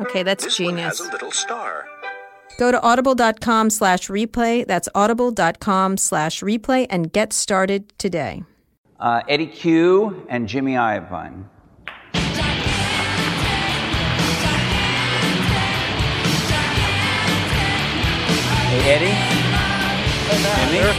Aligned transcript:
Okay, 0.00 0.22
that's 0.22 0.44
This 0.44 0.58
one 0.60 0.68
genius. 0.76 0.98
has 0.98 1.08
a 1.08 1.12
little 1.12 1.32
star. 1.32 1.86
Go 2.58 2.70
to 2.70 2.80
audible.com 2.82 3.70
slash 3.70 4.08
replay. 4.08 4.66
That's 4.66 4.88
audible.com 4.94 5.96
slash 5.96 6.40
replay 6.42 6.86
and 6.90 7.12
get 7.12 7.32
started 7.32 7.92
today. 7.98 8.44
Uh, 8.98 9.22
Eddy 9.28 9.46
Cue 9.46 10.26
and 10.30 10.48
Jimmy 10.48 10.72
Iovine. 10.72 11.44
Hey, 18.68 18.82
Eddy. 18.92 19.12
Jimmy. 20.70 20.92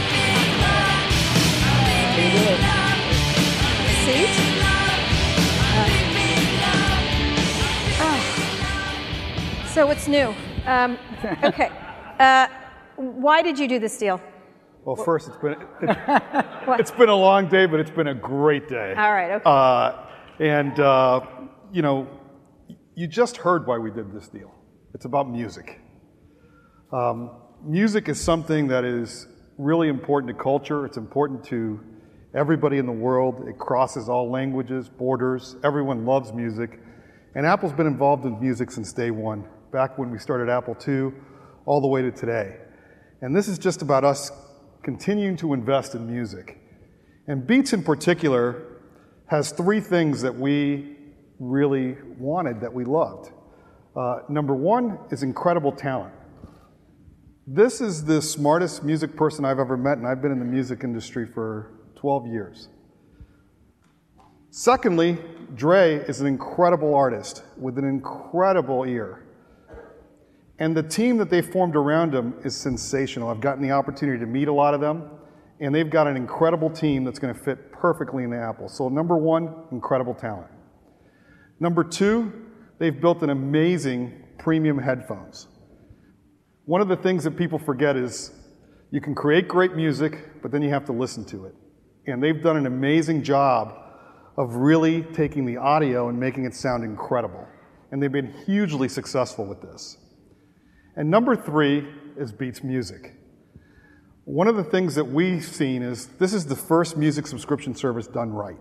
Seat? 2.14 2.67
So 9.78 9.86
what's 9.86 10.08
new? 10.08 10.34
Um, 10.66 10.98
okay. 11.44 11.70
Uh, 12.18 12.48
why 12.96 13.42
did 13.42 13.56
you 13.60 13.68
do 13.68 13.78
this 13.78 13.96
deal? 13.96 14.20
Well, 14.84 14.96
first, 14.96 15.28
it's 15.28 15.36
been 15.36 15.52
it, 15.82 16.80
it's 16.80 16.90
been 16.90 17.08
a 17.08 17.14
long 17.14 17.48
day, 17.48 17.66
but 17.66 17.78
it's 17.78 17.92
been 17.92 18.08
a 18.08 18.14
great 18.14 18.68
day. 18.68 18.92
All 18.98 19.12
right, 19.12 19.30
okay. 19.34 19.42
Uh, 19.46 19.92
and 20.40 20.80
uh, 20.80 21.20
you 21.72 21.82
know, 21.82 22.08
you 22.96 23.06
just 23.06 23.36
heard 23.36 23.68
why 23.68 23.78
we 23.78 23.92
did 23.92 24.12
this 24.12 24.26
deal. 24.26 24.52
It's 24.94 25.04
about 25.04 25.30
music. 25.30 25.80
Um, 26.92 27.30
music 27.64 28.08
is 28.08 28.20
something 28.20 28.66
that 28.66 28.84
is 28.84 29.28
really 29.58 29.86
important 29.86 30.36
to 30.36 30.42
culture. 30.42 30.86
It's 30.86 30.96
important 30.96 31.44
to 31.44 31.78
everybody 32.34 32.78
in 32.78 32.86
the 32.86 32.90
world. 32.90 33.46
It 33.46 33.58
crosses 33.58 34.08
all 34.08 34.28
languages, 34.28 34.88
borders. 34.88 35.54
Everyone 35.62 36.04
loves 36.04 36.32
music. 36.32 36.80
And 37.36 37.46
Apple's 37.46 37.72
been 37.72 37.86
involved 37.86 38.24
in 38.24 38.40
music 38.40 38.72
since 38.72 38.92
day 38.92 39.12
one, 39.12 39.44
back 39.70 39.98
when 39.98 40.10
we 40.10 40.18
started 40.18 40.48
Apple 40.48 40.76
II, 40.86 41.12
all 41.66 41.80
the 41.80 41.88
way 41.88 42.02
to 42.02 42.10
today. 42.10 42.56
And 43.20 43.34
this 43.34 43.48
is 43.48 43.58
just 43.58 43.82
about 43.82 44.04
us 44.04 44.30
continuing 44.82 45.36
to 45.38 45.54
invest 45.54 45.94
in 45.94 46.10
music. 46.10 46.58
And 47.26 47.46
Beats 47.46 47.72
in 47.72 47.82
particular 47.82 48.80
has 49.26 49.52
three 49.52 49.80
things 49.80 50.22
that 50.22 50.34
we 50.34 50.96
really 51.38 51.96
wanted 52.18 52.60
that 52.60 52.72
we 52.72 52.84
loved. 52.84 53.30
Uh, 53.94 54.20
number 54.28 54.54
one 54.54 54.98
is 55.10 55.22
incredible 55.22 55.72
talent. 55.72 56.14
This 57.46 57.80
is 57.80 58.04
the 58.04 58.20
smartest 58.20 58.84
music 58.84 59.16
person 59.16 59.44
I've 59.44 59.58
ever 59.58 59.76
met, 59.76 59.98
and 59.98 60.06
I've 60.06 60.22
been 60.22 60.32
in 60.32 60.38
the 60.38 60.44
music 60.44 60.84
industry 60.84 61.26
for 61.26 61.72
12 61.96 62.26
years. 62.26 62.68
Secondly, 64.50 65.18
Dre 65.54 65.96
is 65.96 66.20
an 66.20 66.26
incredible 66.26 66.94
artist 66.94 67.42
with 67.56 67.78
an 67.78 67.84
incredible 67.84 68.84
ear. 68.84 69.24
And 70.58 70.76
the 70.76 70.82
team 70.82 71.16
that 71.18 71.30
they 71.30 71.40
formed 71.40 71.76
around 71.76 72.14
him 72.14 72.34
is 72.44 72.56
sensational. 72.56 73.28
I've 73.28 73.40
gotten 73.40 73.62
the 73.62 73.70
opportunity 73.70 74.18
to 74.18 74.26
meet 74.26 74.48
a 74.48 74.52
lot 74.52 74.74
of 74.74 74.80
them, 74.80 75.08
and 75.60 75.74
they've 75.74 75.88
got 75.88 76.06
an 76.06 76.16
incredible 76.16 76.68
team 76.68 77.04
that's 77.04 77.18
going 77.18 77.34
to 77.34 77.40
fit 77.40 77.70
perfectly 77.72 78.24
in 78.24 78.30
the 78.30 78.38
Apple. 78.38 78.68
So, 78.68 78.88
number 78.88 79.16
one, 79.16 79.54
incredible 79.70 80.14
talent. 80.14 80.50
Number 81.60 81.84
two, 81.84 82.32
they've 82.78 83.00
built 83.00 83.22
an 83.22 83.30
amazing 83.30 84.24
premium 84.38 84.78
headphones. 84.78 85.46
One 86.64 86.80
of 86.80 86.88
the 86.88 86.96
things 86.96 87.24
that 87.24 87.36
people 87.36 87.58
forget 87.58 87.96
is 87.96 88.32
you 88.90 89.00
can 89.00 89.14
create 89.14 89.48
great 89.48 89.74
music, 89.74 90.42
but 90.42 90.50
then 90.50 90.62
you 90.62 90.70
have 90.70 90.84
to 90.86 90.92
listen 90.92 91.24
to 91.26 91.46
it. 91.46 91.54
And 92.06 92.22
they've 92.22 92.42
done 92.42 92.56
an 92.56 92.66
amazing 92.66 93.22
job 93.22 93.74
of 94.36 94.54
really 94.54 95.02
taking 95.02 95.44
the 95.44 95.56
audio 95.56 96.08
and 96.08 96.18
making 96.18 96.46
it 96.46 96.54
sound 96.54 96.84
incredible. 96.84 97.46
And 97.90 98.02
they've 98.02 98.12
been 98.12 98.32
hugely 98.46 98.88
successful 98.88 99.44
with 99.44 99.60
this. 99.60 99.96
And 100.98 101.12
number 101.12 101.36
three 101.36 101.86
is 102.16 102.32
Beats 102.32 102.64
Music. 102.64 103.14
One 104.24 104.48
of 104.48 104.56
the 104.56 104.64
things 104.64 104.96
that 104.96 105.04
we've 105.04 105.44
seen 105.44 105.80
is 105.80 106.06
this 106.18 106.34
is 106.34 106.44
the 106.46 106.56
first 106.56 106.96
music 106.96 107.28
subscription 107.28 107.76
service 107.76 108.08
done 108.08 108.30
right. 108.32 108.58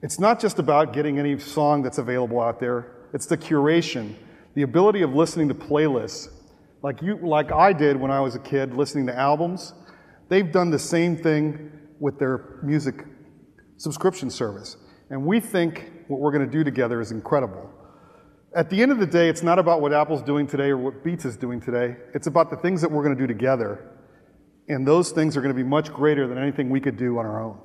It's 0.00 0.18
not 0.18 0.40
just 0.40 0.58
about 0.58 0.94
getting 0.94 1.18
any 1.18 1.38
song 1.38 1.82
that's 1.82 1.98
available 1.98 2.40
out 2.40 2.60
there, 2.60 3.10
it's 3.12 3.26
the 3.26 3.36
curation, 3.36 4.14
the 4.54 4.62
ability 4.62 5.02
of 5.02 5.14
listening 5.14 5.48
to 5.48 5.54
playlists. 5.54 6.28
Like 6.82 7.02
you 7.02 7.18
like 7.22 7.52
I 7.52 7.74
did 7.74 7.98
when 7.98 8.10
I 8.10 8.20
was 8.20 8.34
a 8.34 8.40
kid 8.40 8.72
listening 8.72 9.06
to 9.08 9.14
albums. 9.14 9.74
They've 10.30 10.50
done 10.50 10.70
the 10.70 10.78
same 10.78 11.18
thing 11.18 11.72
with 12.00 12.18
their 12.18 12.58
music 12.62 13.04
subscription 13.76 14.30
service. 14.30 14.78
And 15.10 15.26
we 15.26 15.40
think 15.40 15.92
what 16.08 16.20
we're 16.20 16.32
going 16.32 16.50
to 16.50 16.50
do 16.50 16.64
together 16.64 17.02
is 17.02 17.12
incredible. 17.12 17.70
At 18.54 18.68
the 18.68 18.82
end 18.82 18.92
of 18.92 18.98
the 18.98 19.06
day, 19.06 19.30
it's 19.30 19.42
not 19.42 19.58
about 19.58 19.80
what 19.80 19.94
Apple's 19.94 20.22
doing 20.22 20.46
today 20.46 20.68
or 20.68 20.76
what 20.76 21.02
Beats 21.02 21.24
is 21.24 21.38
doing 21.38 21.58
today. 21.58 21.96
It's 22.14 22.26
about 22.26 22.50
the 22.50 22.56
things 22.56 22.82
that 22.82 22.90
we're 22.90 23.02
going 23.02 23.16
to 23.16 23.20
do 23.20 23.26
together. 23.26 23.90
And 24.68 24.86
those 24.86 25.10
things 25.10 25.38
are 25.38 25.40
going 25.40 25.54
to 25.54 25.62
be 25.62 25.66
much 25.66 25.90
greater 25.90 26.26
than 26.26 26.36
anything 26.36 26.68
we 26.68 26.80
could 26.80 26.98
do 26.98 27.18
on 27.18 27.24
our 27.24 27.42
own. 27.42 27.58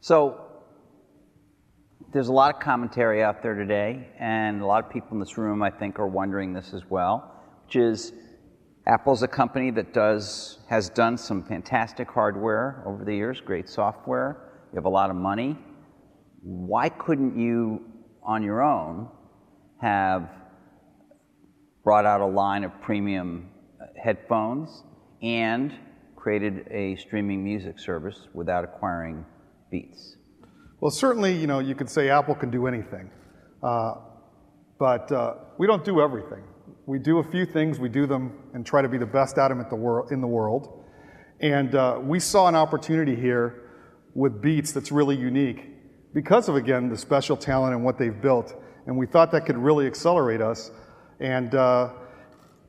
So 0.00 0.40
there's 2.12 2.28
a 2.28 2.32
lot 2.32 2.54
of 2.54 2.60
commentary 2.60 3.24
out 3.24 3.42
there 3.42 3.54
today, 3.54 4.08
and 4.20 4.62
a 4.62 4.66
lot 4.66 4.84
of 4.84 4.90
people 4.90 5.08
in 5.12 5.18
this 5.18 5.36
room, 5.36 5.64
I 5.64 5.70
think, 5.70 5.98
are 5.98 6.06
wondering 6.06 6.52
this 6.52 6.72
as 6.74 6.82
well, 6.88 7.42
which 7.64 7.74
is 7.74 8.12
Apple's 8.86 9.24
a 9.24 9.28
company 9.28 9.72
that 9.72 9.92
does 9.92 10.60
has 10.68 10.90
done 10.90 11.18
some 11.18 11.42
fantastic 11.42 12.08
hardware 12.08 12.84
over 12.86 13.04
the 13.04 13.14
years, 13.14 13.40
great 13.40 13.68
software. 13.68 14.52
You 14.72 14.76
have 14.76 14.84
a 14.84 14.90
lot 14.90 15.10
of 15.10 15.16
money. 15.16 15.58
Why 16.42 16.88
couldn't 16.88 17.36
you, 17.36 17.84
on 18.24 18.42
your 18.42 18.62
own, 18.62 19.08
have 19.82 20.30
brought 21.82 22.06
out 22.06 22.20
a 22.20 22.26
line 22.26 22.62
of 22.62 22.70
premium 22.80 23.50
headphones 24.02 24.84
and 25.22 25.74
created 26.14 26.68
a 26.70 26.94
streaming 26.96 27.42
music 27.42 27.80
service 27.80 28.28
without 28.32 28.62
acquiring 28.62 29.26
Beats? 29.72 30.16
Well, 30.80 30.92
certainly, 30.92 31.36
you 31.36 31.48
know, 31.48 31.58
you 31.58 31.74
could 31.74 31.90
say 31.90 32.10
Apple 32.10 32.36
can 32.36 32.50
do 32.50 32.68
anything, 32.68 33.10
uh, 33.62 33.94
but 34.78 35.10
uh, 35.10 35.34
we 35.58 35.66
don't 35.66 35.84
do 35.84 36.00
everything. 36.00 36.44
We 36.86 37.00
do 37.00 37.18
a 37.18 37.24
few 37.24 37.44
things, 37.44 37.80
we 37.80 37.88
do 37.88 38.06
them 38.06 38.38
and 38.54 38.64
try 38.64 38.82
to 38.82 38.88
be 38.88 38.98
the 38.98 39.06
best 39.06 39.36
at 39.36 39.48
them 39.48 39.60
at 39.60 39.68
the 39.68 39.76
wor- 39.76 40.12
in 40.12 40.20
the 40.20 40.26
world. 40.28 40.84
And 41.40 41.74
uh, 41.74 41.98
we 42.00 42.20
saw 42.20 42.46
an 42.46 42.54
opportunity 42.54 43.16
here 43.16 43.68
with 44.14 44.40
Beats 44.40 44.70
that's 44.72 44.92
really 44.92 45.16
unique 45.16 46.14
because 46.14 46.48
of, 46.48 46.54
again, 46.54 46.88
the 46.88 46.98
special 46.98 47.36
talent 47.36 47.74
and 47.74 47.84
what 47.84 47.98
they've 47.98 48.20
built. 48.20 48.54
And 48.86 48.96
we 48.96 49.06
thought 49.06 49.30
that 49.32 49.46
could 49.46 49.58
really 49.58 49.86
accelerate 49.86 50.40
us. 50.40 50.70
And 51.20 51.54
uh, 51.54 51.90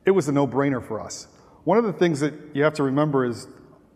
it 0.04 0.10
was 0.10 0.28
a 0.28 0.32
no 0.32 0.46
brainer 0.46 0.86
for 0.86 1.00
us. 1.00 1.28
One 1.64 1.78
of 1.78 1.84
the 1.84 1.92
things 1.92 2.20
that 2.20 2.34
you 2.52 2.62
have 2.62 2.74
to 2.74 2.82
remember 2.82 3.24
is 3.24 3.48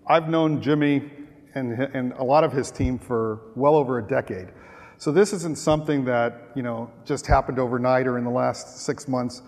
I've 0.07 0.29
known 0.29 0.63
Jimmy 0.63 1.11
and, 1.55 1.73
and 1.73 2.13
a 2.15 2.25
lot 2.25 2.45
of 2.45 2.53
his 2.53 2.71
team 2.71 2.99
for 2.99 3.53
well 3.55 3.75
over 3.77 3.99
a 3.99 4.03
decade. 4.03 4.49
So 4.97 5.13
this 5.13 5.33
isn't 5.33 5.59
something 5.59 6.05
that 6.07 6.51
you 6.57 6.63
know 6.63 6.91
just 7.05 7.27
happened 7.27 7.59
overnight 7.59 8.07
or 8.07 8.19
in 8.19 8.25
the 8.25 8.31
last 8.31 8.85
six 8.85 9.07
months. 9.07 9.43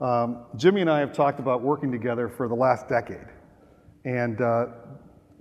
Um, 0.00 0.44
Jimmy 0.56 0.80
and 0.80 0.90
I 0.90 1.00
have 1.00 1.12
talked 1.12 1.40
about 1.40 1.62
working 1.62 1.90
together 1.90 2.28
for 2.28 2.46
the 2.46 2.54
last 2.54 2.88
decade, 2.88 3.26
and 4.04 4.40
uh, 4.40 4.66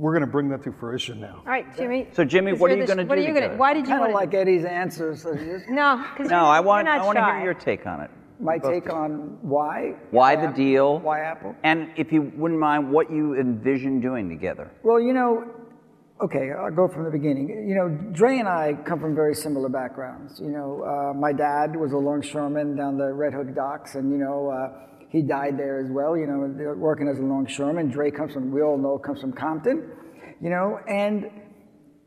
we're 0.01 0.13
going 0.13 0.21
to 0.25 0.31
bring 0.31 0.49
that 0.49 0.63
to 0.63 0.71
fruition 0.71 1.19
now. 1.21 1.35
All 1.37 1.43
right, 1.45 1.65
Jimmy. 1.77 2.07
So, 2.13 2.25
Jimmy, 2.25 2.53
what 2.53 2.71
are 2.71 2.73
you're 2.73 2.81
you 2.81 2.87
the- 2.87 2.95
gonna 2.95 3.03
do? 3.03 3.09
What 3.09 3.15
do 3.15 3.21
are 3.23 3.27
you 3.27 3.33
gonna? 3.39 3.55
Why 3.55 3.73
did 3.75 3.81
you 3.81 3.89
Kind 3.89 3.99
want 4.01 4.11
of 4.11 4.15
like 4.15 4.33
Eddy's 4.33 4.65
answers. 4.65 5.23
No, 5.69 6.03
because 6.11 6.31
No, 6.31 6.45
I 6.45 6.59
want 6.59 6.87
I 6.87 7.05
want 7.05 7.17
to 7.17 7.21
shy. 7.23 7.35
hear 7.37 7.45
your 7.45 7.53
take 7.53 7.85
on 7.85 8.01
it. 8.01 8.09
my 8.39 8.57
take 8.57 8.91
on 8.91 9.37
why. 9.43 9.93
Why 10.09 10.35
the 10.35 10.43
Apple- 10.43 10.55
deal? 10.55 10.99
Why 10.99 11.19
Apple? 11.19 11.55
And 11.63 11.89
if 11.97 12.11
you 12.11 12.31
wouldn't 12.35 12.59
mind, 12.59 12.91
what 12.91 13.11
you 13.11 13.35
envision 13.39 14.01
doing 14.01 14.27
together? 14.27 14.71
Well, 14.81 14.99
you 14.99 15.13
know, 15.13 15.43
okay, 16.19 16.49
I'll 16.51 16.71
go 16.71 16.87
from 16.87 17.03
the 17.03 17.11
beginning. 17.11 17.49
You 17.69 17.75
know, 17.75 17.89
Dre 18.11 18.39
and 18.39 18.47
I 18.47 18.73
come 18.83 18.99
from 18.99 19.13
very 19.13 19.35
similar 19.35 19.69
backgrounds. 19.69 20.39
You 20.41 20.49
know, 20.49 20.81
uh, 20.83 21.13
my 21.13 21.31
dad 21.33 21.75
was 21.75 21.91
a 21.91 21.97
longshoreman 21.97 22.75
down 22.75 22.97
the 22.97 23.13
Red 23.13 23.33
Hook 23.33 23.53
docks, 23.53 23.93
and 23.93 24.11
you 24.11 24.17
know, 24.17 24.49
uh, 24.49 24.87
he 25.11 25.21
died 25.21 25.57
there 25.57 25.79
as 25.79 25.91
well. 25.91 26.17
You 26.17 26.25
know, 26.25 26.73
working 26.77 27.07
as 27.07 27.19
a 27.19 27.21
longshoreman. 27.21 27.89
Dre 27.89 28.11
comes 28.11 28.33
from, 28.33 28.51
we 28.51 28.61
all 28.61 28.77
know, 28.77 28.97
comes 28.97 29.19
from 29.19 29.33
Compton. 29.33 29.91
You 30.41 30.49
know, 30.49 30.79
and 30.87 31.29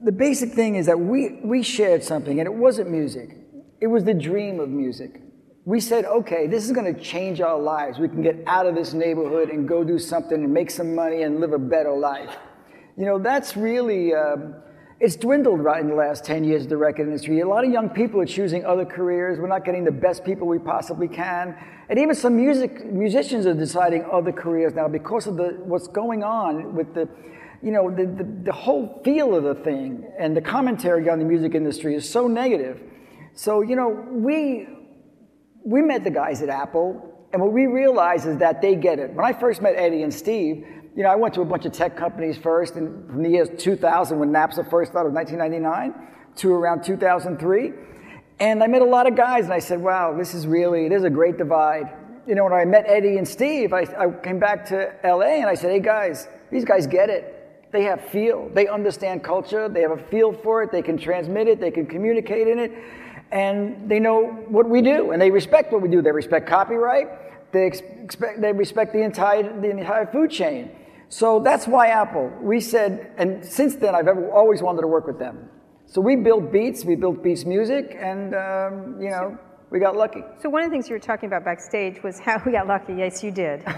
the 0.00 0.12
basic 0.12 0.52
thing 0.52 0.74
is 0.74 0.86
that 0.86 0.98
we 0.98 1.40
we 1.44 1.62
shared 1.62 2.02
something, 2.02 2.40
and 2.40 2.46
it 2.46 2.54
wasn't 2.54 2.90
music. 2.90 3.36
It 3.80 3.86
was 3.88 4.04
the 4.04 4.14
dream 4.14 4.58
of 4.58 4.70
music. 4.70 5.20
We 5.66 5.80
said, 5.80 6.04
okay, 6.04 6.46
this 6.46 6.64
is 6.64 6.72
going 6.72 6.94
to 6.94 7.00
change 7.00 7.40
our 7.40 7.58
lives. 7.58 7.98
We 7.98 8.08
can 8.08 8.22
get 8.22 8.36
out 8.46 8.66
of 8.66 8.74
this 8.74 8.92
neighborhood 8.92 9.48
and 9.48 9.66
go 9.66 9.82
do 9.82 9.98
something 9.98 10.44
and 10.44 10.52
make 10.52 10.70
some 10.70 10.94
money 10.94 11.22
and 11.22 11.40
live 11.40 11.52
a 11.52 11.58
better 11.58 11.92
life. 11.96 12.36
You 12.98 13.06
know, 13.06 13.18
that's 13.18 13.56
really, 13.56 14.14
um, 14.14 14.56
it's 15.04 15.16
dwindled 15.16 15.60
right 15.60 15.82
in 15.82 15.88
the 15.88 15.94
last 15.94 16.24
10 16.24 16.44
years 16.44 16.62
of 16.62 16.70
the 16.70 16.78
record 16.78 17.06
industry. 17.06 17.40
A 17.40 17.46
lot 17.46 17.62
of 17.62 17.70
young 17.70 17.90
people 17.90 18.22
are 18.22 18.26
choosing 18.26 18.64
other 18.64 18.86
careers. 18.86 19.38
We're 19.38 19.48
not 19.48 19.62
getting 19.62 19.84
the 19.84 19.92
best 19.92 20.24
people 20.24 20.46
we 20.46 20.58
possibly 20.58 21.08
can. 21.08 21.54
And 21.90 21.98
even 21.98 22.14
some 22.14 22.34
music, 22.36 22.86
musicians 22.86 23.44
are 23.44 23.52
deciding 23.52 24.06
other 24.10 24.32
careers 24.32 24.72
now 24.72 24.88
because 24.88 25.26
of 25.26 25.36
the, 25.36 25.60
what's 25.62 25.88
going 25.88 26.24
on 26.24 26.74
with 26.74 26.94
the, 26.94 27.06
you 27.62 27.70
know, 27.70 27.90
the, 27.90 28.06
the, 28.06 28.24
the 28.44 28.52
whole 28.52 29.02
feel 29.04 29.34
of 29.34 29.44
the 29.44 29.56
thing 29.56 30.10
and 30.18 30.34
the 30.34 30.40
commentary 30.40 31.10
on 31.10 31.18
the 31.18 31.26
music 31.26 31.54
industry 31.54 31.94
is 31.94 32.08
so 32.08 32.26
negative. 32.26 32.80
So, 33.34 33.60
you 33.60 33.76
know, 33.76 33.90
we, 34.10 34.66
we 35.66 35.82
met 35.82 36.02
the 36.04 36.10
guys 36.10 36.40
at 36.40 36.48
Apple, 36.48 37.28
and 37.34 37.42
what 37.42 37.52
we 37.52 37.66
realized 37.66 38.26
is 38.26 38.38
that 38.38 38.62
they 38.62 38.74
get 38.74 38.98
it. 38.98 39.12
When 39.12 39.26
I 39.26 39.34
first 39.34 39.60
met 39.60 39.74
Eddy 39.76 40.02
and 40.02 40.14
Steve, 40.14 40.64
you 40.96 41.02
know, 41.02 41.08
I 41.08 41.16
went 41.16 41.34
to 41.34 41.40
a 41.40 41.44
bunch 41.44 41.64
of 41.64 41.72
tech 41.72 41.96
companies 41.96 42.38
first, 42.38 42.76
and 42.76 43.08
from 43.10 43.22
the 43.22 43.30
years 43.30 43.48
2000, 43.58 44.18
when 44.18 44.30
Napster 44.30 44.68
first 44.68 44.92
started, 44.92 45.12
1999, 45.12 45.94
to 46.36 46.52
around 46.52 46.84
2003. 46.84 47.72
And 48.38 48.62
I 48.62 48.66
met 48.68 48.82
a 48.82 48.84
lot 48.84 49.08
of 49.08 49.16
guys, 49.16 49.44
and 49.44 49.52
I 49.52 49.58
said, 49.58 49.80
wow, 49.80 50.16
this 50.16 50.34
is 50.34 50.46
really, 50.46 50.88
there's 50.88 51.04
a 51.04 51.10
great 51.10 51.36
divide. 51.36 51.92
You 52.26 52.36
know, 52.36 52.44
when 52.44 52.52
I 52.52 52.64
met 52.64 52.84
Eddy 52.86 53.18
and 53.18 53.26
Steve, 53.26 53.72
I, 53.72 53.82
I 53.98 54.10
came 54.22 54.38
back 54.38 54.66
to 54.66 54.94
LA 55.04 55.40
and 55.40 55.46
I 55.46 55.54
said, 55.54 55.70
hey 55.70 55.80
guys, 55.80 56.28
these 56.50 56.64
guys 56.64 56.86
get 56.86 57.10
it. 57.10 57.70
They 57.70 57.82
have 57.82 58.00
feel. 58.06 58.48
They 58.54 58.66
understand 58.66 59.22
culture. 59.22 59.68
They 59.68 59.82
have 59.82 59.90
a 59.90 60.02
feel 60.04 60.32
for 60.32 60.62
it. 60.62 60.72
They 60.72 60.80
can 60.80 60.96
transmit 60.96 61.48
it. 61.48 61.60
They 61.60 61.70
can 61.70 61.86
communicate 61.86 62.48
in 62.48 62.58
it. 62.58 62.72
And 63.30 63.90
they 63.90 63.98
know 63.98 64.26
what 64.48 64.68
we 64.68 64.80
do. 64.80 65.10
And 65.10 65.20
they 65.20 65.30
respect 65.30 65.72
what 65.72 65.82
we 65.82 65.88
do. 65.88 66.00
They 66.00 66.12
respect 66.12 66.48
copyright. 66.48 67.08
They, 67.52 67.66
expect, 67.66 68.40
they 68.40 68.52
respect 68.52 68.92
the 68.92 69.02
entire, 69.02 69.60
the 69.60 69.70
entire 69.70 70.06
food 70.06 70.30
chain. 70.30 70.70
So 71.14 71.38
that's 71.38 71.68
why 71.68 71.90
Apple. 71.90 72.28
We 72.42 72.58
said, 72.58 73.12
and 73.18 73.44
since 73.44 73.76
then, 73.76 73.94
I've 73.94 74.08
ever, 74.08 74.28
always 74.32 74.62
wanted 74.62 74.80
to 74.80 74.88
work 74.88 75.06
with 75.06 75.16
them. 75.16 75.48
So 75.86 76.00
we 76.00 76.16
built 76.16 76.50
Beats. 76.50 76.84
We 76.84 76.96
built 76.96 77.22
Beats 77.22 77.44
Music. 77.44 77.96
And, 77.96 78.34
um, 78.34 79.00
you 79.00 79.10
know, 79.10 79.38
we 79.70 79.78
got 79.78 79.94
lucky. 79.94 80.24
So 80.42 80.50
one 80.50 80.64
of 80.64 80.70
the 80.70 80.74
things 80.74 80.88
you 80.88 80.96
were 80.96 81.06
talking 81.12 81.28
about 81.28 81.44
backstage 81.44 82.02
was 82.02 82.18
how 82.18 82.42
we 82.44 82.50
got 82.50 82.66
lucky. 82.66 82.94
Yes, 82.94 83.22
you 83.22 83.30
did. 83.30 83.62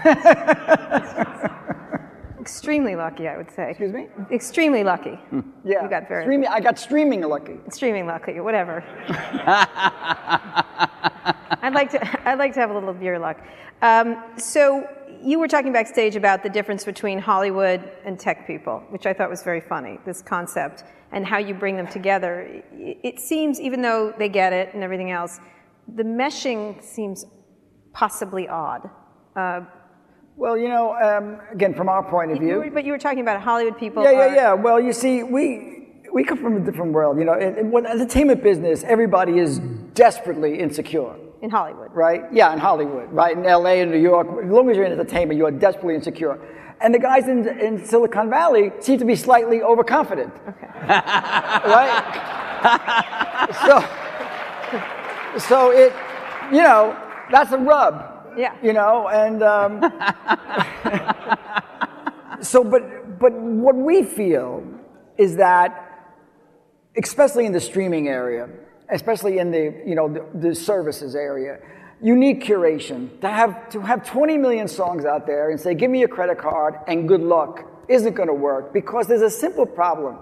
Extremely 2.39 2.95
lucky, 2.95 3.27
I 3.27 3.37
would 3.37 3.51
say. 3.51 3.69
Excuse 3.69 3.93
me? 3.93 4.07
Extremely 4.31 4.83
lucky. 4.83 5.19
Yeah. 5.63 5.83
You 5.83 5.89
got 5.91 6.07
very 6.07 6.23
Streaming, 6.23 6.49
I 6.49 6.59
got 6.59 6.79
streaming 6.79 7.21
lucky. 7.21 7.57
streaming 7.69 8.07
lucky, 8.07 8.39
whatever. 8.39 8.81
I'd 11.61 11.75
like 11.75 11.91
to. 11.91 12.27
I'd 12.27 12.39
like 12.39 12.53
to 12.53 12.59
have 12.61 12.71
a 12.71 12.73
little 12.73 12.89
of 12.89 13.03
your 13.03 13.19
luck. 13.19 13.37
Um, 13.83 14.23
so 14.37 14.87
you 15.21 15.39
were 15.39 15.47
talking 15.47 15.73
backstage 15.73 16.15
about 16.15 16.43
the 16.43 16.49
difference 16.49 16.83
between 16.85 17.19
Hollywood 17.19 17.91
and 18.05 18.19
tech 18.19 18.47
people, 18.47 18.83
which 18.89 19.05
I 19.05 19.13
thought 19.13 19.29
was 19.29 19.43
very 19.43 19.61
funny. 19.61 19.99
This 20.05 20.21
concept 20.21 20.83
and 21.11 21.25
how 21.25 21.37
you 21.37 21.53
bring 21.53 21.77
them 21.77 21.87
together. 21.87 22.63
It, 22.73 23.19
seems, 23.19 23.59
even 23.61 23.81
though 23.81 24.13
they 24.17 24.29
get 24.29 24.53
it 24.53 24.73
and 24.73 24.83
everything 24.83 25.11
else, 25.11 25.39
the 25.95 26.03
meshing 26.03 26.83
seems 26.83 27.25
possibly 27.93 28.47
odd. 28.47 28.89
Uh, 29.35 29.61
Well, 30.35 30.57
you 30.57 30.69
know, 30.69 30.95
um, 30.95 31.39
again, 31.51 31.73
from 31.73 31.89
our 31.89 32.03
point 32.03 32.31
of 32.31 32.39
view. 32.39 32.69
but 32.73 32.83
you 32.83 32.91
were 32.91 32.99
talking 32.99 33.21
about 33.21 33.41
Hollywood 33.41 33.77
people. 33.77 34.03
Yeah, 34.03 34.11
yeah, 34.11 34.35
yeah. 34.35 34.53
Well, 34.53 34.79
you 34.79 34.93
see, 34.93 35.23
we 35.23 35.45
we 36.13 36.23
come 36.23 36.37
from 36.37 36.57
a 36.57 36.59
different 36.59 36.93
world. 36.93 37.17
You 37.17 37.25
know, 37.25 37.33
in, 37.33 37.57
in 37.57 37.71
the 37.71 37.89
entertainment 37.89 38.43
business, 38.43 38.83
everybody 38.83 39.39
is 39.39 39.59
desperately 39.93 40.59
insecure, 40.59 41.13
In 41.41 41.49
Hollywood. 41.51 41.91
right? 41.93 42.23
Yeah, 42.33 42.51
in 42.53 42.59
Hollywood, 42.59 43.11
right? 43.11 43.37
In 43.37 43.45
L.A. 43.45 43.81
and 43.81 43.91
New 43.91 43.99
York, 43.99 44.27
as 44.43 44.49
long 44.51 44.69
as 44.69 44.75
you're 44.77 44.85
in 44.85 44.91
entertainment, 44.91 45.37
you 45.37 45.45
are 45.45 45.51
desperately 45.51 45.95
insecure. 45.95 46.37
And 46.81 46.93
the 46.93 46.99
guys 46.99 47.27
in, 47.27 47.47
in 47.59 47.83
Silicon 47.85 48.29
Valley 48.29 48.71
seem 48.79 48.99
to 48.99 49.05
be 49.05 49.15
slightly 49.15 49.61
overconfident, 49.61 50.33
Okay. 50.47 50.67
right? 50.87 52.03
so, 53.63 53.79
so 55.39 55.71
it, 55.71 55.93
you 56.51 56.61
know, 56.63 56.95
that's 57.31 57.51
a 57.51 57.57
rub. 57.57 58.03
Yeah. 58.37 58.55
You 58.61 58.73
know, 58.73 59.07
and 59.09 59.41
um, 59.43 59.81
so, 62.41 62.63
but 62.63 63.17
but 63.19 63.33
what 63.33 63.75
we 63.75 64.03
feel 64.03 64.63
is 65.17 65.35
that, 65.37 66.13
especially 67.01 67.45
in 67.47 67.51
the 67.51 67.59
streaming 67.59 68.07
area, 68.07 68.47
especially 68.89 69.39
in 69.39 69.51
the 69.51 69.83
you 69.85 69.95
know 69.95 70.07
the, 70.07 70.25
the 70.49 70.55
services 70.55 71.15
area, 71.15 71.59
need 72.15 72.41
curation. 72.41 73.19
To 73.21 73.29
have 73.29 73.69
to 73.69 73.81
have 73.81 74.05
20 74.05 74.37
million 74.37 74.67
songs 74.67 75.05
out 75.05 75.27
there 75.27 75.49
and 75.49 75.59
say, 75.59 75.73
"Give 75.73 75.89
me 75.89 75.99
your 75.99 76.09
credit 76.09 76.37
card 76.37 76.75
and 76.87 77.07
good 77.07 77.21
luck," 77.21 77.65
isn't 77.87 78.15
going 78.15 78.29
to 78.29 78.33
work 78.33 78.73
because 78.73 79.07
there's 79.07 79.21
a 79.21 79.29
simple 79.29 79.65
problem 79.65 80.17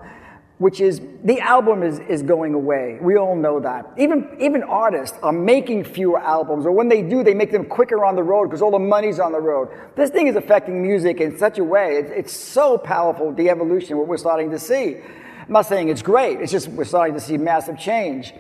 which 0.58 0.80
is 0.80 1.02
the 1.24 1.42
album 1.42 1.84
is, 1.84 2.00
is 2.00 2.22
going 2.24 2.54
away. 2.54 2.98
We 3.02 3.18
all 3.18 3.36
know 3.36 3.60
that. 3.60 3.92
Even, 3.98 4.38
even 4.40 4.64
artists 4.64 5.18
are 5.22 5.34
making 5.34 5.84
fewer 5.84 6.20
albums, 6.20 6.66
or 6.66 6.72
when 6.72 6.88
they 6.88 7.02
do, 7.02 7.24
they 7.24 7.34
make 7.34 7.52
them 7.52 7.66
quicker 7.66 8.06
on 8.06 8.16
the 8.16 8.24
road 8.24 8.48
because 8.48 8.62
all 8.62 8.72
the 8.72 8.80
money's 8.80 9.20
on 9.20 9.34
the 9.34 9.40
road. 9.40 9.70
This 9.98 10.10
thing 10.10 10.28
is 10.28 10.36
affecting 10.36 10.82
music 10.82 11.20
in 11.20 11.38
such 11.38 11.60
a 11.60 11.64
way. 11.64 11.98
It, 11.98 12.06
it's 12.06 12.34
so 12.34 12.78
powerful, 12.78 13.34
the 13.34 13.50
evolution, 13.50 13.98
what 13.98 14.08
we're 14.08 14.18
starting 14.18 14.52
to 14.52 14.60
see. 14.60 14.96
I'm 14.96 15.52
not 15.52 15.66
saying 15.66 15.90
it's 15.90 16.02
great, 16.02 16.40
it's 16.40 16.52
just 16.52 16.70
we're 16.70 16.86
starting 16.86 17.16
to 17.16 17.22
see 17.22 17.38
massive 17.38 17.78
change. 17.78 18.34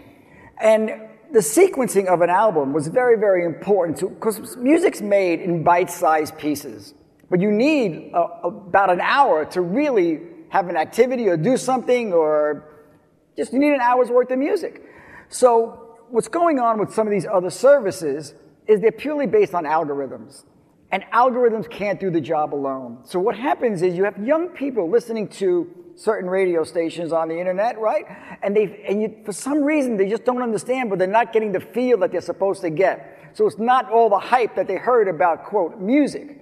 And 0.61 1.09
the 1.31 1.39
sequencing 1.39 2.07
of 2.07 2.21
an 2.21 2.29
album 2.29 2.73
was 2.73 2.87
very, 2.87 3.17
very 3.17 3.45
important 3.45 3.99
because 3.99 4.55
music's 4.57 5.01
made 5.01 5.41
in 5.41 5.63
bite 5.63 5.89
sized 5.89 6.37
pieces. 6.37 6.93
But 7.29 7.41
you 7.41 7.51
need 7.51 8.11
a, 8.13 8.47
about 8.47 8.89
an 8.89 9.01
hour 9.01 9.45
to 9.45 9.61
really 9.61 10.21
have 10.49 10.69
an 10.69 10.77
activity 10.77 11.27
or 11.27 11.37
do 11.37 11.57
something 11.57 12.13
or 12.13 12.63
just 13.35 13.51
you 13.51 13.59
need 13.59 13.73
an 13.73 13.81
hour's 13.81 14.09
worth 14.09 14.31
of 14.31 14.39
music. 14.39 14.83
So 15.27 15.97
what's 16.09 16.27
going 16.27 16.59
on 16.59 16.79
with 16.79 16.93
some 16.93 17.07
of 17.07 17.11
these 17.11 17.25
other 17.25 17.49
services 17.49 18.33
is 18.67 18.79
they're 18.79 18.91
purely 18.91 19.27
based 19.27 19.53
on 19.53 19.65
algorithms. 19.65 20.43
And 20.91 21.03
algorithms 21.13 21.69
can't 21.69 21.99
do 21.99 22.09
the 22.09 22.21
job 22.21 22.53
alone. 22.53 22.99
So 23.03 23.19
what 23.19 23.37
happens 23.37 23.81
is 23.81 23.95
you 23.95 24.05
have 24.05 24.17
young 24.23 24.49
people 24.49 24.89
listening 24.89 25.27
to 25.29 25.84
certain 25.95 26.29
radio 26.29 26.63
stations 26.63 27.11
on 27.11 27.29
the 27.29 27.39
internet, 27.39 27.79
right? 27.79 28.05
And 28.41 28.55
they 28.55 28.83
and 28.87 29.01
you, 29.01 29.15
for 29.25 29.31
some 29.33 29.63
reason 29.63 29.97
they 29.97 30.09
just 30.09 30.25
don't 30.25 30.41
understand, 30.41 30.89
but 30.89 30.99
they're 30.99 31.07
not 31.07 31.33
getting 31.33 31.51
the 31.51 31.59
feel 31.59 31.97
that 31.99 32.11
they're 32.11 32.21
supposed 32.21 32.61
to 32.61 32.69
get. 32.69 33.31
So 33.33 33.45
it's 33.47 33.57
not 33.57 33.91
all 33.91 34.09
the 34.09 34.19
hype 34.19 34.55
that 34.55 34.67
they 34.67 34.77
heard 34.77 35.07
about 35.07 35.45
quote 35.45 35.79
music. 35.79 36.41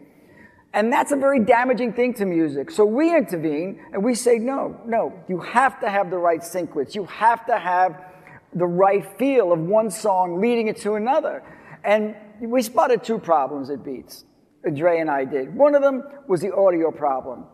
And 0.74 0.92
that's 0.92 1.12
a 1.12 1.16
very 1.16 1.40
damaging 1.40 1.94
thing 1.94 2.16
to 2.16 2.26
music. 2.26 2.72
So 2.72 2.84
we 2.84 3.16
intervene 3.16 3.80
and 3.94 4.04
we 4.04 4.16
say, 4.16 4.40
no, 4.40 4.80
no, 4.86 5.14
you 5.30 5.40
have 5.40 5.80
to 5.82 5.90
have 5.90 6.10
the 6.10 6.18
right 6.18 6.44
sequence. 6.44 6.96
You 6.96 7.06
have 7.06 7.46
to 7.46 7.58
have 7.58 8.02
the 8.56 8.66
right 8.66 9.06
feel 9.20 9.52
of 9.52 9.60
one 9.60 9.92
song 9.92 10.42
leading 10.42 10.68
it 10.68 10.78
to 10.78 10.96
another. 10.96 11.44
And 11.84 12.16
we 12.40 12.62
spotted 12.64 13.04
two 13.04 13.20
problems 13.20 13.70
at 13.70 13.84
Beats. 13.84 14.26
Dre 14.74 15.00
and 15.00 15.12
I 15.12 15.26
did. 15.26 15.54
One 15.54 15.76
of 15.76 15.82
them 15.82 16.04
was 16.28 16.42
the 16.42 16.56
audio 16.56 16.90
problem. 16.90 17.46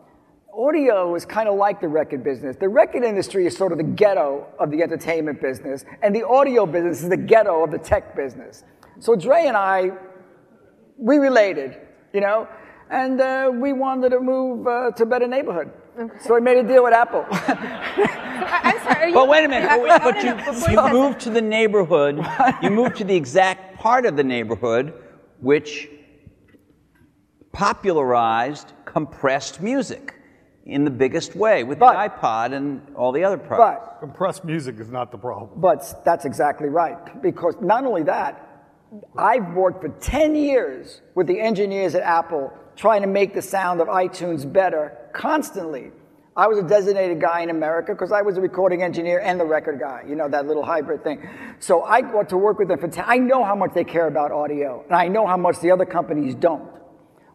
Audio 0.56 1.14
is 1.14 1.24
kind 1.24 1.48
of 1.48 1.54
like 1.56 1.80
the 1.80 1.88
record 1.88 2.24
business. 2.24 2.56
The 2.56 2.68
record 2.68 3.04
industry 3.04 3.46
is 3.46 3.56
sort 3.56 3.72
of 3.72 3.78
the 3.78 3.84
ghetto 3.84 4.46
of 4.58 4.70
the 4.70 4.82
entertainment 4.82 5.40
business, 5.40 5.84
and 6.02 6.14
the 6.14 6.26
audio 6.26 6.66
business 6.66 7.02
is 7.02 7.08
the 7.08 7.16
ghetto 7.16 7.62
of 7.64 7.70
the 7.70 7.78
tech 7.78 8.16
business. 8.16 8.64
So 8.98 9.14
Dre 9.14 9.46
and 9.46 9.56
I, 9.56 9.92
we 10.98 11.16
related, 11.18 11.78
you 12.12 12.20
know, 12.20 12.48
and 12.90 13.20
uh, 13.20 13.50
we 13.54 13.72
wanted 13.72 14.10
to 14.10 14.20
move 14.20 14.66
uh, 14.66 14.90
to 14.92 15.04
a 15.04 15.06
better 15.06 15.28
neighborhood. 15.28 15.70
So 16.24 16.36
I 16.36 16.40
made 16.40 16.58
a 16.58 16.66
deal 16.66 16.82
with 16.82 16.92
Apple. 16.94 17.24
I- 17.30 18.60
I'm 18.64 18.78
sorry. 18.82 19.02
Are 19.04 19.08
you, 19.08 19.14
But 19.14 19.28
wait 19.28 19.44
a 19.44 19.48
minute. 19.48 19.70
I- 19.70 19.98
But, 19.98 20.16
I- 20.16 20.20
you, 20.70 20.74
no, 20.76 20.86
you 20.86 20.92
moved 20.92 21.20
to 21.20 21.30
the 21.30 21.42
neighborhood. 21.42 22.24
You 22.62 22.70
moved 22.70 22.96
to 22.96 23.04
the 23.04 23.14
exact 23.14 23.76
part 23.78 24.04
of 24.06 24.16
the 24.16 24.24
neighborhood 24.24 24.94
which 25.40 25.88
popularized 27.52 28.72
compressed 28.84 29.60
music 29.62 30.14
in 30.70 30.84
the 30.84 30.90
biggest 30.90 31.34
way 31.34 31.64
with 31.64 31.78
But- 31.78 31.92
the 31.92 32.08
iPod 32.08 32.52
and 32.52 32.80
all 32.96 33.12
the 33.12 33.24
other 33.24 33.36
products. 33.36 33.88
but 33.88 34.00
Compressed 34.00 34.44
music 34.44 34.78
is 34.78 34.90
not 34.90 35.10
the 35.10 35.18
problem. 35.18 35.50
But 35.56 35.92
that's 36.04 36.24
exactly 36.24 36.68
right. 36.68 36.96
Because 37.20 37.56
not 37.60 37.84
only 37.84 38.04
that, 38.04 38.46
I've 39.16 39.54
worked 39.54 39.82
for 39.82 39.88
10 39.88 40.34
years 40.34 41.02
with 41.14 41.26
the 41.26 41.40
engineers 41.40 41.94
at 41.94 42.02
Apple 42.02 42.52
trying 42.76 43.02
to 43.02 43.08
make 43.08 43.34
the 43.34 43.42
sound 43.42 43.80
of 43.80 43.88
iTunes 43.88 44.50
better 44.50 44.96
constantly. 45.12 45.92
I 46.36 46.46
was 46.46 46.58
a 46.58 46.62
designated 46.62 47.20
guy 47.20 47.40
in 47.40 47.50
America 47.50 47.92
because 47.92 48.12
I 48.12 48.22
was 48.22 48.38
a 48.38 48.40
recording 48.40 48.82
engineer 48.82 49.20
and 49.20 49.38
the 49.38 49.44
record 49.44 49.78
guy, 49.80 50.04
you 50.08 50.14
know, 50.14 50.28
that 50.28 50.46
little 50.46 50.64
hybrid 50.64 51.02
thing. 51.04 51.28
So 51.58 51.82
I 51.82 52.00
got 52.00 52.28
to 52.30 52.38
work 52.38 52.58
with 52.58 52.68
them 52.68 52.78
for 52.78 52.88
10. 52.88 53.04
I 53.06 53.18
know 53.18 53.44
how 53.44 53.54
much 53.54 53.72
they 53.74 53.84
care 53.84 54.06
about 54.06 54.30
audio, 54.32 54.82
and 54.86 54.96
I 54.96 55.08
know 55.08 55.26
how 55.26 55.36
much 55.36 55.58
the 55.60 55.70
other 55.72 55.84
companies 55.84 56.34
don't. 56.34 56.68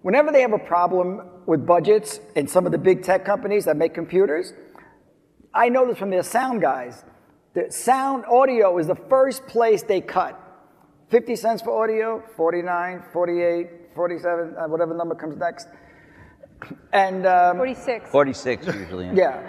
Whenever 0.01 0.31
they 0.31 0.41
have 0.41 0.53
a 0.53 0.59
problem 0.59 1.21
with 1.45 1.65
budgets 1.65 2.19
in 2.35 2.47
some 2.47 2.65
of 2.65 2.71
the 2.71 2.77
big 2.77 3.03
tech 3.03 3.25
companies 3.25 3.65
that 3.65 3.77
make 3.77 3.93
computers, 3.93 4.53
I 5.53 5.69
know 5.69 5.85
this 5.87 5.97
from 5.97 6.09
their 6.09 6.23
sound 6.23 6.61
guys. 6.61 7.03
The 7.53 7.71
sound 7.71 8.25
audio 8.25 8.77
is 8.77 8.87
the 8.87 8.95
first 8.95 9.45
place 9.47 9.83
they 9.83 10.01
cut. 10.01 10.39
50 11.09 11.35
cents 11.35 11.61
for 11.61 11.81
audio, 11.83 12.21
49, 12.35 13.03
48, 13.13 13.67
47, 13.95 14.55
uh, 14.57 14.67
whatever 14.67 14.93
number 14.93 15.15
comes 15.15 15.37
next. 15.37 15.67
And 16.91 17.25
um, 17.27 17.57
46. 17.57 18.09
46 18.09 18.65
usually. 18.67 19.09
yeah, 19.13 19.41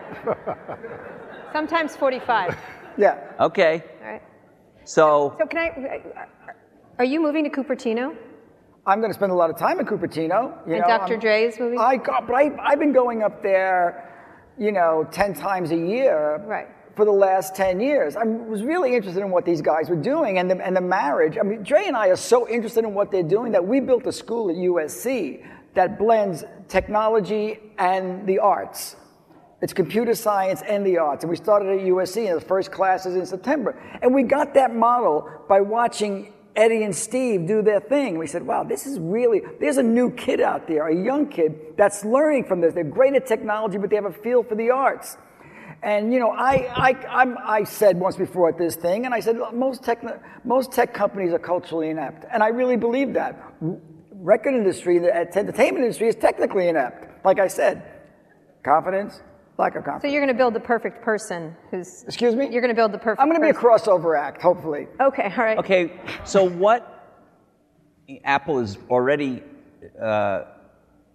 Sometimes 1.53 1.97
45. 1.97 2.57
yeah. 2.99 3.19
Okay. 3.41 3.83
All 4.05 4.13
right. 4.13 4.23
So, 4.85 5.35
So 5.39 5.47
can 5.47 5.59
I? 5.59 6.01
Are 6.99 7.05
you 7.05 7.21
moving 7.21 7.45
to 7.45 7.51
Cupertino? 7.51 8.17
I'm 8.87 9.01
going 9.01 9.11
to 9.11 9.15
spend 9.15 9.33
a 9.33 9.35
lot 9.35 9.51
of 9.51 9.59
time 9.59 9.81
in 9.81 9.87
Cupertino. 9.87 10.65
You 10.67 10.75
And 10.75 10.83
know, 10.83 10.87
Dr. 10.89 11.15
I'm- 11.15 11.21
Dre 11.21 11.43
is 11.45 11.59
moving? 11.59 11.79
I 11.79 11.97
got, 11.97 12.27
but 12.27 12.35
I, 12.35 12.53
I've 12.63 12.79
been 12.79 12.93
going 12.93 13.23
up 13.23 13.43
there, 13.43 14.13
you 14.57 14.71
know, 14.71 15.07
10 15.11 15.35
times 15.35 15.73
a 15.73 15.77
year. 15.77 16.39
Right. 16.47 16.69
For 16.95 17.05
the 17.05 17.13
last 17.13 17.55
10 17.55 17.79
years. 17.81 18.17
I 18.17 18.23
was 18.23 18.63
really 18.63 18.95
interested 18.95 19.21
in 19.21 19.31
what 19.31 19.45
these 19.45 19.61
guys 19.61 19.91
were 19.91 19.97
doing 19.97 20.39
and 20.39 20.51
the, 20.51 20.65
and 20.65 20.75
the 20.75 20.81
marriage. 20.81 21.37
I 21.39 21.43
mean, 21.43 21.63
Dre 21.63 21.85
and 21.87 21.95
I 21.95 22.09
are 22.09 22.17
so 22.17 22.49
interested 22.49 22.85
in 22.85 22.95
what 22.95 23.11
they're 23.11 23.23
doing 23.23 23.53
that 23.53 23.67
we 23.67 23.81
built 23.81 24.07
a 24.07 24.13
school 24.13 24.49
at 24.49 24.57
USC 24.57 25.45
that 25.75 25.99
blends 25.99 26.43
technology 26.69 27.59
and 27.77 28.27
the 28.27 28.39
arts. 28.39 28.97
It's 29.61 29.75
computer 29.75 30.15
science 30.15 30.63
and 30.67 30.87
the 30.87 30.97
arts. 30.97 31.23
And 31.23 31.31
we 31.31 31.37
started 31.37 31.69
at 31.79 31.85
USC, 31.87 32.29
in 32.29 32.35
the 32.35 32.41
first 32.41 32.73
classes 32.73 33.15
in 33.15 33.27
September. 33.27 33.79
And 34.01 34.15
we 34.15 34.23
got 34.23 34.55
that 34.55 34.75
model 34.75 35.29
by 35.51 35.61
watching 35.61 36.33
Eddy 36.57 36.83
and 36.83 36.97
Steve 36.97 37.47
do 37.47 37.63
their 37.63 37.81
thing. 37.81 38.19
We 38.19 38.27
said, 38.27 38.47
wow, 38.47 38.65
this 38.65 38.87
is 38.87 38.99
really, 38.99 39.43
there's 39.61 39.77
a 39.77 39.83
new 39.83 40.11
kid 40.11 40.41
out 40.41 40.67
there, 40.67 40.89
a 40.89 41.05
young 41.05 41.29
kid 41.29 41.77
that's 41.77 42.05
learning 42.05 42.45
from 42.45 42.61
this. 42.61 42.75
They're 42.75 42.85
great 42.85 43.15
at 43.15 43.27
technology, 43.27 43.79
but 43.79 43.91
they 43.91 43.97
have 43.97 44.07
a 44.07 44.13
feel 44.13 44.43
for 44.43 44.55
the 44.55 44.71
arts. 44.71 45.17
And 45.83 46.13
you 46.13 46.19
know, 46.19 46.31
I, 46.31 46.69
I, 46.75 47.07
I'm, 47.09 47.37
I 47.45 47.65
said 47.65 48.01
once 48.01 48.17
before 48.17 48.49
at 48.49 48.59
this 48.59 48.75
thing, 48.75 49.05
and 49.05 49.15
I 49.15 49.21
said, 49.21 49.37
most 49.53 49.85
tech, 49.85 50.03
most 50.45 50.73
tech 50.73 50.95
companies 50.95 51.33
are 51.33 51.39
culturally 51.39 51.91
inept. 51.91 52.25
And 52.33 52.43
I 52.43 52.49
really 52.49 52.77
believe 52.77 53.13
that. 53.15 53.55
Record 54.11 54.55
industry, 54.55 54.99
the 54.99 55.15
entertainment 55.15 55.85
industry 55.85 56.09
is 56.09 56.17
technically 56.17 56.69
inept. 56.69 57.25
Like 57.25 57.39
I 57.39 57.49
said, 57.49 57.83
confidence, 58.65 59.21
lack 59.59 59.77
of 59.77 59.85
So 60.03 60.09
you're 60.09 60.21
going 60.21 60.29
to 60.35 60.39
build 60.39 60.55
the 60.55 60.61
perfect 60.61 61.03
person 61.03 61.55
who's. 61.71 62.05
Excuse 62.05 62.35
me? 62.35 62.49
You're 62.51 62.61
going 62.61 62.75
to 62.75 62.79
build 62.79 62.93
the 62.93 62.99
perfect. 62.99 63.21
I'm 63.21 63.29
going 63.29 63.41
to 63.41 63.45
be 63.45 63.51
a 63.51 63.61
crossover 63.61 64.19
act, 64.19 64.43
hopefully. 64.43 64.87
Okay, 65.01 65.33
all 65.37 65.45
right. 65.45 65.59
okay. 65.59 65.93
So 66.25 66.45
what? 66.49 66.93
Apple 68.25 68.61
has 68.61 68.79
already 68.89 69.43
uh, 70.01 70.43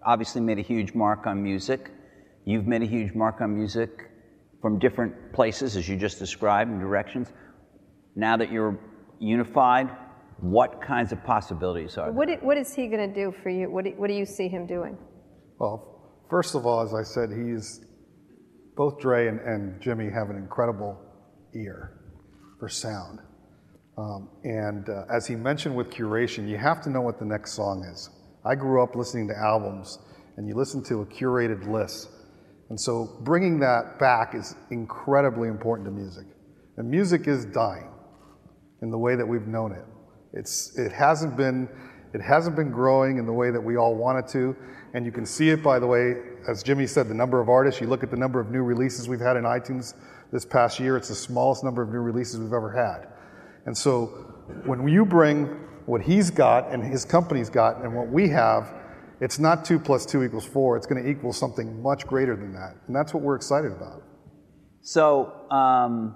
obviously 0.06 0.42
made 0.42 0.60
a 0.60 0.64
huge 0.64 0.94
mark 0.94 1.26
on 1.26 1.42
music. 1.42 1.90
You've 2.46 2.68
made 2.68 2.82
a 2.82 2.86
huge 2.86 3.14
mark 3.14 3.40
on 3.42 3.56
music 3.56 4.10
from 4.62 4.78
different 4.80 5.34
places, 5.34 5.78
as 5.78 5.88
you 5.88 5.96
just 5.96 6.20
described, 6.20 6.70
and 6.70 6.80
directions. 6.80 7.30
Now 8.16 8.36
that 8.38 8.52
you're 8.52 8.78
unified, 9.20 9.90
what 10.42 10.82
kinds 10.82 11.12
of 11.12 11.24
possibilities 11.24 11.98
are 11.98 12.06
there? 12.08 12.14
What, 12.14 12.30
i- 12.30 12.40
what 12.42 12.58
is 12.58 12.74
he 12.74 12.88
going 12.88 13.08
to 13.08 13.16
do 13.16 13.34
for 13.42 13.50
you? 13.50 13.70
What 13.72 13.86
do, 13.86 13.92
what 13.92 14.08
do 14.08 14.14
you 14.14 14.26
see 14.26 14.48
him 14.50 14.66
doing? 14.68 14.98
Well, 15.60 16.26
first 16.30 16.56
of 16.56 16.66
all, 16.66 16.82
as 16.82 16.94
I 16.94 17.04
said, 17.04 17.30
he's 17.32 17.86
both 18.82 19.00
Dre 19.00 19.28
and, 19.28 19.40
and 19.42 19.80
Jimmy 19.80 20.10
have 20.10 20.32
an 20.32 20.36
incredible 20.36 21.00
ear 21.54 22.00
for 22.60 22.68
sound. 22.68 23.20
Um, 23.96 24.28
and 24.44 24.90
uh, 24.90 25.04
as 25.08 25.28
he 25.28 25.36
mentioned 25.36 25.76
with 25.76 25.92
curation, 25.92 26.50
you 26.50 26.58
have 26.58 26.82
to 26.86 26.90
know 26.90 27.02
what 27.02 27.20
the 27.20 27.26
next 27.26 27.54
song 27.54 27.86
is. 27.94 28.10
I 28.44 28.56
grew 28.56 28.82
up 28.82 28.96
listening 28.96 29.28
to 29.28 29.38
albums, 29.38 30.00
and 30.36 30.48
you 30.48 30.56
listen 30.56 30.84
to 30.86 31.02
a 31.02 31.06
curated 31.06 31.72
list. 31.72 32.10
And 32.72 32.82
so 32.82 33.20
bringing 33.22 33.60
that 33.60 34.00
back 34.00 34.34
is 34.34 34.56
incredibly 34.72 35.48
important 35.48 35.88
to 35.88 35.92
music. 35.92 36.26
And 36.78 36.90
music 36.90 37.28
is 37.28 37.46
dying 37.46 37.92
in 38.82 38.90
the 38.90 38.98
way 38.98 39.16
that 39.16 39.28
we've 39.28 39.46
known 39.46 39.74
it. 39.74 39.86
It's, 40.34 40.76
it, 40.80 40.92
hasn't 40.92 41.38
been, 41.38 41.70
it 42.16 42.22
hasn't 42.22 42.56
been 42.56 42.72
growing 42.72 43.20
in 43.20 43.28
the 43.28 43.34
way 43.34 43.52
that 43.52 43.62
we 43.62 43.78
all 43.78 43.94
want 43.94 44.26
it 44.26 44.32
to. 44.32 44.56
And 44.96 45.06
you 45.06 45.12
can 45.12 45.28
see 45.28 45.52
it 45.52 45.62
by 45.62 45.78
the 45.78 45.86
way, 45.86 46.16
as 46.48 46.64
Jimmy 46.64 46.88
said, 46.88 47.08
the 47.08 47.14
number 47.14 47.40
of 47.40 47.50
artists. 47.50 47.82
You 47.82 47.88
look 47.88 48.04
at 48.04 48.12
the 48.12 48.18
number 48.18 48.40
of 48.40 48.52
new 48.52 48.64
releases 48.64 49.08
we've 49.08 49.20
had 49.20 49.38
in 49.38 49.44
iTunes 49.44 49.94
this 50.32 50.46
past 50.46 50.80
year, 50.80 50.98
it's 50.98 51.10
the 51.10 51.16
smallest 51.16 51.64
number 51.64 51.82
of 51.82 51.90
new 51.90 52.00
releases 52.00 52.40
we've 52.40 52.54
ever 52.54 52.72
had. 52.72 53.08
And 53.66 53.78
so 53.78 54.06
when 54.66 54.88
you 54.88 55.06
bring 55.06 55.46
what 55.86 56.02
he's 56.02 56.32
got 56.32 56.72
and 56.72 56.84
his 56.84 57.06
company's 57.06 57.50
got 57.50 57.82
and 57.82 57.94
what 57.96 58.08
we 58.08 58.30
have, 58.30 58.74
it's 59.20 59.38
not 59.38 59.66
two 59.66 59.78
plus 59.78 60.06
two 60.06 60.24
equals 60.24 60.46
four. 60.46 60.78
It's 60.78 60.88
going 60.88 61.04
to 61.04 61.10
equal 61.10 61.34
something 61.34 61.82
much 61.82 62.08
greater 62.08 62.36
than 62.36 62.54
that. 62.54 62.76
And 62.88 62.96
that's 62.96 63.14
what 63.14 63.22
we're 63.22 63.36
excited 63.36 63.72
about. 63.72 64.02
So 64.82 65.32
um, 65.52 66.16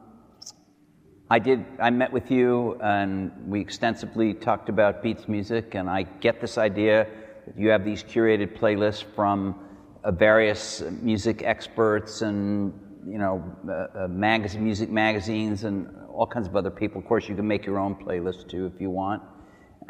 I 1.30 1.38
did. 1.38 1.66
I 1.80 1.92
met 1.92 2.12
with 2.12 2.32
you, 2.32 2.80
and 2.82 3.32
we 3.48 3.62
extensively 3.62 4.34
talked 4.34 4.70
about 4.70 5.04
Beats 5.04 5.28
music. 5.28 5.76
And 5.76 5.88
I 5.88 6.04
get 6.04 6.42
this 6.42 6.58
idea 6.58 7.08
that 7.46 7.60
you 7.60 7.70
have 7.70 7.86
these 7.86 8.04
curated 8.04 8.58
playlists 8.58 9.04
from 9.16 9.65
various 10.12 10.82
music 11.02 11.42
experts 11.44 12.22
and 12.22 12.74
you 13.08 13.18
know 13.18 13.44
uh, 13.70 14.04
uh, 14.04 14.08
magazine, 14.08 14.64
music 14.64 14.90
magazines, 14.90 15.64
and 15.64 15.88
all 16.12 16.28
kinds 16.28 16.48
of 16.48 16.56
other 16.56 16.72
people. 16.72 17.00
Of 17.00 17.08
course, 17.08 17.28
you 17.28 17.36
can 17.36 17.48
make 17.48 17.66
your 17.66 17.80
own 17.80 17.96
playlist 17.96 18.50
too 18.50 18.66
if 18.74 18.80
you 18.82 18.90
want. 18.90 19.22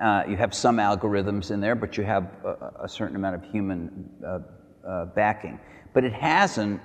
Uh, 0.02 0.24
you 0.28 0.36
have 0.36 0.54
some 0.54 0.78
algorithms 0.78 1.52
in 1.52 1.62
there, 1.62 1.76
but 1.76 1.98
you 1.98 2.04
have 2.04 2.30
a, 2.44 2.84
a 2.84 2.90
certain 2.90 3.16
amount 3.16 3.36
of 3.36 3.44
human 3.52 4.10
uh, 4.26 4.40
uh, 4.88 5.06
backing. 5.06 5.60
But 5.94 6.04
it 6.04 6.14
hasn't 6.14 6.82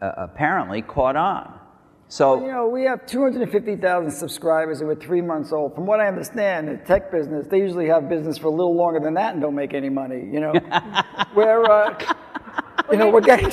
uh, 0.00 0.12
apparently 0.16 0.82
caught 0.82 1.16
on. 1.16 1.58
So 2.08 2.40
You 2.40 2.52
know, 2.52 2.68
we 2.68 2.84
have 2.84 3.06
250,000 3.06 4.10
subscribers 4.10 4.80
and 4.80 4.88
we're 4.88 4.94
three 4.94 5.22
months 5.22 5.52
old. 5.52 5.74
From 5.74 5.86
what 5.86 6.00
I 6.00 6.06
understand, 6.06 6.68
in 6.68 6.78
tech 6.84 7.10
business, 7.10 7.46
they 7.50 7.58
usually 7.58 7.88
have 7.88 8.08
business 8.08 8.38
for 8.38 8.48
a 8.48 8.50
little 8.50 8.76
longer 8.76 9.00
than 9.00 9.14
that 9.14 9.32
and 9.32 9.42
don't 9.42 9.54
make 9.54 9.74
any 9.74 9.88
money. 9.88 10.28
You 10.30 10.40
know, 10.40 10.52
we're, 11.34 11.64
uh, 11.64 12.14
you 12.90 12.98
know, 12.98 13.10
we're 13.10 13.20
getting, 13.20 13.50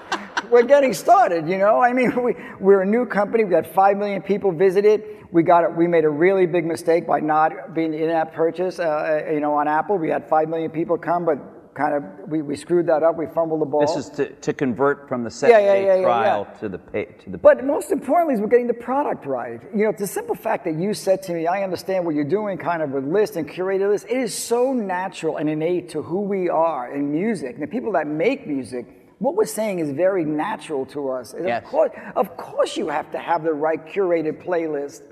we're 0.50 0.62
getting 0.62 0.92
started. 0.92 1.48
You 1.48 1.58
know, 1.58 1.80
I 1.80 1.92
mean, 1.92 2.22
we 2.22 2.36
we're 2.60 2.82
a 2.82 2.86
new 2.86 3.06
company. 3.06 3.44
We 3.44 3.54
had 3.54 3.66
five 3.66 3.96
million 3.96 4.22
people 4.22 4.52
visit 4.52 4.84
it. 4.84 5.18
We 5.30 5.42
got 5.42 5.64
it. 5.64 5.74
We 5.74 5.86
made 5.86 6.04
a 6.04 6.10
really 6.10 6.46
big 6.46 6.66
mistake 6.66 7.06
by 7.06 7.20
not 7.20 7.74
being 7.74 7.94
in-app 7.94 8.34
purchase. 8.34 8.78
Uh, 8.78 9.22
you 9.32 9.40
know, 9.40 9.54
on 9.54 9.66
Apple, 9.66 9.96
we 9.98 10.10
had 10.10 10.28
five 10.28 10.48
million 10.48 10.70
people 10.70 10.98
come, 10.98 11.24
but 11.24 11.38
kind 11.74 11.94
of 11.94 12.28
we, 12.28 12.42
we 12.42 12.56
screwed 12.56 12.86
that 12.86 13.02
up. 13.02 13.16
We 13.16 13.26
fumbled 13.26 13.60
the 13.60 13.66
ball. 13.66 13.80
This 13.80 13.96
is 13.96 14.10
to, 14.10 14.28
to 14.30 14.52
convert 14.52 15.08
from 15.08 15.24
the 15.24 15.30
Yeah, 15.42 15.58
yeah, 15.58 15.58
day 15.58 15.86
yeah, 15.86 15.94
yeah, 15.96 16.02
trial 16.02 16.46
yeah. 16.52 16.58
to 16.60 16.68
the 16.68 16.78
pay, 16.78 17.04
to 17.24 17.30
the. 17.30 17.38
But 17.38 17.64
most 17.64 17.90
importantly, 17.90 18.34
is 18.34 18.40
we're 18.40 18.48
getting 18.48 18.66
the 18.66 18.74
product 18.74 19.24
right. 19.26 19.60
You 19.74 19.84
know, 19.86 19.92
the 19.96 20.06
simple 20.06 20.34
fact 20.34 20.64
that 20.64 20.74
you 20.74 20.92
said 20.94 21.22
to 21.24 21.32
me, 21.32 21.46
I 21.46 21.62
understand 21.62 22.04
what 22.04 22.14
you're 22.14 22.24
doing 22.24 22.58
kind 22.58 22.82
of 22.82 22.90
with 22.90 23.04
list 23.04 23.36
and 23.36 23.48
curated 23.48 23.90
list, 23.90 24.06
it 24.08 24.18
is 24.18 24.34
so 24.34 24.72
natural 24.72 25.38
and 25.38 25.48
innate 25.48 25.88
to 25.90 26.02
who 26.02 26.20
we 26.20 26.48
are 26.48 26.94
in 26.94 27.10
music. 27.10 27.54
And 27.54 27.62
the 27.62 27.66
people 27.66 27.92
that 27.92 28.06
make 28.06 28.46
music, 28.46 28.86
what 29.18 29.34
we're 29.34 29.46
saying 29.46 29.78
is 29.78 29.90
very 29.92 30.24
natural 30.24 30.84
to 30.86 31.10
us. 31.10 31.34
Yes. 31.42 31.62
Of 31.64 31.70
course, 31.70 31.90
of 32.16 32.36
course 32.36 32.76
you 32.76 32.88
have 32.88 33.10
to 33.12 33.18
have 33.18 33.44
the 33.44 33.52
right 33.52 33.84
curated 33.86 34.44
playlist. 34.44 35.02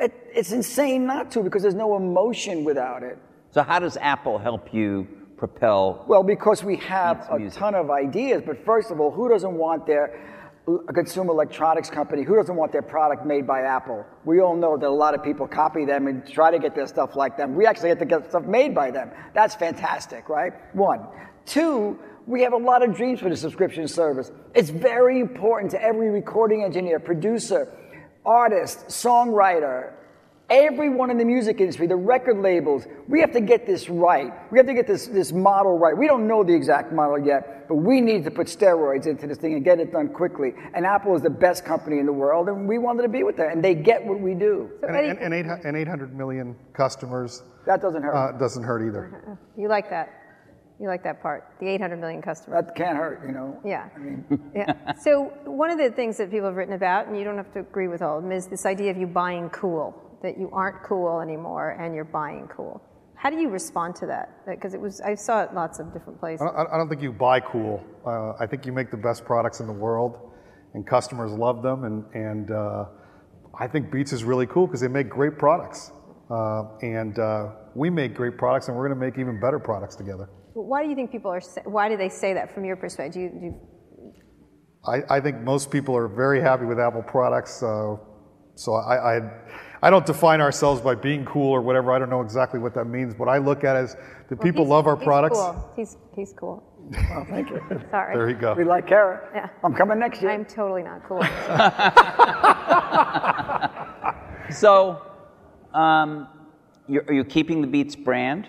It, 0.00 0.12
it's 0.34 0.50
insane 0.52 1.06
not 1.06 1.30
to 1.32 1.42
because 1.42 1.62
there's 1.62 1.74
no 1.74 1.96
emotion 1.96 2.64
without 2.64 3.02
it. 3.04 3.16
so 3.52 3.62
how 3.62 3.78
does 3.78 3.96
Apple 3.98 4.38
help 4.38 4.74
you 4.74 5.06
propel? 5.46 6.04
Well, 6.06 6.22
because 6.22 6.64
we 6.64 6.76
have 6.76 7.26
a 7.30 7.38
music. 7.38 7.58
ton 7.58 7.74
of 7.74 7.90
ideas, 7.90 8.42
but 8.44 8.64
first 8.64 8.90
of 8.90 9.00
all, 9.00 9.10
who 9.10 9.28
doesn't 9.28 9.54
want 9.54 9.86
their 9.86 10.30
a 10.88 10.92
consumer 10.94 11.30
electronics 11.30 11.90
company, 11.90 12.22
who 12.22 12.36
doesn't 12.36 12.56
want 12.56 12.72
their 12.72 12.80
product 12.80 13.26
made 13.26 13.46
by 13.46 13.60
Apple? 13.60 14.02
We 14.24 14.40
all 14.40 14.56
know 14.56 14.78
that 14.78 14.88
a 14.88 14.98
lot 15.04 15.14
of 15.14 15.22
people 15.22 15.46
copy 15.46 15.84
them 15.84 16.06
and 16.06 16.26
try 16.26 16.50
to 16.50 16.58
get 16.58 16.74
their 16.74 16.86
stuff 16.86 17.16
like 17.16 17.36
them. 17.36 17.54
We 17.54 17.66
actually 17.66 17.90
get 17.90 17.98
to 17.98 18.06
get 18.06 18.28
stuff 18.30 18.44
made 18.44 18.74
by 18.74 18.90
them. 18.90 19.10
That's 19.34 19.54
fantastic, 19.54 20.30
right? 20.30 20.54
One. 20.74 21.00
Two, 21.44 21.98
we 22.26 22.40
have 22.40 22.54
a 22.54 22.62
lot 22.70 22.82
of 22.82 22.96
dreams 22.96 23.20
for 23.20 23.28
the 23.28 23.36
subscription 23.36 23.86
service. 23.86 24.32
It's 24.54 24.70
very 24.70 25.20
important 25.20 25.70
to 25.72 25.82
every 25.82 26.08
recording 26.08 26.64
engineer, 26.64 26.98
producer, 26.98 27.70
artist, 28.24 28.86
songwriter, 28.86 29.92
Everyone 30.50 31.10
in 31.10 31.16
the 31.16 31.24
music 31.24 31.58
industry, 31.58 31.86
the 31.86 31.96
record 31.96 32.36
labels, 32.36 32.86
we 33.08 33.20
have 33.20 33.32
to 33.32 33.40
get 33.40 33.66
this 33.66 33.88
right. 33.88 34.30
We 34.52 34.58
have 34.58 34.66
to 34.66 34.74
get 34.74 34.86
this, 34.86 35.06
this 35.06 35.32
model 35.32 35.78
right. 35.78 35.96
We 35.96 36.06
don't 36.06 36.28
know 36.28 36.44
the 36.44 36.54
exact 36.54 36.92
model 36.92 37.18
yet, 37.18 37.66
but 37.66 37.76
we 37.76 38.02
need 38.02 38.24
to 38.24 38.30
put 38.30 38.46
steroids 38.48 39.06
into 39.06 39.26
this 39.26 39.38
thing 39.38 39.54
and 39.54 39.64
get 39.64 39.80
it 39.80 39.90
done 39.90 40.08
quickly. 40.08 40.52
And 40.74 40.84
Apple 40.84 41.16
is 41.16 41.22
the 41.22 41.30
best 41.30 41.64
company 41.64 41.98
in 41.98 42.04
the 42.04 42.12
world, 42.12 42.48
and 42.48 42.68
we 42.68 42.76
wanted 42.76 43.02
to 43.02 43.08
be 43.08 43.22
with 43.22 43.38
them. 43.38 43.50
And 43.50 43.64
they 43.64 43.74
get 43.74 44.04
what 44.04 44.20
we 44.20 44.34
do. 44.34 44.70
And, 44.82 44.94
and, 44.94 45.18
and, 45.18 45.32
eight, 45.34 45.46
and 45.64 45.76
800 45.76 46.14
million 46.14 46.54
customers 46.74 47.42
That 47.64 47.80
doesn't 47.80 48.02
hurt. 48.02 48.14
uh, 48.14 48.32
doesn't 48.38 48.62
hurt 48.64 48.86
either. 48.86 49.38
You 49.56 49.68
like 49.68 49.88
that. 49.90 50.12
You 50.80 50.88
like 50.88 51.04
that 51.04 51.22
part. 51.22 51.48
The 51.60 51.68
800 51.68 51.96
million 52.00 52.20
customers. 52.20 52.66
that 52.66 52.74
can't 52.74 52.98
hurt, 52.98 53.22
you 53.26 53.32
know. 53.32 53.60
Yeah. 53.64 53.88
yeah. 54.54 54.92
So 55.00 55.32
one 55.44 55.70
of 55.70 55.78
the 55.78 55.90
things 55.90 56.16
that 56.18 56.30
people 56.30 56.48
have 56.48 56.56
written 56.56 56.74
about, 56.74 57.06
and 57.06 57.16
you 57.16 57.22
don't 57.24 57.36
have 57.36 57.52
to 57.54 57.60
agree 57.60 57.86
with 57.88 58.02
all 58.02 58.18
of 58.18 58.24
them, 58.24 58.32
is 58.32 58.48
this 58.48 58.66
idea 58.66 58.90
of 58.90 58.96
you 58.96 59.06
buying 59.06 59.48
cool, 59.50 59.94
that 60.24 60.38
you 60.38 60.48
aren't 60.52 60.82
cool 60.82 61.20
anymore 61.20 61.76
and 61.80 61.94
you're 61.94 62.04
buying 62.04 62.48
cool. 62.48 62.82
How 63.14 63.30
do 63.30 63.36
you 63.36 63.50
respond 63.50 63.94
to 63.96 64.06
that? 64.06 64.44
Because 64.46 64.74
it 64.74 64.80
was, 64.80 65.00
I 65.00 65.14
saw 65.14 65.42
it 65.44 65.54
lots 65.54 65.78
of 65.78 65.92
different 65.92 66.18
places. 66.18 66.42
I 66.42 66.56
don't, 66.56 66.72
I 66.72 66.76
don't 66.78 66.88
think 66.88 67.02
you 67.02 67.12
buy 67.12 67.40
cool. 67.40 67.84
Uh, 68.06 68.32
I 68.42 68.46
think 68.46 68.66
you 68.66 68.72
make 68.72 68.90
the 68.90 68.96
best 68.96 69.24
products 69.24 69.60
in 69.60 69.66
the 69.66 69.72
world, 69.72 70.32
and 70.72 70.86
customers 70.86 71.30
love 71.32 71.62
them. 71.62 71.84
And, 71.84 72.04
and 72.14 72.50
uh, 72.50 72.86
I 73.58 73.68
think 73.68 73.92
Beats 73.92 74.12
is 74.12 74.24
really 74.24 74.46
cool 74.46 74.66
because 74.66 74.80
they 74.80 74.88
make 74.88 75.08
great 75.08 75.38
products. 75.38 75.92
Uh, 76.30 76.64
and 76.80 77.18
uh, 77.18 77.50
we 77.74 77.90
make 77.90 78.14
great 78.14 78.36
products, 78.38 78.68
and 78.68 78.76
we're 78.76 78.88
going 78.88 78.98
to 78.98 79.04
make 79.06 79.18
even 79.18 79.38
better 79.38 79.58
products 79.58 79.94
together. 79.94 80.28
Why 80.54 80.82
do 80.82 80.88
you 80.88 80.94
think 80.94 81.12
people 81.12 81.30
are? 81.30 81.40
Why 81.64 81.88
do 81.88 81.96
they 81.96 82.08
say 82.08 82.32
that 82.32 82.54
from 82.54 82.64
your 82.64 82.76
perspective? 82.76 83.14
Do 83.14 83.20
you, 83.20 83.28
do 83.28 83.44
you, 83.46 83.60
I, 84.86 85.16
I 85.16 85.20
think 85.20 85.40
most 85.40 85.70
people 85.70 85.94
are 85.96 86.08
very 86.08 86.40
happy 86.40 86.64
with 86.64 86.78
Apple 86.78 87.02
products. 87.02 87.62
Uh, 87.62 87.96
so 88.54 88.74
I, 88.74 89.16
I, 89.16 89.20
I 89.84 89.90
don't 89.90 90.06
define 90.06 90.40
ourselves 90.40 90.80
by 90.80 90.94
being 90.94 91.26
cool 91.26 91.52
or 91.52 91.60
whatever. 91.60 91.92
I 91.92 91.98
don't 91.98 92.08
know 92.08 92.22
exactly 92.22 92.58
what 92.58 92.72
that 92.74 92.86
means. 92.86 93.18
What 93.18 93.28
I 93.28 93.36
look 93.36 93.64
at 93.64 93.76
it 93.76 93.84
is 93.84 93.96
the 94.30 94.36
people 94.36 94.66
love 94.66 94.86
our 94.86 94.96
he's 94.96 95.04
products. 95.04 95.36
Cool. 95.36 95.72
He's 95.76 95.98
he's 96.16 96.32
cool. 96.32 96.64
Oh, 97.10 97.26
thank 97.28 97.50
you. 97.50 97.60
Sorry. 97.90 98.16
There 98.16 98.30
you 98.30 98.34
go. 98.34 98.54
We 98.54 98.64
like 98.64 98.86
Kara. 98.86 99.28
Yeah. 99.34 99.50
I'm 99.62 99.74
coming 99.74 99.98
next 99.98 100.22
year. 100.22 100.30
I'm 100.30 100.46
totally 100.46 100.82
not 100.82 101.02
cool. 101.06 101.20
So, 104.50 105.00
um, 105.72 106.28
you're, 106.86 107.02
are 107.08 107.14
you 107.14 107.24
keeping 107.24 107.60
the 107.60 107.66
Beats 107.66 107.96
brand? 107.96 108.48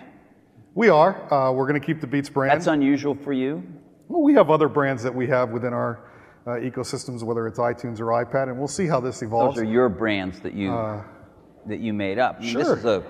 We 0.74 0.88
are. 0.90 1.32
Uh, 1.32 1.52
we're 1.52 1.66
going 1.66 1.80
to 1.80 1.84
keep 1.84 2.00
the 2.00 2.06
Beats 2.06 2.28
brand. 2.28 2.52
That's 2.52 2.66
unusual 2.66 3.14
for 3.14 3.32
you. 3.32 3.62
Well, 4.08 4.22
we 4.22 4.34
have 4.34 4.50
other 4.50 4.68
brands 4.68 5.02
that 5.02 5.14
we 5.14 5.26
have 5.28 5.50
within 5.50 5.72
our 5.72 6.10
uh, 6.46 6.50
ecosystems, 6.50 7.22
whether 7.22 7.46
it's 7.46 7.58
iTunes 7.58 7.98
or 7.98 8.06
iPad, 8.06 8.50
and 8.50 8.58
we'll 8.58 8.68
see 8.68 8.86
how 8.86 9.00
this 9.00 9.22
evolves. 9.22 9.56
Those 9.56 9.64
are 9.64 9.68
your 9.68 9.88
brands 9.88 10.38
that 10.40 10.54
you 10.54 10.70
that 11.66 11.80
you 11.80 11.92
made 11.92 12.18
up. 12.18 12.36
I 12.38 12.42
mean, 12.44 12.54
This 12.54 12.66
sure. 12.66 12.76
is 12.78 12.84
a 12.84 13.02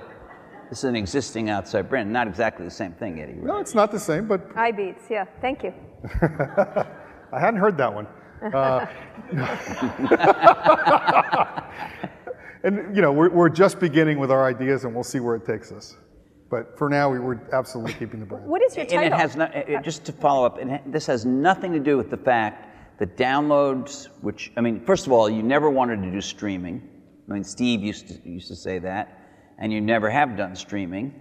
this 0.68 0.78
is 0.78 0.84
an 0.84 0.96
existing 0.96 1.48
outside 1.48 1.88
brand, 1.88 2.12
not 2.12 2.26
exactly 2.26 2.64
the 2.64 2.70
same 2.72 2.92
thing, 2.92 3.20
Eddy. 3.20 3.34
right? 3.34 3.44
no, 3.44 3.58
it's 3.58 3.74
not 3.74 3.92
the 3.92 4.00
same, 4.00 4.26
but 4.26 4.40
I 4.56 4.72
beats. 4.72 5.04
Yeah. 5.08 5.24
Thank 5.40 5.62
you. 5.62 5.72
I 7.32 7.38
hadn't 7.38 7.60
heard 7.60 7.76
that 7.78 7.94
one. 7.94 8.08
Uh, 8.52 8.86
and 12.64 12.94
you 12.94 13.02
know, 13.02 13.12
we're, 13.12 13.30
we're 13.30 13.48
just 13.48 13.78
beginning 13.80 14.18
with 14.18 14.30
our 14.30 14.44
ideas, 14.44 14.84
and 14.84 14.94
we'll 14.94 15.04
see 15.04 15.20
where 15.20 15.36
it 15.36 15.44
takes 15.46 15.72
us. 15.72 15.96
But 16.50 16.76
for 16.78 16.88
now, 16.88 17.10
we 17.10 17.18
were 17.18 17.40
absolutely 17.52 17.94
keeping 17.94 18.20
the 18.20 18.26
brand. 18.26 18.46
What 18.46 18.62
is 18.62 18.76
your 18.76 18.86
title? 18.86 19.04
And 19.04 19.14
it 19.14 19.16
has 19.16 19.36
not, 19.36 19.54
it- 19.54 19.82
just 19.82 20.04
to 20.06 20.12
follow 20.12 20.46
up, 20.46 20.58
and 20.58 20.72
it- 20.72 20.92
this 20.92 21.06
has 21.06 21.24
nothing 21.24 21.72
to 21.72 21.80
do 21.80 21.96
with 21.96 22.10
the 22.10 22.16
fact 22.16 22.98
that 22.98 23.16
downloads, 23.16 24.06
which 24.22 24.52
I 24.56 24.60
mean, 24.60 24.80
first 24.84 25.06
of 25.06 25.12
all, 25.12 25.28
you 25.30 25.42
never 25.42 25.70
wanted 25.70 26.02
to 26.02 26.10
do 26.10 26.20
streaming. 26.20 26.88
I 27.28 27.32
mean, 27.32 27.44
Steve 27.44 27.82
used 27.82 28.08
to 28.08 28.28
used 28.28 28.48
to 28.48 28.56
say 28.56 28.78
that, 28.78 29.18
and 29.58 29.72
you 29.72 29.80
never 29.80 30.08
have 30.10 30.36
done 30.36 30.54
streaming. 30.54 31.20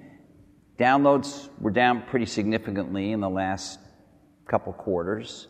Downloads 0.78 1.50
were 1.60 1.72
down 1.72 2.04
pretty 2.04 2.26
significantly 2.26 3.12
in 3.12 3.22
the 3.22 3.30
last 3.30 3.80
couple 4.48 4.74
quarters. 4.74 5.48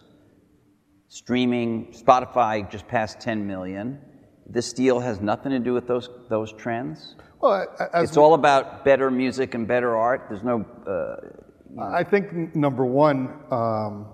Streaming, 1.08 1.94
Spotify 1.94 2.70
just 2.70 2.88
passed 2.88 3.20
10 3.20 3.46
million. 3.46 4.00
This 4.48 4.74
deal 4.74 5.00
has 5.00 5.22
nothing 5.22 5.52
to 5.52 5.60
do 5.60 5.74
with 5.74 5.88
those 5.88 6.10
those 6.30 6.54
trends. 6.54 7.16
Well, 7.42 7.66
It's 7.96 8.18
all 8.18 8.34
about 8.34 8.86
better 8.86 9.12
music 9.12 9.56
and 9.56 9.68
better 9.68 9.96
art. 9.96 10.28
There's 10.30 10.44
no. 10.44 10.66
Uh, 10.88 11.82
I 11.82 12.04
think 12.04 12.56
number 12.56 12.86
one, 12.86 13.34
um, 13.52 14.08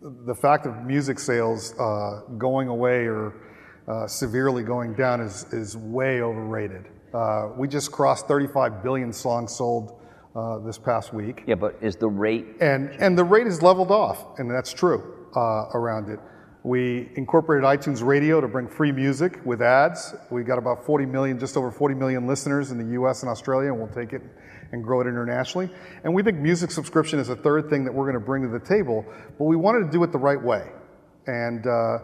the 0.00 0.34
fact 0.34 0.66
of 0.66 0.84
music 0.84 1.18
sales 1.18 1.74
uh, 1.78 2.20
going 2.38 2.68
away 2.68 3.06
or 3.06 3.34
uh, 3.88 4.06
severely 4.06 4.62
going 4.62 4.94
down 4.94 5.20
is, 5.20 5.44
is 5.52 5.76
way 5.76 6.22
overrated. 6.22 6.86
Uh, 7.12 7.48
we 7.56 7.66
just 7.66 7.90
crossed 7.90 8.28
35 8.28 8.82
billion 8.82 9.12
songs 9.12 9.54
sold 9.54 10.00
uh, 10.36 10.58
this 10.58 10.78
past 10.78 11.12
week. 11.12 11.42
yeah, 11.46 11.56
but 11.56 11.76
is 11.80 11.96
the 11.96 12.08
rate 12.08 12.46
And, 12.60 12.90
and 13.00 13.18
the 13.18 13.24
rate 13.24 13.46
is 13.46 13.62
leveled 13.62 13.90
off, 13.90 14.38
and 14.38 14.50
that's 14.50 14.72
true 14.72 15.26
uh, 15.34 15.66
around 15.74 16.08
it. 16.08 16.20
We 16.62 17.10
incorporated 17.16 17.64
iTunes 17.64 18.04
Radio 18.04 18.40
to 18.40 18.46
bring 18.46 18.68
free 18.68 18.92
music 18.92 19.40
with 19.46 19.62
ads. 19.62 20.14
We 20.30 20.42
got 20.42 20.58
about 20.58 20.84
40 20.84 21.06
million, 21.06 21.38
just 21.38 21.56
over 21.56 21.70
40 21.70 21.94
million 21.94 22.26
listeners 22.26 22.70
in 22.70 22.78
the 22.78 23.00
US 23.00 23.22
and 23.22 23.30
Australia, 23.30 23.72
and 23.72 23.78
we'll 23.78 23.88
take 23.88 24.12
it 24.12 24.22
and 24.72 24.84
grow 24.84 25.00
it 25.00 25.06
internationally. 25.06 25.70
And 26.04 26.14
we 26.14 26.22
think 26.22 26.38
music 26.38 26.70
subscription 26.70 27.18
is 27.18 27.28
a 27.28 27.36
third 27.36 27.70
thing 27.70 27.84
that 27.84 27.92
we're 27.92 28.04
going 28.04 28.14
to 28.14 28.24
bring 28.24 28.42
to 28.42 28.48
the 28.48 28.60
table, 28.60 29.04
but 29.38 29.44
we 29.44 29.56
wanted 29.56 29.86
to 29.86 29.90
do 29.90 30.04
it 30.04 30.12
the 30.12 30.18
right 30.18 30.40
way. 30.40 30.70
And 31.26 31.66
uh, 31.66 31.98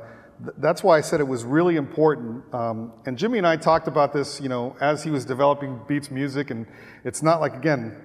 that's 0.59 0.83
why 0.83 0.99
I 0.99 1.01
said 1.01 1.21
it 1.21 1.29
was 1.29 1.45
really 1.45 1.77
important. 1.77 2.43
Um, 2.55 2.93
and 3.07 3.17
Jimmy 3.17 3.39
and 3.39 3.47
I 3.47 3.57
talked 3.57 3.89
about 3.89 4.13
this, 4.13 4.41
you 4.41 4.49
know, 4.49 4.77
as 4.81 5.03
he 5.03 5.11
was 5.11 5.25
developing 5.25 5.81
Beats 5.89 6.11
music, 6.11 6.51
and 6.51 6.67
it's 7.05 7.23
not 7.23 7.41
like, 7.41 7.55
again, 7.55 7.97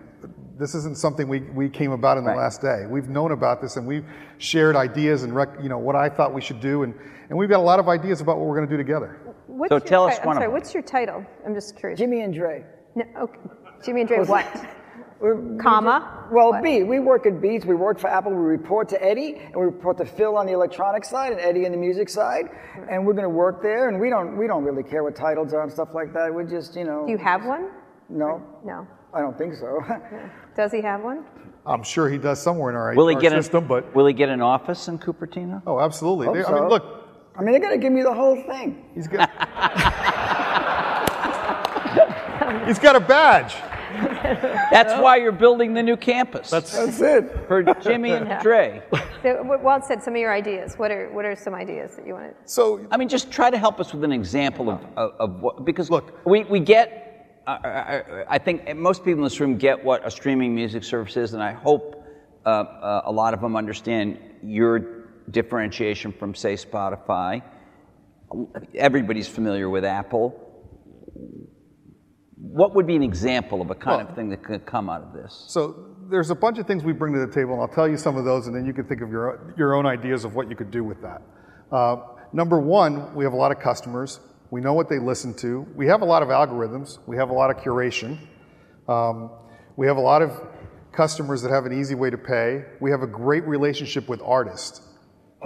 this 0.58 0.76
isn't 0.76 0.98
something 0.98 1.28
we, 1.28 1.40
we 1.40 1.68
came 1.70 1.92
about 1.92 2.18
in 2.18 2.24
the 2.24 2.30
Right. 2.30 2.38
last 2.38 2.62
day. 2.62 2.86
We've 2.88 3.10
known 3.10 3.32
about 3.32 3.62
this 3.62 3.76
and 3.78 3.88
we've 3.88 4.06
shared 4.38 4.76
ideas 4.76 5.24
and 5.24 5.36
rec, 5.36 5.50
you 5.62 5.68
know 5.70 5.80
what 5.80 5.96
I 5.96 6.08
thought 6.10 6.34
we 6.34 6.42
should 6.42 6.62
do, 6.62 6.84
and, 6.84 6.94
and 7.30 7.38
we've 7.38 7.50
got 7.50 7.60
a 7.60 7.64
lot 7.64 7.80
of 7.80 7.90
ideas 7.90 8.22
about 8.22 8.38
what 8.38 8.46
we're 8.48 8.56
going 8.58 8.68
to 8.70 8.74
do 8.74 8.78
together. 8.78 9.20
What's 9.48 9.70
So 9.72 9.76
your 9.78 9.80
tell 9.86 10.04
us 10.06 10.16
ti- 10.16 10.22
I'm 10.22 10.28
one 10.28 10.38
of 10.38 10.42
sorry. 10.42 10.48
them. 10.48 10.54
What's 10.54 10.74
your 10.74 10.84
title? 10.84 11.26
I'm 11.46 11.54
just 11.56 11.76
curious. 11.78 12.00
Jimmy 12.00 12.22
and 12.22 12.34
Dre. 12.34 12.64
No, 12.96 13.04
okay. 13.22 13.40
Jimmy 13.84 14.02
and 14.02 14.08
Dre. 14.08 14.24
What? 14.26 14.46
We're- 15.22 15.58
Comma. 15.60 16.28
Well, 16.32 16.52
What? 16.52 16.64
B, 16.64 16.84
we 16.84 17.00
work 17.00 17.26
at 17.26 17.42
Beats, 17.42 17.66
we 17.66 17.76
work 17.76 18.00
for 18.00 18.10
Apple, 18.10 18.32
we 18.32 18.38
report 18.38 18.88
to 18.90 19.04
Eddy, 19.04 19.36
and 19.36 19.56
we 19.56 19.66
report 19.66 19.98
to 19.98 20.06
Phil 20.06 20.36
on 20.38 20.46
the 20.46 20.54
electronic 20.54 21.04
side 21.06 21.32
and 21.34 21.42
Eddy 21.42 21.66
on 21.66 21.72
the 21.72 21.78
music 21.78 22.08
side, 22.10 22.46
mm-hmm. 22.46 22.90
and 22.90 23.06
we're 23.06 23.14
gonna 23.14 23.30
work 23.30 23.62
there, 23.62 23.90
and 23.90 24.00
we 24.00 24.10
don't 24.10 24.38
we 24.38 24.48
don't 24.48 24.64
really 24.64 24.84
care 24.84 25.04
what 25.04 25.16
titles 25.16 25.54
are 25.54 25.62
and 25.64 25.72
stuff 25.72 25.90
like 25.94 26.14
that. 26.14 26.34
We 26.34 26.46
just, 26.46 26.76
you 26.76 26.86
know. 26.86 27.06
Do 27.06 27.12
you 27.12 27.18
have 27.20 27.46
one? 27.46 27.70
No, 28.10 28.42
No. 28.66 28.88
I 29.14 29.20
don't 29.20 29.38
think 29.38 29.56
so. 29.56 29.82
Does 30.56 30.72
he 30.72 30.82
have 30.82 31.02
one? 31.04 31.26
I'm 31.66 31.84
sure 31.84 32.10
he 32.10 32.18
does 32.18 32.42
somewhere 32.42 32.70
in 32.72 32.76
our 32.78 32.96
will 32.96 33.08
he 33.10 33.16
HR 33.16 33.20
get 33.20 33.32
system, 33.34 33.64
an, 33.64 33.68
but 33.68 33.94
Will 33.94 34.06
he 34.08 34.14
get 34.14 34.30
an 34.30 34.42
office 34.42 34.88
in 34.88 34.98
Cupertino? 34.98 35.62
oh, 35.68 35.80
absolutely. 35.82 36.26
Hope 36.28 36.36
They- 36.36 36.44
I 36.44 36.48
so. 36.48 36.60
mean, 36.62 36.70
look, 36.70 36.86
I 37.38 37.42
mean, 37.44 37.52
they're 37.52 37.62
gonna 37.62 37.78
give 37.78 37.92
me 37.94 38.02
the 38.04 38.14
whole 38.14 38.36
thing. 38.42 38.86
he's 38.96 39.08
got 39.08 39.30
he's 42.68 42.80
got 42.80 42.96
a 42.96 43.00
badge. 43.00 43.56
That's 44.72 45.02
why 45.02 45.18
you're 45.18 45.32
building 45.32 45.74
the 45.74 45.84
new 45.84 45.98
campus. 45.98 46.50
That's 46.50 46.72
That's 46.76 47.02
it. 47.02 47.48
for 47.48 47.64
Jimmy 47.82 48.12
and 48.12 48.42
Dre. 48.42 48.82
So, 49.22 49.44
what- 49.44 49.62
Walt 49.64 49.86
said 49.86 50.02
some 50.02 50.14
of 50.16 50.20
your 50.20 50.34
ideas. 50.34 50.76
What 50.76 50.92
are 50.92 51.10
what 51.14 51.26
are 51.26 51.36
some 51.36 51.54
ideas 51.54 51.96
that 51.96 52.08
you 52.08 52.14
want 52.14 52.30
to? 52.30 52.36
so. 52.52 52.86
I 52.92 52.98
mean, 52.98 53.10
just 53.10 53.32
try 53.32 53.50
to 53.50 53.58
help 53.58 53.80
us 53.80 53.94
with 53.94 54.04
an 54.04 54.12
example 54.12 54.70
of, 54.70 54.82
of, 54.96 55.12
of 55.20 55.42
what, 55.42 55.66
because 55.66 55.90
Look. 55.90 56.26
we, 56.26 56.44
we 56.46 56.60
get, 56.60 57.42
uh, 57.48 57.58
I, 57.64 58.24
I 58.30 58.38
think 58.38 58.76
most 58.76 59.04
people 59.04 59.20
in 59.20 59.24
this 59.24 59.40
room 59.40 59.58
get 59.58 59.84
what 59.84 60.06
a 60.06 60.12
streaming 60.12 60.56
music 60.56 60.84
service 60.84 61.18
is, 61.18 61.34
and 61.34 61.44
I 61.44 61.52
hope 61.52 62.04
uh, 62.46 62.50
uh, 62.50 63.02
a 63.06 63.12
lot 63.12 63.34
of 63.34 63.42
them 63.42 63.56
understand 63.56 64.18
your 64.42 64.80
differentiation 65.30 66.12
from, 66.12 66.34
say, 66.34 66.56
Spotify. 66.56 67.42
Everybody's 68.76 69.28
familiar 69.28 69.70
with 69.70 69.86
Apple. 69.86 70.51
What 72.42 72.74
would 72.76 72.88
be 72.88 72.96
an 72.96 73.04
example 73.04 73.62
of 73.62 73.70
a 73.70 73.76
kind 73.76 74.08
of 74.08 74.16
thing 74.16 74.30
that 74.32 74.44
could 74.44 74.66
come 74.66 74.90
out 74.90 75.04
of 75.04 75.14
this? 75.14 75.46
So 75.48 75.96
there's 76.10 76.32
a 76.32 76.36
bunch 76.36 76.58
of 76.58 76.66
things 76.66 76.84
we 76.84 76.92
bring 76.92 77.14
to 77.14 77.20
the 77.20 77.32
table, 77.32 77.54
and 77.54 77.62
I'll 77.62 77.68
tell 77.68 77.88
you 77.88 77.98
some 77.98 78.18
of 78.18 78.26
those, 78.26 78.48
and 78.48 78.56
then 78.56 78.66
you 78.66 78.74
can 78.74 78.86
think 78.86 79.02
of 79.02 79.12
your, 79.12 79.54
your 79.58 79.76
own 79.76 79.86
ideas 79.86 80.26
of 80.26 80.34
what 80.34 80.50
you 80.50 80.56
could 80.56 80.72
do 80.72 80.84
with 80.84 81.02
that. 81.04 81.22
Uh, 81.72 81.98
number 82.34 82.60
one, 82.60 83.14
we 83.14 83.24
have 83.24 83.34
a 83.34 83.38
lot 83.38 83.52
of 83.52 83.60
customers. 83.60 84.20
We 84.50 84.60
know 84.60 84.74
what 84.74 84.90
they 84.90 84.98
listen 84.98 85.36
to. 85.36 85.68
We 85.76 85.86
have 85.88 86.02
a 86.02 86.06
lot 86.06 86.24
of 86.24 86.30
algorithms. 86.30 86.98
We 87.08 87.16
have 87.18 87.30
a 87.30 87.34
lot 87.34 87.52
of 87.52 87.58
curation. 87.58 88.20
Um, 88.90 89.32
we 89.78 89.86
have 89.86 89.98
a 89.98 90.02
lot 90.02 90.24
of 90.24 90.32
customers 90.92 91.42
that 91.44 91.52
have 91.52 91.66
an 91.66 91.80
easy 91.80 91.96
way 91.96 92.10
to 92.10 92.18
pay. 92.18 92.66
We 92.82 92.92
have 92.92 93.02
a 93.02 93.08
great 93.08 93.46
relationship 93.46 94.10
with 94.10 94.22
artists. 94.22 94.82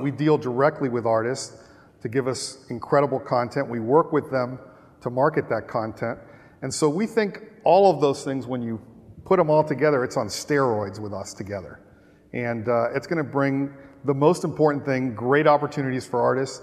We 0.02 0.12
deal 0.12 0.38
directly 0.38 0.90
with 0.90 1.06
artists 1.06 1.62
to 2.02 2.10
give 2.10 2.28
us 2.28 2.66
incredible 2.70 3.20
content. 3.20 3.70
We 3.70 3.80
work 3.80 4.12
with 4.14 4.32
them 4.32 4.60
to 5.02 5.10
market 5.10 5.50
that 5.50 5.68
content. 5.68 6.20
And 6.62 6.74
so 6.74 6.89
we 6.89 7.06
think 7.06 7.41
all 7.63 7.94
of 7.94 8.02
those 8.02 8.24
things, 8.24 8.48
when 8.48 8.62
you 8.62 8.82
put 9.26 9.38
them 9.38 9.50
all 9.50 9.63
together, 9.63 10.04
it's 10.04 10.18
on 10.18 10.28
steroids 10.28 11.00
with 11.00 11.13
us 11.13 11.34
together. 11.34 11.80
And 12.34 12.68
uh, 12.68 12.94
it's 12.96 13.08
going 13.08 13.24
to 13.24 13.30
bring 13.30 13.74
the 14.06 14.13
most 14.13 14.44
important 14.44 14.86
thing 14.86 15.15
great 15.15 15.48
opportunities 15.48 16.06
for 16.06 16.22
artists 16.22 16.62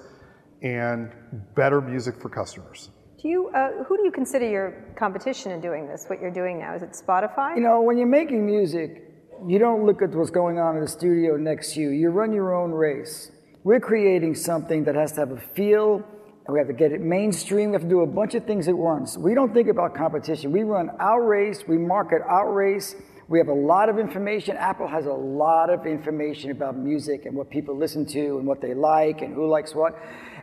and 0.62 1.12
better 1.54 1.80
music 1.80 2.20
for 2.20 2.28
customers. 2.28 2.90
Do 3.20 3.28
you, 3.28 3.48
uh, 3.48 3.84
who 3.84 3.96
do 3.96 4.04
you 4.04 4.10
consider 4.10 4.48
your 4.48 4.94
competition 4.96 5.52
in 5.52 5.60
doing 5.60 5.86
this, 5.86 6.06
what 6.08 6.20
you're 6.20 6.30
doing 6.32 6.58
now? 6.58 6.74
Is 6.74 6.82
it 6.82 6.90
Spotify? 6.90 7.56
You 7.56 7.62
know, 7.62 7.80
when 7.80 7.96
you're 7.96 8.06
making 8.06 8.44
music, 8.44 9.04
you 9.46 9.58
don't 9.58 9.84
look 9.86 10.02
at 10.02 10.10
what's 10.10 10.30
going 10.30 10.58
on 10.58 10.76
in 10.76 10.82
the 10.82 10.88
studio 10.88 11.36
next 11.36 11.74
to 11.74 11.80
you. 11.80 11.90
You 11.90 12.10
run 12.10 12.32
your 12.32 12.54
own 12.54 12.70
race. 12.72 13.30
We're 13.64 13.80
creating 13.80 14.34
something 14.34 14.84
that 14.84 14.94
has 14.94 15.12
to 15.12 15.20
have 15.20 15.30
a 15.30 15.38
feel, 15.38 16.04
and 16.46 16.52
we 16.52 16.58
have 16.58 16.68
to 16.68 16.74
get 16.74 16.92
it 16.92 17.00
mainstream. 17.00 17.70
We 17.70 17.74
have 17.74 17.82
to 17.82 17.88
do 17.88 18.00
a 18.00 18.06
bunch 18.06 18.34
of 18.34 18.44
things 18.44 18.68
at 18.68 18.76
once. 18.76 19.16
We 19.16 19.34
don't 19.34 19.54
think 19.54 19.68
about 19.68 19.94
competition. 19.94 20.52
We 20.52 20.62
run 20.62 20.90
our 20.98 21.24
race, 21.24 21.64
we 21.66 21.78
market 21.78 22.22
our 22.26 22.52
race. 22.52 22.96
We 23.28 23.38
have 23.38 23.48
a 23.48 23.54
lot 23.54 23.88
of 23.88 23.98
information. 23.98 24.58
Apple 24.58 24.86
has 24.86 25.06
a 25.06 25.12
lot 25.12 25.70
of 25.70 25.86
information 25.86 26.50
about 26.50 26.76
music 26.76 27.24
and 27.24 27.34
what 27.34 27.48
people 27.48 27.74
listen 27.74 28.04
to 28.06 28.36
and 28.36 28.46
what 28.46 28.60
they 28.60 28.74
like 28.74 29.22
and 29.22 29.32
who 29.34 29.48
likes 29.48 29.74
what. 29.74 29.98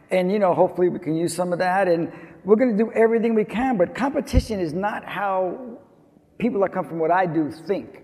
And, 0.10 0.32
you 0.32 0.40
know, 0.40 0.56
hopefully 0.56 0.90
we 0.90 0.98
can 0.98 1.16
use 1.16 1.36
some 1.36 1.54
of 1.54 1.60
that. 1.60 1.88
And 1.88 2.12
we're 2.44 2.56
going 2.56 2.76
to 2.76 2.84
do 2.84 2.92
everything 2.94 3.36
we 3.36 3.46
can. 3.46 3.78
But 3.78 3.94
competition 3.94 4.60
is 4.60 4.74
not 4.74 5.06
how 5.06 5.78
people 6.40 6.62
that 6.62 6.74
come 6.74 6.88
from 6.88 6.98
what 6.98 7.12
I 7.12 7.28
do 7.28 7.52
think. 7.68 8.00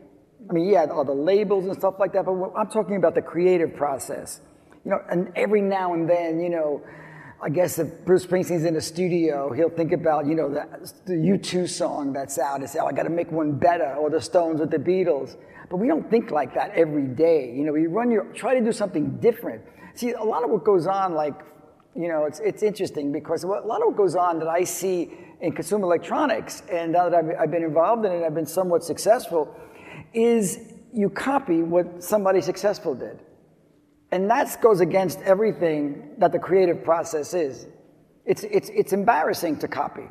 I 0.48 0.54
mean, 0.54 0.70
yeah, 0.70 0.86
all 0.86 1.06
the 1.06 1.14
labels 1.14 1.66
and 1.66 1.76
stuff 1.76 1.96
like 2.00 2.14
that, 2.14 2.26
but 2.26 2.34
I'm 2.56 2.70
talking 2.70 2.98
about 2.98 3.16
the 3.16 3.24
creative 3.24 3.76
process. 3.76 4.42
You 4.84 4.92
know, 4.92 5.00
and 5.10 5.32
every 5.36 5.62
now 5.62 5.96
and 5.96 6.08
then, 6.08 6.40
you 6.40 6.50
know, 6.50 6.84
I 7.46 7.50
guess 7.50 7.78
if 7.78 8.04
Bruce 8.06 8.26
Springsteen's 8.26 8.66
in 8.66 8.74
the 8.74 8.82
studio, 8.82 9.54
he'll 9.54 9.70
think 9.70 9.92
about, 9.92 10.26
you 10.26 10.34
know, 10.34 10.50
the, 10.50 10.92
the 11.06 11.14
U2 11.14 11.70
song 11.70 12.12
that's 12.12 12.40
out 12.40 12.60
and 12.60 12.68
say, 12.68 12.80
oh, 12.82 12.88
I 12.88 12.92
got 12.92 13.04
to 13.04 13.12
make 13.12 13.32
one 13.32 13.52
better, 13.52 13.94
or 13.94 14.10
the 14.10 14.20
Stones 14.20 14.60
with 14.60 14.72
the 14.72 14.80
Beatles. 14.80 15.38
But 15.70 15.78
we 15.78 15.88
don't 15.88 16.10
think 16.10 16.32
like 16.32 16.56
that 16.56 16.72
every 16.72 17.06
day. 17.06 17.54
You 17.56 17.66
know, 17.66 17.72
we 17.72 17.86
run 17.86 18.10
your, 18.10 18.24
try 18.34 18.58
to 18.58 18.66
do 18.66 18.72
something 18.72 19.18
different. 19.18 19.62
See, 19.94 20.14
a 20.14 20.24
lot 20.24 20.44
of 20.44 20.50
what 20.50 20.64
goes 20.64 20.88
on, 20.88 21.14
like, 21.14 21.36
you 21.96 22.08
know, 22.08 22.26
it's, 22.26 22.40
it's 22.40 22.64
interesting 22.64 23.12
because 23.12 23.44
a 23.44 23.48
lot 23.48 23.80
of 23.80 23.90
what 23.90 23.96
goes 23.96 24.16
on 24.16 24.40
that 24.40 24.48
I 24.48 24.64
see 24.64 25.12
in 25.40 25.52
consumer 25.52 25.84
electronics, 25.84 26.64
and 26.72 26.94
now 26.94 27.10
that 27.10 27.16
I've, 27.16 27.30
I've 27.42 27.52
been 27.52 27.64
involved 27.64 28.06
in 28.06 28.12
it, 28.12 28.24
I've 28.24 28.34
been 28.34 28.48
somewhat 28.48 28.84
successful, 28.84 29.56
is 30.16 30.74
you 30.92 31.12
copy 31.12 31.62
what 31.62 32.04
somebody 32.04 32.42
successful 32.42 32.96
did. 32.96 33.20
And 34.12 34.30
that 34.30 34.62
goes 34.62 34.82
against 34.82 35.20
everything 35.22 36.12
that 36.18 36.32
the 36.32 36.40
creative 36.40 36.84
process 36.84 37.34
is. 37.34 37.68
It's, 38.26 38.44
it's, 38.44 38.70
it's 38.70 38.94
embarrassing 38.94 39.60
to 39.60 39.68
copy, 39.68 40.08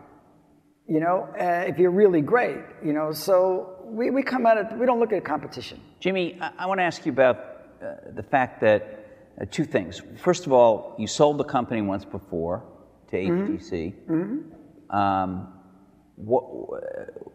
you 0.86 1.00
know, 1.00 1.28
uh, 1.38 1.64
if 1.66 1.78
you're 1.78 1.90
really 1.90 2.20
great, 2.20 2.60
you 2.84 2.92
know. 2.92 3.12
So 3.12 3.76
we, 3.84 4.10
we 4.10 4.22
come 4.22 4.46
at 4.46 4.56
it, 4.56 4.78
we 4.78 4.86
don't 4.86 5.00
look 5.00 5.12
at 5.12 5.24
competition. 5.24 5.80
Jimmy, 6.00 6.38
I, 6.40 6.50
I 6.60 6.66
want 6.66 6.78
to 6.78 6.84
ask 6.84 7.04
you 7.06 7.12
about 7.12 7.36
uh, 7.82 8.12
the 8.14 8.22
fact 8.22 8.60
that 8.60 9.04
uh, 9.40 9.46
two 9.50 9.64
things. 9.64 10.00
First 10.16 10.46
of 10.46 10.52
all, 10.52 10.94
you 10.98 11.06
sold 11.06 11.38
the 11.38 11.44
company 11.44 11.82
once 11.82 12.04
before 12.04 12.64
to 13.10 13.16
HTC. 13.16 13.94
Mm-hmm. 13.94 14.12
mm-hmm. 14.12 14.96
Um, 14.96 15.53
what, 16.16 16.42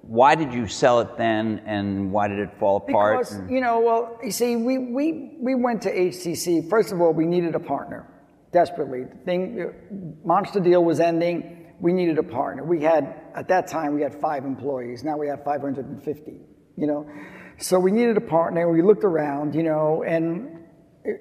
why 0.02 0.36
did 0.36 0.54
you 0.54 0.68
sell 0.68 1.02
it 1.02 1.18
then, 1.18 1.62
and 1.66 2.12
why 2.12 2.28
did 2.28 2.40
it 2.40 2.50
fall 2.60 2.78
apart? 2.78 3.20
Because 3.20 3.42
you 3.50 3.60
know, 3.60 3.80
well, 3.82 4.18
you 4.24 4.32
see, 4.32 4.56
we 4.56 4.78
we 4.78 5.38
we 5.40 5.56
went 5.56 5.82
to 5.84 5.94
HTC. 5.94 6.70
First 6.70 6.92
of 6.92 7.02
all, 7.02 7.14
we 7.14 7.26
needed 7.26 7.56
a 7.56 7.60
partner 7.60 8.08
desperately. 8.54 9.04
The 9.04 9.18
thing, 9.26 9.62
uh, 9.62 10.28
Monster 10.28 10.62
deal 10.62 10.84
was 10.84 11.00
ending. 11.00 11.74
We 11.82 11.94
needed 11.94 12.18
a 12.18 12.24
partner. 12.24 12.64
We 12.64 12.82
had 12.82 13.22
at 13.36 13.48
that 13.50 13.68
time 13.68 13.94
we 13.94 14.02
had 14.02 14.16
five 14.16 14.46
employees. 14.46 15.04
Now 15.04 15.18
we 15.18 15.28
have 15.28 15.44
550. 15.44 16.40
You 16.78 16.88
know, 16.88 17.10
so 17.58 17.78
we 17.80 17.92
needed 17.92 18.16
a 18.16 18.22
partner. 18.22 18.72
We 18.72 18.82
looked 18.82 19.04
around, 19.04 19.54
you 19.54 19.64
know, 19.64 20.04
and 20.08 20.66
uh, 21.06 21.12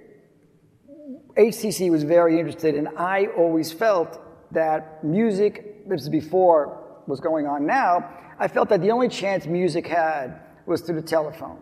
it, 1.36 1.50
HTC 1.50 1.90
was 1.90 2.04
very 2.04 2.38
interested, 2.38 2.76
and 2.76 2.88
I 2.96 3.26
always 3.36 3.72
felt 3.72 4.20
that 4.52 5.02
music. 5.02 5.88
This 5.88 6.02
is 6.02 6.08
before 6.08 6.87
was 7.08 7.20
going 7.20 7.46
on 7.46 7.66
now, 7.66 8.08
I 8.38 8.46
felt 8.46 8.68
that 8.68 8.80
the 8.80 8.90
only 8.90 9.08
chance 9.08 9.46
music 9.46 9.86
had 9.86 10.40
was 10.66 10.82
through 10.82 11.00
the 11.00 11.06
telephone, 11.06 11.58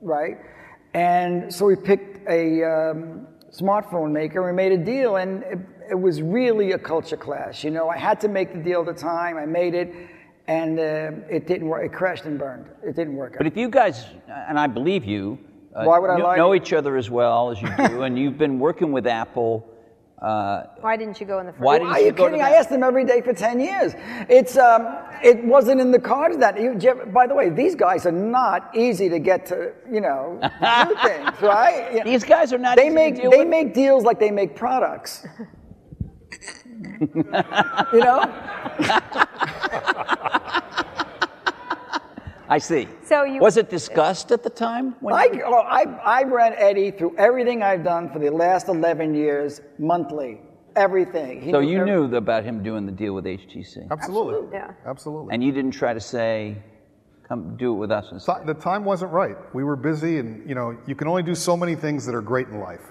right? 0.00 0.36
And 0.94 1.52
so 1.52 1.66
we 1.66 1.74
picked 1.74 2.28
a 2.28 2.62
um, 2.62 3.26
smartphone 3.50 4.12
maker 4.12 4.46
and 4.46 4.56
we 4.56 4.62
made 4.62 4.72
a 4.72 4.84
deal, 4.84 5.16
and 5.16 5.42
it, 5.44 5.58
it, 5.90 5.94
was 5.98 6.20
really 6.20 6.72
a 6.72 6.78
culture 6.78 7.16
clash. 7.16 7.64
You 7.64 7.70
know, 7.70 7.88
I 7.88 7.96
had 7.96 8.20
to 8.20 8.28
make 8.28 8.52
the 8.52 8.60
deal 8.60 8.80
at 8.80 8.86
the 8.86 9.00
time, 9.00 9.36
I 9.38 9.46
made 9.46 9.74
it, 9.74 9.92
and 10.46 10.78
uh, 10.78 11.12
it 11.30 11.46
didn't 11.46 11.68
work. 11.68 11.84
It 11.84 11.92
crashed 11.92 12.24
and 12.26 12.38
burned. 12.38 12.66
It 12.84 12.94
didn't 12.94 13.16
work. 13.16 13.34
But 13.38 13.46
if 13.46 13.56
you 13.56 13.68
guys, 13.68 14.04
and 14.28 14.58
I 14.58 14.66
believe 14.66 15.04
you, 15.04 15.38
uh, 15.74 15.84
Why 15.84 15.98
would 15.98 16.10
I 16.10 16.18
know, 16.18 16.34
know 16.34 16.54
each 16.54 16.74
other 16.74 16.98
as 16.98 17.08
well 17.08 17.50
as 17.50 17.62
you 17.62 17.68
do, 17.88 18.02
and 18.02 18.18
you've 18.18 18.36
been 18.36 18.58
working 18.58 18.92
with 18.92 19.06
Apple 19.06 19.66
uh, 20.22 20.66
why 20.80 20.96
didn't 20.96 21.18
you 21.20 21.26
go 21.26 21.40
in 21.40 21.46
the 21.46 21.52
first? 21.52 21.62
Why 21.62 21.78
didn't 21.78 21.92
Are 21.92 21.98
you, 21.98 22.06
you 22.06 22.12
kidding? 22.12 22.42
I 22.42 22.50
asked 22.50 22.70
them 22.70 22.84
every 22.84 23.04
day 23.04 23.20
for 23.20 23.32
ten 23.32 23.58
years. 23.58 23.94
It's 24.28 24.56
um, 24.56 24.86
it 25.20 25.42
wasn't 25.44 25.80
in 25.80 25.90
the 25.90 25.98
cards 25.98 26.38
that. 26.38 26.60
You, 26.60 26.78
by 27.12 27.26
the 27.26 27.34
way, 27.34 27.50
these 27.50 27.74
guys 27.74 28.06
are 28.06 28.12
not 28.12 28.70
easy 28.72 29.08
to 29.08 29.18
get 29.18 29.46
to. 29.46 29.72
You 29.90 30.00
know, 30.00 30.38
do 30.40 30.96
things 31.02 31.42
right. 31.42 31.88
You 31.92 31.98
know, 31.98 32.04
these 32.04 32.22
guys 32.22 32.52
are 32.52 32.58
not. 32.58 32.76
They 32.76 32.88
make 32.88 33.16
they 33.16 33.26
with. 33.26 33.48
make 33.48 33.74
deals 33.74 34.04
like 34.04 34.20
they 34.20 34.30
make 34.30 34.54
products. 34.54 35.26
you 37.00 38.00
know. 38.00 38.22
I 42.52 42.58
see. 42.58 42.86
So 43.02 43.24
you 43.24 43.40
was 43.40 43.56
it 43.56 43.70
discussed 43.70 44.30
at 44.30 44.42
the 44.42 44.50
time? 44.50 44.94
I, 45.10 45.24
you... 45.32 45.42
oh, 45.46 45.54
I, 45.54 45.84
I 46.04 46.22
ran 46.24 46.52
Eddy 46.58 46.90
through 46.90 47.16
everything 47.16 47.62
I've 47.62 47.82
done 47.82 48.12
for 48.12 48.18
the 48.18 48.28
last 48.28 48.68
11 48.68 49.14
years 49.14 49.62
monthly. 49.78 50.42
Everything. 50.76 51.40
He 51.40 51.50
so 51.50 51.60
you 51.60 51.80
every... 51.80 51.90
knew 51.90 52.14
about 52.14 52.44
him 52.44 52.62
doing 52.62 52.84
the 52.84 52.92
deal 52.92 53.14
with 53.14 53.24
HTC? 53.24 53.90
Absolutely. 53.90 53.90
Absolutely. 53.90 54.48
Yeah. 54.52 54.70
Absolutely. 54.86 55.32
And 55.32 55.42
you 55.42 55.50
didn't 55.50 55.70
try 55.70 55.94
to 55.94 56.00
say, 56.00 56.58
come 57.26 57.56
do 57.56 57.72
it 57.72 57.78
with 57.78 57.90
us 57.90 58.12
instead? 58.12 58.46
The 58.46 58.52
time 58.52 58.84
wasn't 58.84 59.12
right. 59.12 59.36
We 59.54 59.64
were 59.64 59.76
busy, 59.76 60.18
and 60.18 60.46
you 60.46 60.54
know, 60.54 60.76
you 60.86 60.94
can 60.94 61.08
only 61.08 61.22
do 61.22 61.34
so 61.34 61.56
many 61.56 61.74
things 61.74 62.04
that 62.04 62.14
are 62.14 62.20
great 62.20 62.48
in 62.48 62.60
life. 62.60 62.84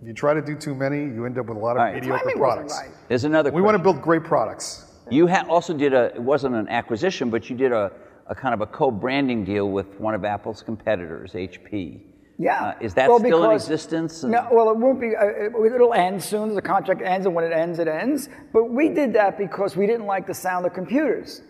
If 0.00 0.08
you 0.08 0.14
try 0.14 0.32
to 0.32 0.42
do 0.42 0.56
too 0.56 0.74
many, 0.74 1.00
you 1.00 1.26
end 1.26 1.38
up 1.38 1.46
with 1.46 1.58
a 1.58 1.60
lot 1.60 1.72
of 1.72 1.82
right. 1.82 1.94
mediocre 1.94 2.32
products. 2.34 2.78
Right. 2.80 2.90
There's 3.08 3.24
another. 3.24 3.50
We 3.50 3.60
question. 3.60 3.64
want 3.64 3.76
to 3.76 3.82
build 3.82 4.00
great 4.00 4.24
products. 4.24 4.90
You 5.10 5.26
ha- 5.26 5.44
also 5.48 5.74
did 5.74 5.92
a. 5.92 6.14
It 6.14 6.22
wasn't 6.22 6.54
an 6.54 6.68
acquisition, 6.68 7.28
but 7.28 7.50
you 7.50 7.56
did 7.56 7.72
a 7.72 7.92
a 8.32 8.34
kind 8.34 8.54
of 8.54 8.62
a 8.62 8.66
co-branding 8.66 9.44
deal 9.44 9.68
with 9.68 10.00
one 10.00 10.14
of 10.14 10.24
Apple's 10.24 10.62
competitors, 10.62 11.34
HP. 11.34 12.00
Yeah. 12.38 12.64
Uh, 12.64 12.74
is 12.80 12.94
that 12.94 13.10
well, 13.10 13.18
still 13.18 13.44
in 13.44 13.52
existence? 13.52 14.24
No, 14.24 14.48
well, 14.50 14.70
it 14.70 14.76
won't 14.78 14.98
be. 14.98 15.14
Uh, 15.14 15.64
it'll 15.64 15.92
end 15.92 16.22
soon. 16.22 16.54
The 16.54 16.62
contract 16.62 17.02
ends, 17.02 17.26
and 17.26 17.34
when 17.34 17.44
it 17.44 17.52
ends, 17.52 17.78
it 17.78 17.88
ends. 17.88 18.30
But 18.54 18.70
we 18.70 18.88
did 18.88 19.12
that 19.12 19.36
because 19.36 19.76
we 19.76 19.86
didn't 19.86 20.06
like 20.06 20.26
the 20.26 20.34
sound 20.34 20.64
of 20.64 20.72
computers. 20.72 21.42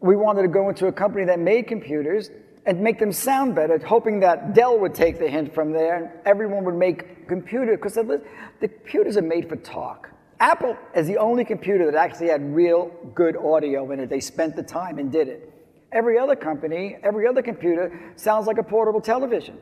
We 0.00 0.14
wanted 0.14 0.42
to 0.42 0.48
go 0.48 0.68
into 0.68 0.86
a 0.86 0.92
company 0.92 1.24
that 1.26 1.40
made 1.40 1.66
computers 1.66 2.30
and 2.66 2.80
make 2.80 3.00
them 3.00 3.10
sound 3.10 3.56
better, 3.56 3.76
hoping 3.84 4.20
that 4.20 4.54
Dell 4.54 4.78
would 4.78 4.94
take 4.94 5.18
the 5.18 5.28
hint 5.28 5.52
from 5.52 5.72
there 5.72 5.96
and 5.96 6.10
everyone 6.24 6.64
would 6.64 6.76
make 6.76 7.26
computer 7.26 7.76
because 7.76 7.94
the, 7.94 8.22
the 8.60 8.68
computers 8.68 9.16
are 9.16 9.22
made 9.22 9.48
for 9.48 9.56
talk. 9.56 10.10
Apple 10.38 10.76
is 10.94 11.08
the 11.08 11.18
only 11.18 11.44
computer 11.44 11.90
that 11.90 11.96
actually 11.96 12.28
had 12.28 12.54
real 12.54 12.92
good 13.14 13.36
audio 13.36 13.90
in 13.90 13.98
it. 13.98 14.08
They 14.08 14.20
spent 14.20 14.54
the 14.54 14.62
time 14.62 14.98
and 14.98 15.10
did 15.10 15.26
it. 15.26 15.51
Every 15.92 16.18
other 16.18 16.36
company, 16.36 16.96
every 17.02 17.26
other 17.26 17.42
computer 17.42 18.12
sounds 18.16 18.46
like 18.46 18.58
a 18.58 18.62
portable 18.62 19.00
television. 19.00 19.58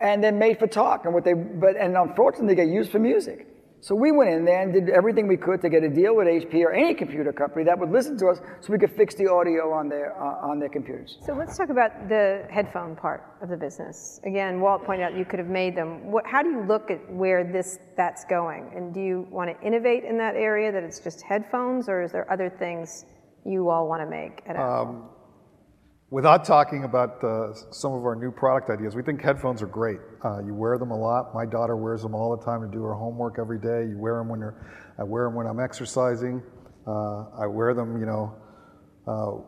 And 0.00 0.22
they're 0.22 0.30
made 0.30 0.58
for 0.58 0.68
talk, 0.68 1.04
and 1.06 1.12
what 1.12 1.24
they 1.24 1.34
but 1.34 1.76
and 1.76 1.96
unfortunately 1.96 2.54
they 2.54 2.66
get 2.66 2.72
used 2.72 2.92
for 2.92 3.00
music. 3.00 3.48
So 3.80 3.94
we 3.94 4.10
went 4.10 4.30
in 4.30 4.44
there 4.44 4.60
and 4.60 4.72
did 4.72 4.90
everything 4.90 5.28
we 5.28 5.36
could 5.36 5.60
to 5.62 5.68
get 5.68 5.84
a 5.84 5.88
deal 5.88 6.16
with 6.16 6.26
HP 6.26 6.54
or 6.64 6.72
any 6.72 6.94
computer 6.94 7.32
company 7.32 7.64
that 7.64 7.78
would 7.78 7.90
listen 7.90 8.18
to 8.18 8.26
us, 8.26 8.40
so 8.60 8.72
we 8.72 8.78
could 8.78 8.90
fix 8.90 9.14
the 9.14 9.30
audio 9.30 9.72
on 9.72 9.88
their 9.88 10.20
uh, 10.20 10.48
on 10.48 10.58
their 10.58 10.68
computers. 10.68 11.18
So 11.24 11.32
let's 11.32 11.56
talk 11.56 11.70
about 11.70 12.08
the 12.08 12.44
headphone 12.50 12.96
part 12.96 13.22
of 13.40 13.48
the 13.48 13.56
business. 13.56 14.20
Again, 14.24 14.60
Walt 14.60 14.84
pointed 14.84 15.04
out 15.04 15.16
you 15.16 15.24
could 15.24 15.38
have 15.38 15.48
made 15.48 15.76
them. 15.76 16.10
What, 16.10 16.26
how 16.26 16.42
do 16.42 16.50
you 16.50 16.62
look 16.62 16.90
at 16.90 16.98
where 17.12 17.44
this 17.44 17.78
that's 17.96 18.24
going? 18.24 18.72
And 18.74 18.92
do 18.92 19.00
you 19.00 19.28
want 19.30 19.48
to 19.48 19.66
innovate 19.66 20.04
in 20.04 20.18
that 20.18 20.34
area 20.34 20.72
that 20.72 20.82
it's 20.82 20.98
just 20.98 21.22
headphones, 21.22 21.88
or 21.88 22.02
is 22.02 22.10
there 22.10 22.30
other 22.32 22.50
things 22.50 23.04
you 23.44 23.68
all 23.68 23.88
want 23.88 24.02
to 24.02 24.06
make 24.08 24.42
at? 24.46 24.56
Um, 24.56 25.08
without 26.10 26.44
talking 26.44 26.84
about 26.84 27.22
uh, 27.22 27.52
some 27.70 27.92
of 27.92 28.04
our 28.04 28.14
new 28.14 28.30
product 28.30 28.70
ideas, 28.70 28.96
we 28.96 29.02
think 29.02 29.22
headphones 29.22 29.62
are 29.62 29.66
great. 29.66 29.98
Uh, 30.24 30.40
you 30.44 30.54
wear 30.54 30.78
them 30.78 30.90
a 30.90 30.96
lot. 30.96 31.34
My 31.34 31.44
daughter 31.44 31.76
wears 31.76 32.02
them 32.02 32.14
all 32.14 32.36
the 32.36 32.44
time 32.44 32.60
to 32.62 32.68
do 32.68 32.82
her 32.82 32.94
homework 32.94 33.36
every 33.38 33.58
day. 33.58 33.88
You 33.90 33.98
wear 33.98 34.18
them 34.18 34.28
when 34.28 34.40
you're, 34.40 34.66
I 34.98 35.04
wear 35.04 35.26
them 35.26 35.34
when 35.34 35.46
I'm 35.46 35.60
exercising. 35.60 36.42
Uh, 36.86 37.26
I 37.38 37.46
wear 37.46 37.74
them, 37.74 37.98
you 38.00 38.06
know, 38.06 38.34
uh, 39.06 39.42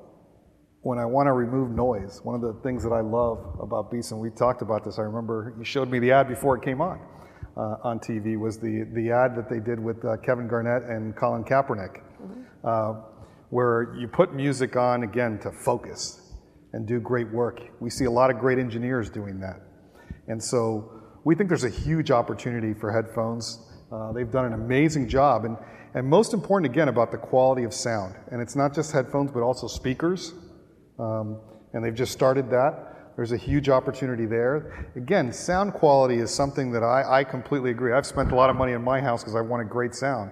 when 0.82 0.98
I 0.98 1.04
want 1.04 1.26
to 1.26 1.32
remove 1.32 1.70
noise. 1.70 2.20
One 2.22 2.34
of 2.34 2.42
the 2.42 2.60
things 2.62 2.82
that 2.82 2.92
I 2.92 3.00
love 3.00 3.58
about 3.60 3.90
Beats, 3.90 4.12
and 4.12 4.20
we 4.20 4.30
talked 4.30 4.62
about 4.62 4.84
this. 4.84 4.98
I 4.98 5.02
remember 5.02 5.54
you 5.58 5.64
showed 5.64 5.90
me 5.90 5.98
the 5.98 6.12
ad 6.12 6.28
before 6.28 6.56
it 6.56 6.62
came 6.62 6.80
on. 6.80 7.00
Uh, 7.56 7.76
on 7.82 7.98
TV 7.98 8.38
was 8.38 8.58
the, 8.58 8.86
the 8.94 9.10
ad 9.10 9.36
that 9.36 9.50
they 9.50 9.58
did 9.58 9.78
with 9.78 10.04
uh, 10.04 10.16
Kevin 10.24 10.48
Garnett 10.48 10.84
and 10.84 11.16
Colin 11.16 11.44
Kaepernick. 11.44 12.00
Mm-hmm 12.22 13.09
where 13.50 13.94
you 13.98 14.08
put 14.08 14.32
music 14.34 14.76
on 14.76 15.02
again 15.02 15.38
to 15.40 15.50
focus 15.52 16.34
and 16.72 16.86
do 16.86 17.00
great 17.00 17.30
work. 17.32 17.60
We 17.80 17.90
see 17.90 18.06
a 18.06 18.10
lot 18.10 18.30
of 18.30 18.38
great 18.38 18.58
engineers 18.58 19.10
doing 19.10 19.40
that. 19.40 19.60
And 20.28 20.42
so 20.42 20.90
we 21.24 21.34
think 21.34 21.48
there's 21.48 21.64
a 21.64 21.68
huge 21.68 22.10
opportunity 22.10 22.72
for 22.74 22.92
headphones 22.92 23.66
Uh, 23.92 24.12
they've 24.12 24.30
done 24.30 24.44
an 24.44 24.52
amazing 24.52 25.08
job, 25.08 25.44
and, 25.44 25.56
and 25.94 26.06
most 26.06 26.32
important, 26.32 26.70
again, 26.72 26.88
about 26.88 27.10
the 27.10 27.18
quality 27.18 27.64
of 27.64 27.74
sound. 27.74 28.14
And 28.30 28.40
it's 28.40 28.54
not 28.54 28.74
just 28.74 28.92
headphones, 28.92 29.32
but 29.32 29.42
also 29.42 29.66
speakers. 29.66 30.32
Um, 30.98 31.40
and 31.72 31.84
they've 31.84 31.94
just 31.94 32.12
started 32.12 32.50
that. 32.50 33.14
There's 33.16 33.32
a 33.32 33.36
huge 33.36 33.68
opportunity 33.68 34.26
there. 34.26 34.88
Again, 34.96 35.32
sound 35.32 35.74
quality 35.74 36.18
is 36.18 36.32
something 36.32 36.70
that 36.72 36.82
I, 36.82 37.20
I 37.20 37.24
completely 37.24 37.70
agree. 37.70 37.92
I've 37.92 38.06
spent 38.06 38.30
a 38.32 38.34
lot 38.36 38.48
of 38.48 38.56
money 38.56 38.72
in 38.72 38.82
my 38.82 39.00
house 39.00 39.22
because 39.22 39.34
I 39.34 39.40
wanted 39.40 39.68
great 39.68 39.94
sound. 39.94 40.30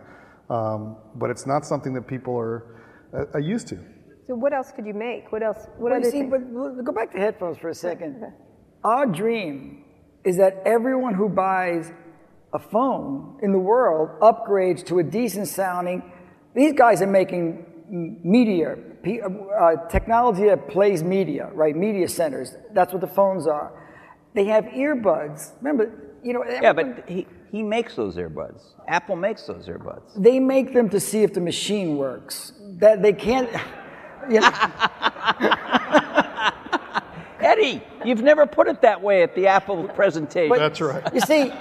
Um, 0.48 0.96
but 1.16 1.28
it's 1.28 1.46
not 1.46 1.66
something 1.66 1.92
that 1.94 2.06
people 2.06 2.38
are 2.38 2.76
uh, 3.14 3.24
uh 3.34 3.38
used 3.38 3.68
to. 3.68 3.78
So 4.26 4.34
what 4.34 4.52
else 4.52 4.72
could 4.72 4.86
you 4.86 4.94
make? 4.94 5.32
What 5.32 5.42
else? 5.42 5.66
What 5.78 5.92
well, 5.92 6.00
other 6.00 6.10
see, 6.10 6.22
but 6.22 6.40
go 6.84 6.92
back 6.92 7.12
to 7.12 7.18
headphones 7.18 7.58
for 7.58 7.70
a 7.70 7.74
second. 7.74 8.16
Okay. 8.16 8.32
Our 8.84 9.06
dream 9.06 9.84
is 10.24 10.36
that 10.36 10.62
everyone 10.66 11.14
who 11.14 11.28
buys 11.28 11.90
a 12.52 12.58
phone 12.58 13.38
in 13.42 13.52
the 13.52 13.58
world 13.58 14.10
upgrades 14.20 14.84
to 14.86 14.98
a 14.98 15.02
decent 15.02 15.48
sounding. 15.48 16.02
These 16.54 16.72
guys 16.74 17.02
are 17.02 17.06
making 17.06 17.64
media, 18.22 18.76
uh, 18.76 19.88
technology 19.88 20.46
that 20.46 20.68
plays 20.68 21.02
media, 21.02 21.50
right? 21.54 21.74
Media 21.74 22.08
centers. 22.08 22.54
That's 22.72 22.92
what 22.92 23.00
the 23.00 23.08
phones 23.08 23.46
are. 23.46 23.72
They 24.34 24.44
have 24.44 24.64
earbuds. 24.64 25.52
Remember, 25.60 25.90
you 26.22 26.32
know. 26.32 26.44
Yeah, 26.44 26.72
but 26.72 27.08
he, 27.08 27.26
he 27.50 27.62
makes 27.62 27.96
those 27.96 28.16
earbuds. 28.16 28.60
Apple 28.86 29.16
makes 29.16 29.46
those 29.46 29.66
earbuds. 29.66 30.22
They 30.22 30.38
make 30.38 30.74
them 30.74 30.88
to 30.90 31.00
see 31.00 31.22
if 31.22 31.32
the 31.32 31.40
machine 31.40 31.96
works. 31.96 32.52
That 32.78 33.02
they 33.02 33.12
can't. 33.12 33.50
You 34.28 34.40
know? 34.40 34.50
Eddy, 37.40 37.82
you've 38.04 38.22
never 38.22 38.46
put 38.46 38.68
it 38.68 38.82
that 38.82 39.00
way 39.00 39.22
at 39.22 39.34
the 39.34 39.46
Apple 39.46 39.88
presentation. 39.88 40.48
But, 40.48 40.58
That's 40.58 40.80
right. 40.80 41.02
You 41.14 41.20
see, 41.20 41.52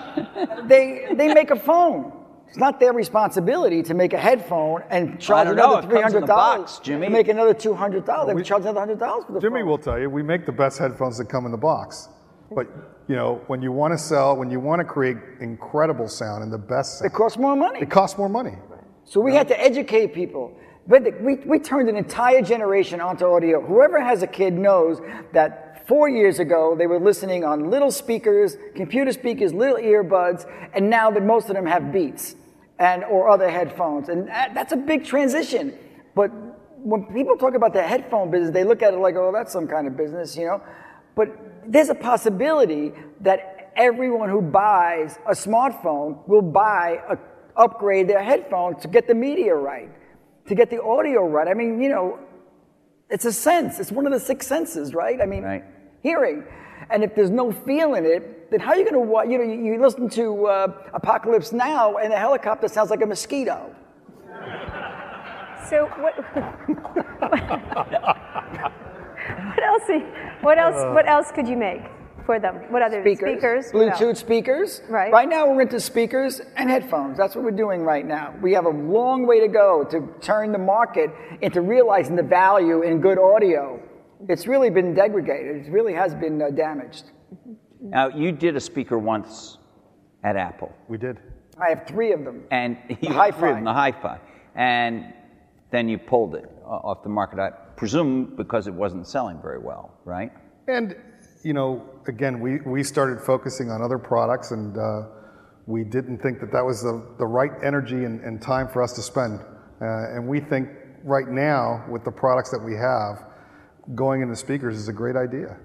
they 0.65 1.08
they 1.13 1.34
make 1.34 1.51
a 1.51 1.56
phone. 1.56 2.13
It's 2.47 2.58
not 2.58 2.80
their 2.80 2.93
responsibility 2.93 3.84
to 3.84 3.93
make 3.93 4.13
a 4.13 4.17
headphone 4.17 4.82
and 4.89 5.19
charge 5.19 5.47
another 5.49 5.88
three 5.88 6.01
hundred 6.01 6.25
dollars. 6.25 6.80
Jimmy, 6.84 7.10
make 7.10 7.27
another 7.27 7.53
two 7.53 7.73
hundred 7.73 8.06
dollars. 8.06 8.36
They 8.36 8.43
charge 8.43 8.62
another 8.63 8.80
hundred 8.80 8.99
dollars 8.99 9.25
for 9.25 9.34
the 9.34 9.39
Jimmy 9.39 9.62
phone. 9.62 9.69
will 9.69 9.77
tell 9.77 9.99
you, 9.99 10.10
we 10.10 10.23
make 10.23 10.45
the 10.45 10.51
best 10.51 10.80
headphones 10.80 11.17
that 11.17 11.30
come 11.30 11.45
in 11.45 11.51
the 11.51 11.58
box. 11.58 12.10
But 12.53 12.67
you 13.08 13.15
know, 13.15 13.41
when 13.47 13.62
you 13.62 13.71
want 13.71 13.93
to 13.93 13.97
sell, 13.97 14.36
when 14.36 14.49
you 14.49 14.60
want 14.60 14.80
to 14.80 14.86
create 14.86 15.17
incredible 15.41 16.08
sound 16.08 16.43
and 16.43 16.51
the 16.51 16.58
best 16.58 16.99
sound, 16.99 17.12
it 17.12 17.15
costs 17.15 17.38
more 17.38 17.56
money. 17.56 17.82
It 17.82 17.89
costs 17.89 18.17
more 18.17 18.30
money. 18.30 18.56
So 19.03 19.21
we 19.21 19.34
had 19.34 19.47
to 19.49 19.60
educate 19.60 20.13
people. 20.13 20.58
But 20.88 21.21
we, 21.21 21.36
we 21.36 21.60
turned 21.60 21.89
an 21.89 21.97
entire 21.97 22.41
generation 22.41 23.02
onto 23.02 23.26
audio. 23.26 23.62
Whoever 23.62 24.02
has 24.02 24.23
a 24.23 24.28
kid 24.28 24.54
knows 24.54 25.02
that 25.34 25.86
four 25.88 26.08
years 26.08 26.39
ago 26.39 26.76
they 26.78 26.88
were 26.88 27.00
listening 27.00 27.43
on 27.43 27.69
little 27.69 27.91
speakers, 27.91 28.58
computer 28.76 29.12
speakers, 29.12 29.54
little 29.54 29.78
earbuds, 29.78 30.50
and 30.73 30.89
now 30.89 31.12
that 31.12 31.23
most 31.23 31.50
of 31.50 31.56
them 31.56 31.65
have 31.65 31.91
Beats 31.91 32.36
and 32.80 33.04
or 33.04 33.28
other 33.30 33.50
headphones, 33.50 34.08
and 34.08 34.30
uh, 34.30 34.50
that's 34.54 34.71
a 34.71 34.78
big 34.78 35.04
transition. 35.04 35.73
But 36.15 36.28
when 36.78 37.04
people 37.06 37.36
talk 37.36 37.56
about 37.56 37.73
the 37.73 37.82
headphone 37.82 38.30
business, 38.30 38.52
they 38.52 38.63
look 38.63 38.84
at 38.84 38.93
it 38.93 38.97
like, 38.97 39.15
oh, 39.15 39.32
that's 39.34 39.52
some 39.52 39.67
kind 39.67 39.88
of 39.88 39.97
business, 39.97 40.38
you 40.38 40.45
know. 40.45 40.62
But 41.15 41.30
there's 41.65 41.89
a 41.89 41.95
possibility 41.95 42.93
that 43.21 43.71
everyone 43.76 44.30
who 44.30 44.41
buys 44.41 45.17
a 45.26 45.32
smartphone 45.32 46.26
will 46.28 46.43
buy 46.43 47.02
a 47.10 47.17
upgrade 47.58 48.08
their 48.08 48.23
headphones 48.23 48.82
to 48.84 48.88
get 48.88 49.08
the 49.08 49.15
media 49.15 49.56
right 49.56 49.89
to 50.47 50.55
get 50.55 50.69
the 50.69 50.81
audio 50.81 51.27
right. 51.27 51.47
I 51.47 51.53
mean, 51.53 51.81
you 51.81 51.89
know, 51.89 52.19
it's 53.10 53.25
a 53.25 53.33
sense. 53.33 53.79
It's 53.79 53.91
one 53.91 54.05
of 54.05 54.12
the 54.12 54.19
six 54.19 54.47
senses, 54.47 54.93
right? 54.93 55.21
I 55.21 55.25
mean, 55.25 55.43
right. 55.43 55.63
hearing. 56.03 56.43
And 56.89 57.03
if 57.03 57.15
there's 57.15 57.29
no 57.29 57.51
feel 57.51 57.95
in 57.95 58.05
it, 58.05 58.49
then 58.51 58.60
how 58.60 58.71
are 58.71 58.77
you 58.77 58.89
going 58.89 59.07
to, 59.07 59.31
you 59.31 59.38
know, 59.38 59.43
you, 59.43 59.73
you 59.73 59.81
listen 59.81 60.10
to 60.10 60.45
uh, 60.47 60.67
Apocalypse 60.93 61.51
Now 61.51 61.97
and 61.97 62.12
the 62.12 62.17
helicopter 62.17 62.67
sounds 62.67 62.89
like 62.89 63.01
a 63.01 63.05
mosquito. 63.05 63.75
So 65.69 65.88
what? 65.99 66.15
what 69.51 69.63
else? 69.63 69.89
What 70.41 70.57
else? 70.57 70.75
What 70.93 71.07
else 71.10 71.31
could 71.31 71.47
you 71.47 71.57
make? 71.57 71.81
For 72.27 72.39
them? 72.39 72.57
What 72.69 72.83
other 72.83 73.01
speakers? 73.01 73.67
speakers 73.67 73.71
Bluetooth 73.71 74.17
speakers. 74.17 74.81
Right. 74.87 75.11
Right 75.11 75.27
now 75.27 75.47
we're 75.47 75.61
into 75.61 75.79
speakers 75.79 76.41
and 76.57 76.69
headphones. 76.69 77.17
That's 77.17 77.33
what 77.33 77.43
we're 77.43 77.51
doing 77.51 77.81
right 77.81 78.05
now. 78.05 78.35
We 78.41 78.53
have 78.53 78.65
a 78.65 78.69
long 78.69 79.25
way 79.25 79.39
to 79.39 79.47
go 79.47 79.83
to 79.85 80.07
turn 80.21 80.51
the 80.51 80.59
market 80.59 81.09
into 81.41 81.61
realizing 81.61 82.15
the 82.15 82.23
value 82.23 82.83
in 82.83 83.01
good 83.01 83.17
audio. 83.17 83.81
It's 84.27 84.45
really 84.45 84.69
been 84.69 84.93
degraded. 84.93 85.65
It 85.65 85.71
really 85.71 85.93
has 85.93 86.13
been 86.13 86.41
uh, 86.41 86.49
damaged. 86.51 87.05
Now 87.81 88.09
you 88.09 88.31
did 88.31 88.55
a 88.55 88.59
speaker 88.59 88.99
once 88.99 89.57
at 90.23 90.35
Apple. 90.35 90.71
We 90.89 90.97
did. 90.97 91.19
I 91.59 91.69
have 91.69 91.87
three 91.87 92.11
of 92.11 92.25
them. 92.25 92.43
And 92.51 92.77
you 93.01 93.13
hi 93.13 93.31
three 93.31 93.49
of 93.49 93.55
them, 93.55 93.63
the 93.63 93.73
hi-fi, 93.73 94.19
and 94.55 95.13
then 95.71 95.87
you 95.87 95.97
pulled 95.97 96.35
it 96.35 96.51
off 96.65 97.03
the 97.03 97.09
market. 97.09 97.39
I 97.39 97.51
presume 97.77 98.35
because 98.35 98.67
it 98.67 98.73
wasn't 98.73 99.07
selling 99.07 99.41
very 99.41 99.59
well, 99.59 99.93
right? 100.03 100.31
And 100.67 100.95
you 101.43 101.53
know, 101.53 101.89
again, 102.07 102.39
we, 102.39 102.59
we 102.61 102.83
started 102.83 103.21
focusing 103.21 103.69
on 103.69 103.81
other 103.81 103.97
products 103.97 104.51
and 104.51 104.77
uh, 104.77 105.03
we 105.65 105.83
didn't 105.83 106.19
think 106.19 106.39
that 106.39 106.51
that 106.51 106.63
was 106.63 106.81
the, 106.81 107.05
the 107.17 107.25
right 107.25 107.51
energy 107.63 108.05
and, 108.05 108.21
and 108.21 108.41
time 108.41 108.67
for 108.67 108.81
us 108.81 108.93
to 108.93 109.01
spend. 109.01 109.39
Uh, 109.81 110.15
and 110.15 110.27
we 110.27 110.39
think 110.39 110.69
right 111.03 111.27
now, 111.27 111.85
with 111.89 112.03
the 112.03 112.11
products 112.11 112.49
that 112.51 112.59
we 112.59 112.73
have, 112.73 113.25
going 113.95 114.21
into 114.21 114.35
speakers 114.35 114.77
is 114.77 114.87
a 114.87 114.93
great 114.93 115.15
idea. 115.15 115.57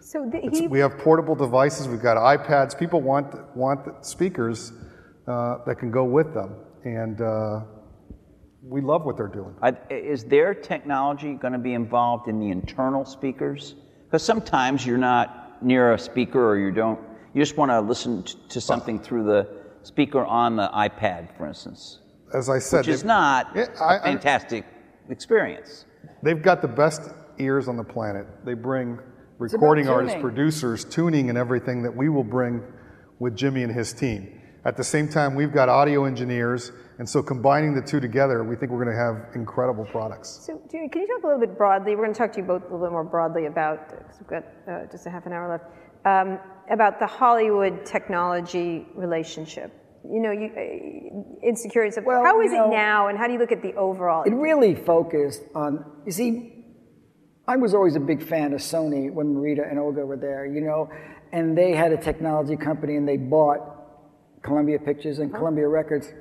So 0.00 0.28
the, 0.30 0.40
he... 0.52 0.68
we 0.68 0.78
have 0.80 0.98
portable 0.98 1.34
devices, 1.34 1.88
we've 1.88 2.02
got 2.02 2.16
iPads. 2.16 2.78
People 2.78 3.00
want, 3.00 3.34
want 3.56 4.04
speakers 4.04 4.72
uh, 5.26 5.58
that 5.66 5.76
can 5.78 5.90
go 5.90 6.04
with 6.04 6.34
them. 6.34 6.56
And 6.84 7.20
uh, 7.20 7.60
we 8.62 8.80
love 8.80 9.04
what 9.04 9.16
they're 9.16 9.28
doing. 9.28 9.54
Is 9.90 10.24
their 10.24 10.54
technology 10.54 11.34
going 11.34 11.52
to 11.52 11.58
be 11.58 11.74
involved 11.74 12.28
in 12.28 12.38
the 12.38 12.50
internal 12.50 13.04
speakers? 13.04 13.74
Because 14.04 14.22
sometimes 14.22 14.86
you're 14.86 14.98
not 14.98 15.47
near 15.62 15.92
a 15.92 15.98
speaker 15.98 16.44
or 16.44 16.58
you 16.58 16.70
don't, 16.70 16.98
you 17.34 17.42
just 17.42 17.56
want 17.56 17.70
to 17.70 17.80
listen 17.80 18.24
to 18.48 18.60
something 18.60 18.98
through 18.98 19.24
the 19.24 19.48
speaker 19.82 20.24
on 20.24 20.56
the 20.56 20.68
iPad, 20.74 21.36
for 21.36 21.46
instance. 21.46 22.00
As 22.34 22.48
I 22.48 22.58
said, 22.58 22.78
which 22.78 22.88
is 22.88 23.04
not 23.04 23.50
yeah, 23.54 23.66
I, 23.80 23.96
a 23.96 24.02
fantastic 24.02 24.64
I, 24.64 25.12
experience. 25.12 25.86
They've 26.22 26.42
got 26.42 26.62
the 26.62 26.68
best 26.68 27.10
ears 27.38 27.68
on 27.68 27.76
the 27.76 27.84
planet. 27.84 28.26
They 28.44 28.54
bring 28.54 28.98
recording 29.38 29.88
artists, 29.88 30.20
producers, 30.20 30.84
tuning, 30.84 31.28
and 31.28 31.38
everything 31.38 31.82
that 31.82 31.94
we 31.94 32.08
will 32.08 32.24
bring 32.24 32.62
with 33.18 33.36
Jimmy 33.36 33.62
and 33.62 33.72
his 33.72 33.92
team. 33.92 34.37
At 34.64 34.76
the 34.76 34.84
same 34.84 35.08
time, 35.08 35.34
we've 35.34 35.52
got 35.52 35.68
audio 35.68 36.04
engineers 36.04 36.72
and 36.98 37.08
so 37.08 37.22
combining 37.22 37.74
the 37.74 37.82
two 37.82 38.00
together, 38.00 38.42
we 38.42 38.56
think 38.56 38.72
we're 38.72 38.84
going 38.84 38.96
to 38.96 39.02
have 39.02 39.36
incredible 39.36 39.84
products. 39.84 40.40
So 40.44 40.60
can 40.68 40.82
you 40.82 41.06
talk 41.06 41.22
a 41.22 41.26
little 41.26 41.40
bit 41.40 41.56
broadly? 41.56 41.94
We're 41.94 42.02
going 42.02 42.12
to 42.12 42.18
talk 42.18 42.32
to 42.32 42.40
you 42.40 42.44
both 42.44 42.62
a 42.62 42.64
little 42.64 42.80
bit 42.80 42.90
more 42.90 43.04
broadly 43.04 43.46
about, 43.46 43.88
because 43.88 44.18
we've 44.18 44.28
got 44.28 44.44
uh, 44.68 44.86
just 44.90 45.06
a 45.06 45.10
half 45.10 45.24
an 45.24 45.32
hour 45.32 45.48
left, 45.48 45.64
um, 46.04 46.40
about 46.70 46.98
the 46.98 47.06
Hollywood 47.06 47.86
technology 47.86 48.84
relationship. 48.96 49.72
You 50.04 50.20
know, 50.20 50.32
you, 50.32 50.50
uh, 50.56 51.46
insecurities 51.46 51.98
of 51.98 52.04
well, 52.04 52.24
how 52.24 52.40
is 52.40 52.50
know, 52.50 52.66
it 52.66 52.70
now 52.74 53.08
and 53.08 53.16
how 53.16 53.28
do 53.28 53.32
you 53.32 53.38
look 53.38 53.52
at 53.52 53.62
the 53.62 53.74
overall? 53.74 54.24
It 54.24 54.34
really 54.34 54.74
focused 54.74 55.42
on, 55.54 55.84
you 56.04 56.10
see, 56.10 56.64
I 57.46 57.56
was 57.56 57.74
always 57.74 57.94
a 57.94 58.00
big 58.00 58.22
fan 58.22 58.52
of 58.52 58.60
Sony 58.60 59.12
when 59.12 59.36
Morita 59.36 59.70
and 59.70 59.78
Ohga 59.78 60.04
were 60.04 60.16
there, 60.16 60.46
you 60.46 60.62
know, 60.62 60.90
and 61.32 61.56
they 61.56 61.72
had 61.72 61.92
a 61.92 61.96
technology 61.96 62.56
company 62.56 62.96
and 62.96 63.06
they 63.06 63.16
bought 63.18 63.77
Columbia 64.42 64.78
Pictures 64.78 65.18
and 65.18 65.30
uh-huh. 65.30 65.38
Columbia 65.38 65.68
Records 65.68 66.12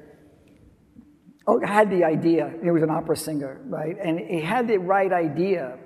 Oh, 1.47 1.61
had 1.65 1.89
the 1.89 2.03
idea. 2.03 2.53
He 2.61 2.69
was 2.69 2.83
an 2.83 2.89
opera 2.89 3.15
singer, 3.15 3.61
right? 3.67 3.95
And 4.03 4.19
he 4.19 4.41
had 4.41 4.67
the 4.67 4.77
right 4.77 5.11
idea 5.13 5.77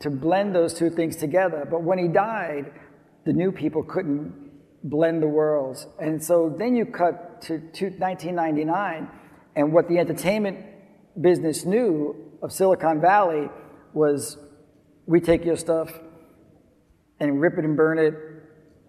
to 0.00 0.10
blend 0.10 0.54
those 0.54 0.74
two 0.74 0.90
things 0.90 1.16
together. 1.16 1.66
But 1.68 1.82
when 1.82 1.98
he 1.98 2.06
died, 2.06 2.70
the 3.26 3.32
new 3.32 3.50
people 3.50 3.82
couldn't 3.82 4.32
blend 4.84 5.20
the 5.20 5.26
worlds. 5.26 5.88
And 6.00 6.22
so 6.22 6.54
then 6.56 6.76
you 6.76 6.86
cut 6.86 7.42
to, 7.42 7.58
to 7.58 7.86
1999, 7.86 9.08
and 9.56 9.72
what 9.72 9.88
the 9.88 9.98
entertainment 9.98 10.64
business 11.20 11.64
knew 11.64 12.14
of 12.40 12.52
Silicon 12.52 13.00
Valley 13.00 13.48
was 13.92 14.38
we 15.06 15.20
take 15.20 15.44
your 15.44 15.56
stuff 15.56 15.90
and 17.18 17.40
rip 17.40 17.54
it 17.58 17.64
and 17.64 17.76
burn 17.76 17.98
it, 17.98 18.14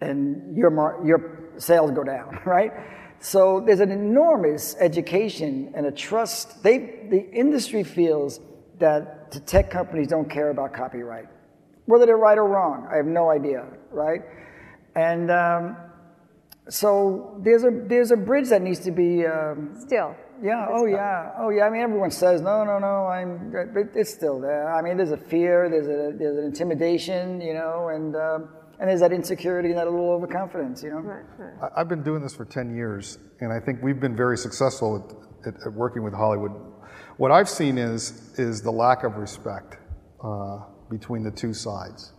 and 0.00 0.56
your, 0.56 0.70
mar- 0.70 1.00
your 1.04 1.39
sales 1.60 1.90
go 1.90 2.04
down, 2.04 2.40
right? 2.46 2.72
So 3.20 3.62
there's 3.64 3.80
an 3.80 3.90
enormous 3.90 4.76
education 4.80 5.72
and 5.74 5.86
a 5.86 5.92
trust. 5.92 6.62
They, 6.62 6.78
the 7.10 7.30
industry 7.32 7.84
feels 7.84 8.40
that 8.78 9.30
the 9.30 9.40
tech 9.40 9.70
companies 9.70 10.08
don't 10.08 10.28
care 10.28 10.50
about 10.50 10.72
copyright. 10.72 11.26
Whether 11.84 12.06
they're 12.06 12.16
right 12.16 12.38
or 12.38 12.46
wrong, 12.46 12.88
I 12.90 12.96
have 12.96 13.06
no 13.06 13.30
idea, 13.30 13.66
right? 13.90 14.22
And 14.94 15.30
um, 15.30 15.76
so 16.68 17.38
there's 17.42 17.64
a, 17.64 17.70
there's 17.70 18.10
a 18.10 18.16
bridge 18.16 18.48
that 18.48 18.62
needs 18.62 18.80
to 18.80 18.90
be. 18.90 19.26
Um, 19.26 19.76
still. 19.78 20.16
Yeah, 20.42 20.66
oh 20.70 20.86
yeah, 20.86 21.32
oh 21.38 21.50
yeah. 21.50 21.64
I 21.64 21.70
mean, 21.70 21.82
everyone 21.82 22.10
says, 22.10 22.40
no, 22.40 22.64
no, 22.64 22.78
no, 22.78 23.06
I'm, 23.06 23.52
but 23.52 23.90
it's 23.94 24.10
still 24.10 24.40
there. 24.40 24.72
I 24.72 24.80
mean, 24.80 24.96
there's 24.96 25.10
a 25.10 25.16
fear, 25.18 25.68
there's, 25.68 25.86
a, 25.86 26.16
there's 26.16 26.38
an 26.38 26.44
intimidation, 26.44 27.42
you 27.42 27.52
know, 27.52 27.88
and 27.88 28.16
um, 28.16 28.48
And 28.80 28.88
there's 28.88 29.00
that 29.00 29.12
insecurity 29.12 29.68
and 29.68 29.78
that 29.78 29.84
little 29.84 30.10
overconfidence, 30.10 30.82
you 30.82 30.88
know? 30.90 31.00
Right, 31.00 31.24
right. 31.38 31.70
I- 31.76 31.80
I've 31.80 31.88
been 31.88 32.02
doing 32.02 32.22
this 32.22 32.34
for 32.34 32.46
10 32.46 32.74
years, 32.74 33.18
and 33.40 33.52
I 33.52 33.60
think 33.60 33.82
we've 33.82 34.00
been 34.00 34.16
very 34.16 34.38
successful 34.38 35.22
at, 35.44 35.54
at, 35.54 35.60
at 35.66 35.72
working 35.74 36.02
with 36.02 36.14
Hollywood. 36.14 36.52
What 37.18 37.30
I've 37.30 37.48
seen 37.48 37.76
is, 37.76 38.32
is 38.38 38.62
the 38.62 38.70
lack 38.70 39.04
of 39.04 39.16
respect 39.16 39.76
uh, 40.24 40.60
between 40.90 41.22
the 41.22 41.30
two 41.30 41.52
sides. 41.52 42.14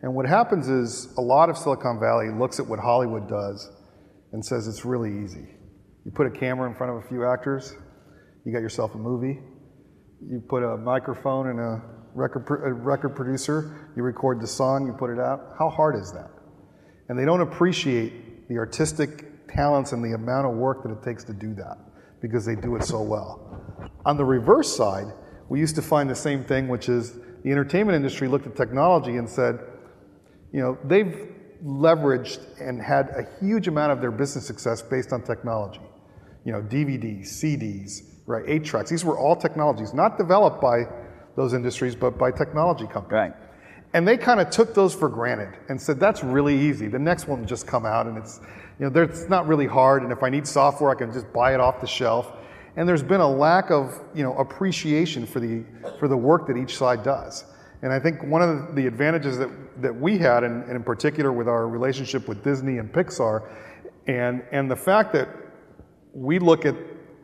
And 0.00 0.14
what 0.14 0.26
happens 0.26 0.68
is 0.68 1.12
a 1.18 1.20
lot 1.20 1.50
of 1.50 1.58
Silicon 1.58 2.00
Valley 2.00 2.30
looks 2.30 2.58
at 2.58 2.66
what 2.66 2.78
Hollywood 2.78 3.28
does 3.28 3.70
and 4.32 4.42
says 4.42 4.66
it's 4.66 4.86
really 4.86 5.22
easy. 5.22 5.46
You 6.06 6.12
put 6.14 6.26
a 6.26 6.30
camera 6.30 6.70
in 6.70 6.74
front 6.74 6.96
of 6.96 7.04
a 7.04 7.08
few 7.08 7.26
actors, 7.26 7.74
you 8.46 8.52
got 8.52 8.60
yourself 8.60 8.94
a 8.94 8.98
movie. 8.98 9.40
You 10.26 10.42
put 10.48 10.62
a 10.62 10.76
microphone 10.78 11.48
and 11.48 11.60
a 11.60 11.82
record, 12.18 12.44
a 12.50 12.66
uh, 12.66 12.70
record 12.70 13.10
producer, 13.10 13.90
you 13.96 14.02
record 14.02 14.40
the 14.40 14.46
song, 14.46 14.86
you 14.86 14.92
put 14.92 15.10
it 15.10 15.18
out. 15.18 15.54
How 15.58 15.70
hard 15.70 15.96
is 15.96 16.12
that? 16.12 16.30
And 17.08 17.18
they 17.18 17.24
don't 17.24 17.40
appreciate 17.40 18.48
the 18.48 18.58
artistic 18.58 19.46
talents 19.48 19.92
and 19.92 20.04
the 20.04 20.14
amount 20.14 20.46
of 20.46 20.54
work 20.54 20.82
that 20.82 20.92
it 20.92 21.02
takes 21.02 21.24
to 21.24 21.32
do 21.32 21.54
that 21.54 21.78
because 22.20 22.44
they 22.44 22.56
do 22.56 22.76
it 22.76 22.84
so 22.84 23.00
well. 23.00 23.90
On 24.04 24.16
the 24.16 24.24
reverse 24.24 24.74
side, 24.76 25.06
we 25.48 25.60
used 25.60 25.76
to 25.76 25.82
find 25.82 26.10
the 26.10 26.14
same 26.14 26.44
thing, 26.44 26.68
which 26.68 26.88
is 26.88 27.18
the 27.44 27.50
entertainment 27.50 27.96
industry 27.96 28.28
looked 28.28 28.46
at 28.46 28.56
technology 28.56 29.16
and 29.16 29.28
said, 29.28 29.60
you 30.52 30.60
know, 30.60 30.76
they've 30.84 31.28
leveraged 31.64 32.40
and 32.60 32.80
had 32.80 33.08
a 33.10 33.26
huge 33.40 33.68
amount 33.68 33.92
of 33.92 34.00
their 34.00 34.10
business 34.10 34.46
success 34.46 34.82
based 34.82 35.12
on 35.12 35.22
technology. 35.22 35.80
You 36.44 36.52
know, 36.52 36.62
DVDs, 36.62 37.28
CDs, 37.28 38.02
right, 38.26 38.44
eight 38.46 38.64
tracks. 38.64 38.90
These 38.90 39.04
were 39.04 39.18
all 39.18 39.36
technologies, 39.36 39.94
not 39.94 40.18
developed 40.18 40.60
by 40.60 40.84
those 41.38 41.54
industries, 41.54 41.94
but 41.94 42.18
by 42.18 42.32
technology 42.32 42.84
companies. 42.84 43.12
Right. 43.12 43.32
And 43.94 44.06
they 44.06 44.16
kind 44.16 44.40
of 44.40 44.50
took 44.50 44.74
those 44.74 44.92
for 44.92 45.08
granted 45.08 45.56
and 45.68 45.80
said, 45.80 46.00
that's 46.00 46.24
really 46.24 46.58
easy. 46.58 46.88
The 46.88 46.98
next 46.98 47.28
one 47.28 47.38
will 47.40 47.46
just 47.46 47.64
come 47.64 47.86
out 47.86 48.06
and 48.06 48.18
it's, 48.18 48.40
you 48.80 48.90
know, 48.90 49.02
it's 49.02 49.28
not 49.28 49.46
really 49.46 49.66
hard. 49.66 50.02
And 50.02 50.10
if 50.10 50.24
I 50.24 50.30
need 50.30 50.48
software, 50.48 50.90
I 50.90 50.96
can 50.96 51.12
just 51.12 51.32
buy 51.32 51.54
it 51.54 51.60
off 51.60 51.80
the 51.80 51.86
shelf. 51.86 52.32
And 52.76 52.88
there's 52.88 53.04
been 53.04 53.20
a 53.20 53.30
lack 53.30 53.70
of, 53.70 53.98
you 54.14 54.24
know, 54.24 54.34
appreciation 54.34 55.26
for 55.26 55.38
the, 55.38 55.64
for 56.00 56.08
the 56.08 56.16
work 56.16 56.48
that 56.48 56.56
each 56.56 56.76
side 56.76 57.04
does. 57.04 57.44
And 57.82 57.92
I 57.92 58.00
think 58.00 58.24
one 58.24 58.42
of 58.42 58.74
the 58.74 58.88
advantages 58.88 59.38
that, 59.38 59.48
that 59.80 59.94
we 59.94 60.18
had, 60.18 60.42
and, 60.42 60.64
and 60.64 60.72
in 60.72 60.82
particular 60.82 61.32
with 61.32 61.46
our 61.46 61.68
relationship 61.68 62.26
with 62.26 62.42
Disney 62.42 62.78
and 62.78 62.92
Pixar, 62.92 63.48
and, 64.08 64.42
and 64.50 64.68
the 64.68 64.76
fact 64.76 65.12
that 65.12 65.28
we 66.12 66.40
look 66.40 66.66
at 66.66 66.74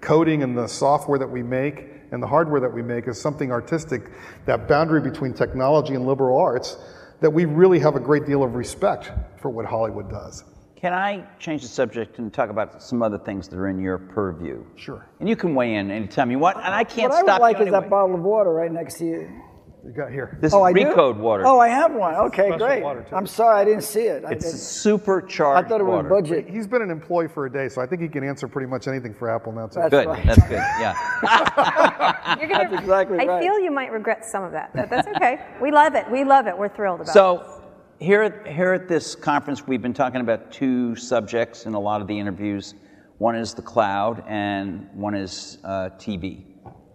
coding 0.00 0.44
and 0.44 0.56
the 0.56 0.68
software 0.68 1.18
that 1.18 1.28
we 1.28 1.42
make 1.42 1.93
and 2.14 2.22
the 2.22 2.26
hardware 2.26 2.60
that 2.60 2.72
we 2.72 2.80
make 2.80 3.08
is 3.08 3.20
something 3.20 3.50
artistic, 3.50 4.10
that 4.46 4.68
boundary 4.68 5.00
between 5.00 5.34
technology 5.34 5.94
and 5.94 6.06
liberal 6.06 6.38
arts, 6.38 6.78
that 7.20 7.28
we 7.30 7.44
really 7.44 7.80
have 7.80 7.96
a 7.96 8.00
great 8.00 8.24
deal 8.24 8.44
of 8.44 8.54
respect 8.54 9.10
for 9.36 9.50
what 9.50 9.66
Hollywood 9.66 10.08
does. 10.08 10.44
Can 10.76 10.92
I 10.92 11.26
change 11.40 11.62
the 11.62 11.68
subject 11.68 12.18
and 12.18 12.32
talk 12.32 12.50
about 12.50 12.80
some 12.82 13.02
other 13.02 13.18
things 13.18 13.48
that 13.48 13.58
are 13.58 13.68
in 13.68 13.80
your 13.80 13.98
purview? 13.98 14.64
Sure. 14.76 15.04
And 15.18 15.28
you 15.28 15.34
can 15.34 15.56
weigh 15.56 15.74
in 15.74 15.90
anytime 15.90 16.30
you 16.30 16.38
want, 16.38 16.58
and 16.58 16.72
I 16.72 16.84
can't 16.84 17.10
what 17.10 17.18
I 17.18 17.22
stop 17.22 17.40
would 17.40 17.46
like 17.46 17.56
you 17.56 17.62
is 17.62 17.68
anyway. 17.68 17.80
that 17.82 17.90
bottle 17.90 18.14
of 18.14 18.20
water 18.20 18.52
right 18.52 18.70
next 18.70 18.98
to 18.98 19.06
you. 19.06 19.42
You 19.84 19.92
got 19.92 20.10
here. 20.10 20.38
This 20.40 20.54
Oh, 20.54 20.62
I 20.62 20.70
is 20.70 20.74
do? 20.76 20.80
Recode 20.86 21.16
water. 21.18 21.44
Oh, 21.46 21.58
I 21.60 21.68
have 21.68 21.92
one. 21.92 22.14
Okay, 22.14 22.48
Special 22.48 22.66
great. 22.66 22.82
water, 22.82 23.02
too. 23.08 23.14
I'm 23.14 23.26
sorry, 23.26 23.60
I 23.60 23.64
didn't 23.66 23.82
see 23.82 24.04
it. 24.04 24.24
I, 24.24 24.30
it's 24.32 24.44
didn't- 24.46 24.58
supercharged 24.58 25.66
I 25.66 25.68
thought 25.68 25.80
it 25.80 25.84
was 25.84 25.96
water. 26.04 26.08
budget. 26.08 26.48
He's 26.48 26.66
been 26.66 26.80
an 26.80 26.90
employee 26.90 27.28
for 27.28 27.44
a 27.44 27.52
day, 27.52 27.68
so 27.68 27.82
I 27.82 27.86
think 27.86 28.00
he 28.00 28.08
can 28.08 28.24
answer 28.24 28.48
pretty 28.48 28.66
much 28.68 28.88
anything 28.88 29.12
for 29.12 29.28
Apple 29.28 29.52
now, 29.52 29.66
too. 29.66 29.80
That's 29.80 29.90
Good, 29.90 30.06
right. 30.06 30.24
that's 30.26 30.42
good, 30.48 30.52
yeah. 30.54 30.94
You're 32.40 32.48
gonna, 32.48 32.70
That's 32.70 32.82
exactly 32.82 33.18
I 33.20 33.24
right. 33.26 33.42
feel 33.42 33.60
you 33.60 33.70
might 33.70 33.92
regret 33.92 34.24
some 34.24 34.42
of 34.42 34.52
that, 34.52 34.74
but 34.74 34.88
that's 34.88 35.06
okay. 35.08 35.38
we 35.60 35.70
love 35.70 35.94
it. 35.94 36.10
We 36.10 36.24
love 36.24 36.46
it. 36.46 36.56
We're 36.56 36.70
thrilled 36.70 37.00
about 37.02 37.10
it. 37.10 37.12
So, 37.12 37.62
here, 38.00 38.22
at- 38.22 38.46
here 38.46 38.72
at 38.72 38.88
this 38.88 39.14
conference, 39.14 39.66
we've 39.66 39.82
been 39.82 39.92
talking 39.94 40.22
about 40.22 40.50
two 40.50 40.96
subjects 40.96 41.66
in 41.66 41.74
a 41.74 41.80
lot 41.80 42.00
of 42.00 42.06
the 42.06 42.18
interviews. 42.18 42.74
One 43.18 43.36
is 43.36 43.52
the 43.52 43.62
cloud, 43.62 44.24
and 44.26 44.88
one 44.94 45.14
is 45.14 45.58
uh, 45.62 45.90
TV. 45.98 46.44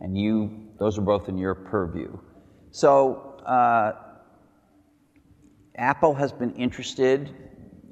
And 0.01 0.17
you, 0.17 0.67
those 0.79 0.97
are 0.97 1.01
both 1.01 1.29
in 1.29 1.37
your 1.37 1.53
purview. 1.53 2.17
So, 2.71 3.41
uh, 3.45 3.93
Apple 5.75 6.13
has 6.13 6.31
been 6.31 6.53
interested 6.55 7.33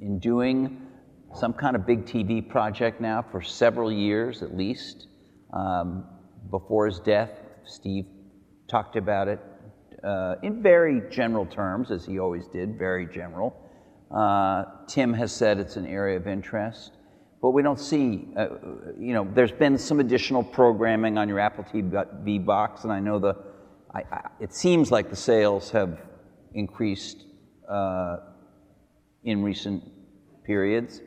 in 0.00 0.18
doing 0.18 0.82
some 1.34 1.52
kind 1.52 1.74
of 1.74 1.86
big 1.86 2.04
TV 2.04 2.46
project 2.46 3.00
now 3.00 3.24
for 3.30 3.42
several 3.42 3.90
years 3.90 4.42
at 4.42 4.56
least. 4.56 5.08
Um, 5.52 6.04
before 6.50 6.86
his 6.86 7.00
death, 7.00 7.30
Steve 7.64 8.06
talked 8.68 8.96
about 8.96 9.28
it 9.28 9.40
uh, 10.04 10.36
in 10.42 10.62
very 10.62 11.02
general 11.10 11.46
terms, 11.46 11.90
as 11.90 12.04
he 12.04 12.18
always 12.18 12.46
did, 12.46 12.78
very 12.78 13.06
general. 13.06 13.56
Uh, 14.14 14.64
Tim 14.86 15.12
has 15.12 15.32
said 15.32 15.58
it's 15.58 15.76
an 15.76 15.86
area 15.86 16.16
of 16.16 16.26
interest, 16.26 16.92
but 17.42 17.50
we 17.50 17.62
don't 17.62 17.80
see, 17.80 18.28
uh, 18.36 18.48
you 18.98 19.12
know, 19.12 19.28
there's 19.34 19.52
been 19.52 19.76
some 19.76 20.00
additional 20.00 20.42
programming 20.42 21.18
on 21.18 21.28
your 21.28 21.40
Apple 21.40 21.64
TV 21.64 22.44
box, 22.44 22.84
and 22.84 22.92
I 22.92 23.00
know 23.00 23.18
the, 23.18 23.36
I, 23.94 24.02
I, 24.12 24.20
it 24.40 24.54
seems 24.54 24.90
like 24.90 25.10
the 25.10 25.16
sales 25.16 25.70
have 25.70 25.98
increased 26.54 27.24
uh, 27.68 28.18
in 29.24 29.42
recent 29.42 29.82
periods, 30.44 31.00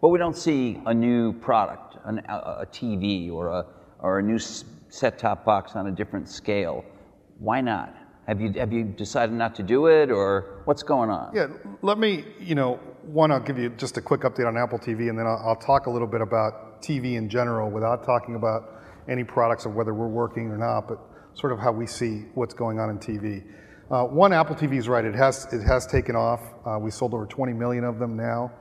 but 0.00 0.08
we 0.08 0.18
don't 0.18 0.36
see 0.36 0.80
a 0.86 0.94
new 0.94 1.32
product, 1.32 1.96
an, 2.04 2.20
a, 2.28 2.62
a 2.62 2.66
TV 2.66 3.30
or 3.30 3.48
a, 3.48 3.66
or 4.00 4.18
a 4.18 4.22
new 4.22 4.38
set-top 4.38 5.44
box 5.44 5.76
on 5.76 5.86
a 5.88 5.90
different 5.90 6.28
scale. 6.28 6.84
Why 7.38 7.60
not? 7.60 7.94
Have 8.26 8.40
you, 8.40 8.52
have 8.52 8.72
you 8.72 8.84
decided 8.84 9.34
not 9.34 9.54
to 9.54 9.62
do 9.62 9.86
it, 9.86 10.10
or 10.10 10.62
what's 10.66 10.82
going 10.82 11.08
on? 11.08 11.34
Yeah, 11.34 11.46
let 11.80 11.98
me, 11.98 12.24
you 12.38 12.54
know, 12.54 12.78
one, 13.02 13.32
I'll 13.32 13.40
give 13.40 13.58
you 13.58 13.70
just 13.70 13.96
a 13.96 14.02
quick 14.02 14.20
update 14.20 14.46
on 14.46 14.56
Apple 14.58 14.78
TV, 14.78 15.08
and 15.08 15.18
then 15.18 15.26
I'll, 15.26 15.42
I'll 15.46 15.56
talk 15.56 15.86
a 15.86 15.90
little 15.90 16.06
bit 16.06 16.20
about 16.20 16.82
TV 16.82 17.14
in 17.14 17.30
general 17.30 17.70
without 17.70 18.04
talking 18.04 18.34
about 18.34 18.82
any 19.08 19.24
products 19.24 19.64
or 19.64 19.70
whether 19.70 19.94
we're 19.94 20.08
working 20.08 20.50
or 20.50 20.58
not, 20.58 20.86
but 20.86 20.98
sort 21.38 21.52
of 21.52 21.60
how 21.60 21.70
we 21.70 21.86
see 21.86 22.24
what's 22.34 22.54
going 22.54 22.80
on 22.80 22.90
in 22.90 22.98
TV. 22.98 23.44
Uh, 23.90 24.04
one, 24.04 24.32
Apple 24.32 24.56
TV 24.56 24.76
is 24.76 24.88
right; 24.88 25.04
it 25.04 25.14
has 25.14 25.50
it 25.52 25.62
has 25.62 25.86
taken 25.86 26.16
off. 26.16 26.40
Uh, 26.66 26.78
we 26.78 26.90
sold 26.90 27.14
over 27.14 27.26
20 27.26 27.52
million 27.52 27.84
of 27.84 27.98
them 27.98 28.16
now. 28.16 28.52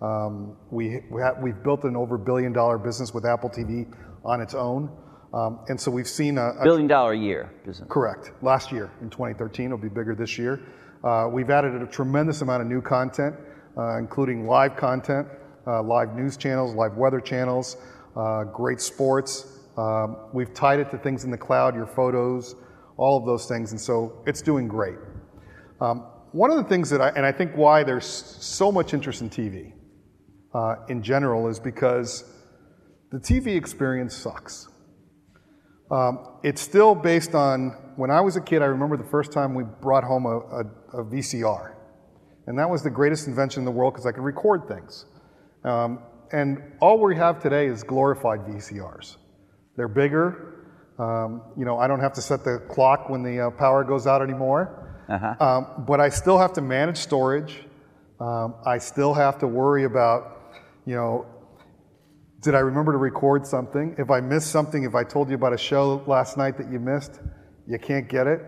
Um, 0.00 0.56
we 0.70 1.00
we 1.10 1.22
have, 1.22 1.38
we've 1.42 1.60
built 1.62 1.84
an 1.84 1.96
over 1.96 2.18
billion 2.18 2.52
dollar 2.52 2.78
business 2.78 3.14
with 3.14 3.24
Apple 3.24 3.48
TV 3.48 3.92
on 4.24 4.40
its 4.40 4.54
own, 4.54 4.90
um, 5.32 5.60
and 5.68 5.80
so 5.80 5.90
we've 5.90 6.06
seen 6.06 6.38
a, 6.38 6.50
a 6.60 6.64
Billion 6.64 6.86
dollar 6.86 7.12
a 7.12 7.18
year 7.18 7.50
business. 7.64 7.88
Correct. 7.90 8.32
Last 8.42 8.70
year, 8.70 8.92
in 9.00 9.10
2013, 9.10 9.66
it'll 9.66 9.78
be 9.78 9.88
bigger 9.88 10.14
this 10.14 10.38
year. 10.38 10.60
Uh, 11.02 11.28
we've 11.32 11.50
added 11.50 11.80
a 11.80 11.86
tremendous 11.86 12.42
amount 12.42 12.62
of 12.62 12.68
new 12.68 12.82
content, 12.82 13.34
uh, 13.76 13.98
including 13.98 14.46
live 14.46 14.76
content, 14.76 15.26
uh, 15.66 15.82
live 15.82 16.14
news 16.14 16.36
channels, 16.36 16.74
live 16.74 16.96
weather 16.96 17.20
channels, 17.20 17.76
uh, 18.14 18.44
great 18.44 18.80
sports. 18.80 19.55
Um, 19.76 20.28
we've 20.32 20.54
tied 20.54 20.80
it 20.80 20.90
to 20.90 20.98
things 20.98 21.24
in 21.24 21.30
the 21.30 21.38
cloud, 21.38 21.74
your 21.74 21.86
photos, 21.86 22.54
all 22.96 23.18
of 23.18 23.26
those 23.26 23.46
things, 23.46 23.72
and 23.72 23.80
so 23.80 24.22
it's 24.26 24.40
doing 24.40 24.68
great. 24.68 24.96
Um, 25.80 26.06
one 26.32 26.50
of 26.50 26.56
the 26.56 26.64
things 26.64 26.90
that 26.90 27.00
I, 27.00 27.10
and 27.10 27.26
I 27.26 27.32
think 27.32 27.54
why 27.54 27.82
there's 27.82 28.06
so 28.06 28.72
much 28.72 28.94
interest 28.94 29.20
in 29.20 29.30
TV 29.30 29.72
uh, 30.54 30.76
in 30.88 31.02
general 31.02 31.48
is 31.48 31.60
because 31.60 32.24
the 33.10 33.18
TV 33.18 33.56
experience 33.56 34.14
sucks. 34.14 34.68
Um, 35.90 36.38
it's 36.42 36.60
still 36.60 36.94
based 36.94 37.34
on 37.34 37.70
when 37.96 38.10
I 38.10 38.20
was 38.20 38.36
a 38.36 38.40
kid. 38.40 38.62
I 38.62 38.66
remember 38.66 38.96
the 38.96 39.04
first 39.04 39.30
time 39.30 39.54
we 39.54 39.64
brought 39.80 40.04
home 40.04 40.26
a, 40.26 40.38
a, 40.38 41.00
a 41.00 41.04
VCR, 41.04 41.74
and 42.46 42.58
that 42.58 42.68
was 42.68 42.82
the 42.82 42.90
greatest 42.90 43.28
invention 43.28 43.60
in 43.60 43.64
the 43.64 43.70
world 43.70 43.94
because 43.94 44.06
I 44.06 44.12
could 44.12 44.24
record 44.24 44.66
things. 44.66 45.04
Um, 45.64 46.00
and 46.32 46.58
all 46.80 46.98
we 46.98 47.16
have 47.16 47.40
today 47.40 47.66
is 47.66 47.82
glorified 47.82 48.40
VCRs. 48.40 49.16
They're 49.76 49.88
bigger. 49.88 50.64
Um, 50.98 51.42
you 51.56 51.64
know, 51.64 51.78
I 51.78 51.86
don't 51.86 52.00
have 52.00 52.14
to 52.14 52.22
set 52.22 52.44
the 52.44 52.62
clock 52.70 53.10
when 53.10 53.22
the 53.22 53.46
uh, 53.46 53.50
power 53.50 53.84
goes 53.84 54.06
out 54.06 54.22
anymore. 54.22 54.82
Um, 55.40 55.84
but 55.86 56.00
I 56.00 56.08
still 56.08 56.38
have 56.38 56.52
to 56.54 56.60
manage 56.60 56.96
storage. 56.96 57.64
Um, 58.18 58.54
I 58.64 58.78
still 58.78 59.12
have 59.14 59.38
to 59.40 59.46
worry 59.46 59.84
about, 59.84 60.54
you 60.86 60.94
know, 60.94 61.26
did 62.40 62.54
I 62.54 62.60
remember 62.60 62.92
to 62.92 62.98
record 62.98 63.46
something? 63.46 63.94
If 63.98 64.10
I 64.10 64.20
missed 64.20 64.50
something, 64.50 64.84
if 64.84 64.94
I 64.94 65.04
told 65.04 65.28
you 65.28 65.34
about 65.34 65.52
a 65.52 65.58
show 65.58 66.02
last 66.06 66.36
night 66.36 66.56
that 66.58 66.70
you 66.70 66.78
missed, 66.78 67.20
you 67.66 67.78
can't 67.78 68.08
get 68.08 68.26
it. 68.26 68.40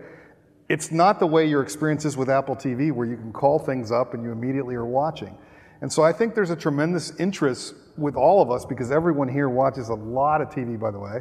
It's 0.69 0.91
not 0.91 1.19
the 1.19 1.27
way 1.27 1.47
your 1.47 1.61
experience 1.61 2.05
is 2.05 2.15
with 2.15 2.29
Apple 2.29 2.55
TV, 2.55 2.91
where 2.91 3.07
you 3.07 3.17
can 3.17 3.33
call 3.33 3.59
things 3.59 3.91
up 3.91 4.13
and 4.13 4.23
you 4.23 4.31
immediately 4.31 4.75
are 4.75 4.85
watching. 4.85 5.37
And 5.81 5.91
so 5.91 6.03
I 6.03 6.13
think 6.13 6.35
there's 6.35 6.49
a 6.49 6.55
tremendous 6.55 7.17
interest 7.19 7.73
with 7.99 8.15
all 8.15 8.41
of 8.41 8.51
us 8.51 8.65
because 8.65 8.91
everyone 8.91 9.27
here 9.27 9.49
watches 9.49 9.89
a 9.89 9.93
lot 9.93 10.41
of 10.41 10.49
TV, 10.49 10.79
by 10.79 10.91
the 10.91 10.99
way. 10.99 11.19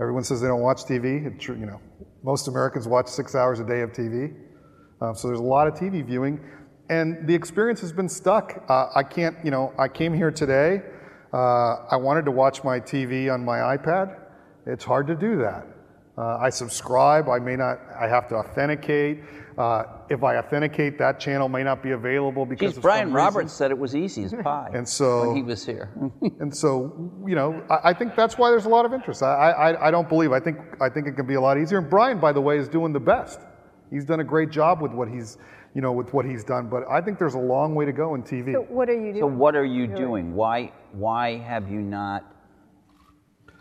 Everyone 0.00 0.24
says 0.24 0.40
they 0.40 0.48
don't 0.48 0.62
watch 0.62 0.84
TV. 0.84 1.22
You 1.46 1.66
know, 1.66 1.80
most 2.22 2.48
Americans 2.48 2.88
watch 2.88 3.08
six 3.08 3.34
hours 3.34 3.60
a 3.60 3.64
day 3.64 3.80
of 3.80 3.92
TV. 3.92 4.34
Uh, 5.00 5.14
so 5.14 5.28
there's 5.28 5.40
a 5.40 5.42
lot 5.42 5.66
of 5.66 5.74
TV 5.74 6.04
viewing, 6.04 6.40
and 6.88 7.26
the 7.26 7.34
experience 7.34 7.80
has 7.80 7.92
been 7.92 8.08
stuck. 8.08 8.64
Uh, 8.68 8.88
I 8.94 9.02
can't, 9.02 9.36
you 9.44 9.50
know, 9.50 9.72
I 9.78 9.88
came 9.88 10.12
here 10.12 10.30
today. 10.30 10.82
Uh, 11.32 11.86
I 11.90 11.96
wanted 11.96 12.24
to 12.26 12.30
watch 12.30 12.64
my 12.64 12.80
TV 12.80 13.32
on 13.32 13.44
my 13.44 13.58
iPad. 13.76 14.18
It's 14.66 14.84
hard 14.84 15.06
to 15.06 15.14
do 15.14 15.38
that. 15.38 15.66
Uh, 16.18 16.36
I 16.36 16.50
subscribe. 16.50 17.28
I 17.28 17.38
may 17.38 17.56
not. 17.56 17.78
I 17.98 18.08
have 18.08 18.28
to 18.28 18.36
authenticate. 18.36 19.22
Uh, 19.60 19.84
if 20.08 20.24
I 20.24 20.38
authenticate, 20.38 20.96
that 20.96 21.20
channel 21.20 21.46
may 21.46 21.62
not 21.62 21.82
be 21.82 21.90
available 21.90 22.46
because 22.46 22.70
Geez, 22.70 22.76
of 22.78 22.82
Brian 22.82 23.08
some 23.08 23.12
Roberts 23.16 23.44
reason. 23.44 23.56
said 23.56 23.70
it 23.70 23.78
was 23.78 23.94
easy 23.94 24.24
as 24.24 24.32
pie 24.32 24.70
And 24.74 24.88
so- 24.88 25.26
when 25.26 25.36
he 25.36 25.42
was 25.42 25.66
here. 25.66 25.90
And 26.40 26.56
so, 26.56 27.12
you 27.26 27.34
know, 27.34 27.62
I, 27.68 27.90
I 27.90 27.92
think 27.92 28.16
that's 28.16 28.38
why 28.38 28.48
there's 28.48 28.64
a 28.64 28.70
lot 28.70 28.86
of 28.86 28.94
interest. 28.94 29.22
I, 29.22 29.50
I, 29.50 29.88
I 29.88 29.90
don't 29.90 30.08
believe. 30.08 30.32
I 30.32 30.40
think 30.40 30.56
I 30.80 30.88
think 30.88 31.06
it 31.06 31.12
can 31.12 31.26
be 31.26 31.34
a 31.34 31.40
lot 31.42 31.58
easier. 31.58 31.76
And 31.76 31.90
Brian, 31.90 32.18
by 32.18 32.32
the 32.32 32.40
way, 32.40 32.56
is 32.56 32.68
doing 32.70 32.94
the 32.94 33.00
best. 33.00 33.38
He's 33.90 34.06
done 34.06 34.20
a 34.20 34.24
great 34.24 34.48
job 34.48 34.80
with 34.80 34.92
what 34.92 35.08
he's, 35.08 35.36
you 35.74 35.82
know, 35.82 35.92
with 35.92 36.14
what 36.14 36.24
he's 36.24 36.42
done. 36.42 36.70
But 36.70 36.84
I 36.88 37.02
think 37.02 37.18
there's 37.18 37.34
a 37.34 37.46
long 37.56 37.74
way 37.74 37.84
to 37.84 37.92
go 37.92 38.14
in 38.14 38.22
TV. 38.22 38.54
So 38.54 38.62
what 38.62 38.88
are 38.88 38.94
you 38.94 39.12
doing? 39.12 39.20
So 39.20 39.26
what 39.26 39.54
are 39.54 39.66
you 39.66 39.86
doing? 39.86 40.34
Why 40.34 40.72
why 40.92 41.36
have 41.36 41.70
you 41.70 41.80
not 41.82 42.24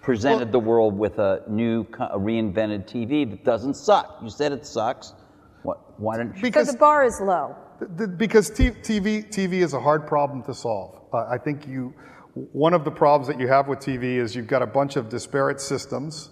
presented 0.02 0.54
the 0.54 0.60
world 0.60 0.98
with 0.98 1.20
a 1.20 1.44
new 1.50 1.84
co- 1.84 2.06
a 2.14 2.18
reinvented 2.18 2.88
TV 2.88 3.30
that 3.30 3.44
doesn't 3.44 3.74
suck? 3.76 4.20
You 4.24 4.30
said 4.30 4.54
it 4.54 4.66
sucks. 4.66 5.14
What? 5.64 6.00
Why 6.00 6.18
didn't 6.18 6.36
you? 6.36 6.42
so 6.42 6.48
because 6.48 6.72
the 6.72 6.78
bar 6.78 7.06
is 7.06 7.20
low. 7.22 7.56
Th- 7.80 7.92
th- 7.98 8.18
because 8.18 8.52
TV 8.52 9.30
TV 9.30 9.54
is 9.62 9.74
a 9.74 9.80
hard 9.80 10.08
problem 10.08 10.44
to 10.44 10.54
solve. 10.54 11.02
Uh, 11.14 11.26
I 11.30 11.38
think 11.38 11.68
you 11.68 11.94
one 12.34 12.74
of 12.74 12.86
the 12.86 12.92
problems 12.92 13.28
that 13.28 13.40
you 13.40 13.48
have 13.48 13.68
with 13.68 13.80
TV 13.80 14.18
is 14.18 14.36
you've 14.36 14.48
got 14.48 14.62
a 14.62 14.68
bunch 14.68 14.96
of 14.96 15.10
disparate 15.10 15.60
systems 15.60 16.30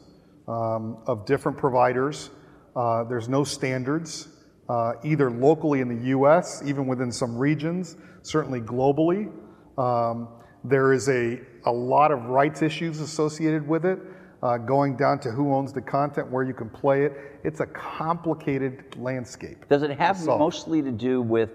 um, 0.47 0.97
of 1.07 1.25
different 1.25 1.57
providers. 1.57 2.29
Uh, 2.75 3.03
there's 3.05 3.27
no 3.27 3.43
standards, 3.43 4.27
uh, 4.69 4.93
either 5.03 5.31
locally 5.31 5.81
in 5.81 5.87
the 5.89 6.07
U.S., 6.09 6.61
even 6.65 6.87
within 6.87 7.11
some 7.11 7.35
regions, 7.37 7.97
certainly 8.21 8.61
globally. 8.61 9.31
Um, 9.77 10.29
there 10.63 10.93
is 10.93 11.09
a, 11.09 11.39
a 11.65 11.71
lot 11.71 12.11
of 12.11 12.25
rights 12.25 12.61
issues 12.61 12.99
associated 12.99 13.67
with 13.67 13.85
it, 13.85 13.99
uh, 14.43 14.57
going 14.57 14.95
down 14.95 15.19
to 15.19 15.31
who 15.31 15.53
owns 15.53 15.73
the 15.73 15.81
content, 15.81 16.29
where 16.29 16.43
you 16.43 16.53
can 16.53 16.69
play 16.69 17.05
it. 17.05 17.13
It's 17.43 17.59
a 17.59 17.65
complicated 17.65 18.95
landscape. 18.97 19.67
Does 19.69 19.83
it 19.83 19.91
have 19.91 20.17
solve. 20.17 20.39
mostly 20.39 20.81
to 20.81 20.91
do 20.91 21.21
with 21.21 21.49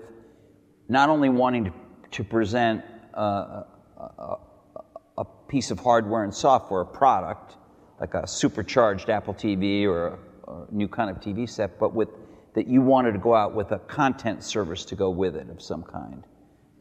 not 0.88 1.08
only 1.08 1.28
wanting 1.28 1.64
to, 1.66 1.72
to 2.10 2.24
present 2.24 2.84
uh, 3.16 3.62
a, 3.98 4.02
a, 4.18 4.36
a 5.18 5.24
piece 5.48 5.70
of 5.70 5.78
hardware 5.78 6.24
and 6.24 6.34
software, 6.34 6.80
a 6.80 6.86
product, 6.86 7.56
like 8.00 8.14
a 8.14 8.26
supercharged 8.26 9.08
Apple 9.08 9.34
TV 9.34 9.84
or 9.84 10.06
a, 10.06 10.18
or 10.44 10.66
a 10.70 10.74
new 10.74 10.88
kind 10.88 11.08
of 11.08 11.18
TV 11.20 11.48
set, 11.48 11.78
but 11.78 11.94
with 11.94 12.08
that 12.54 12.66
you 12.66 12.82
wanted 12.82 13.12
to 13.12 13.18
go 13.18 13.34
out 13.34 13.54
with 13.54 13.72
a 13.72 13.78
content 13.78 14.42
service 14.42 14.84
to 14.84 14.94
go 14.94 15.10
with 15.10 15.36
it 15.36 15.48
of 15.48 15.62
some 15.62 15.82
kind? 15.82 16.24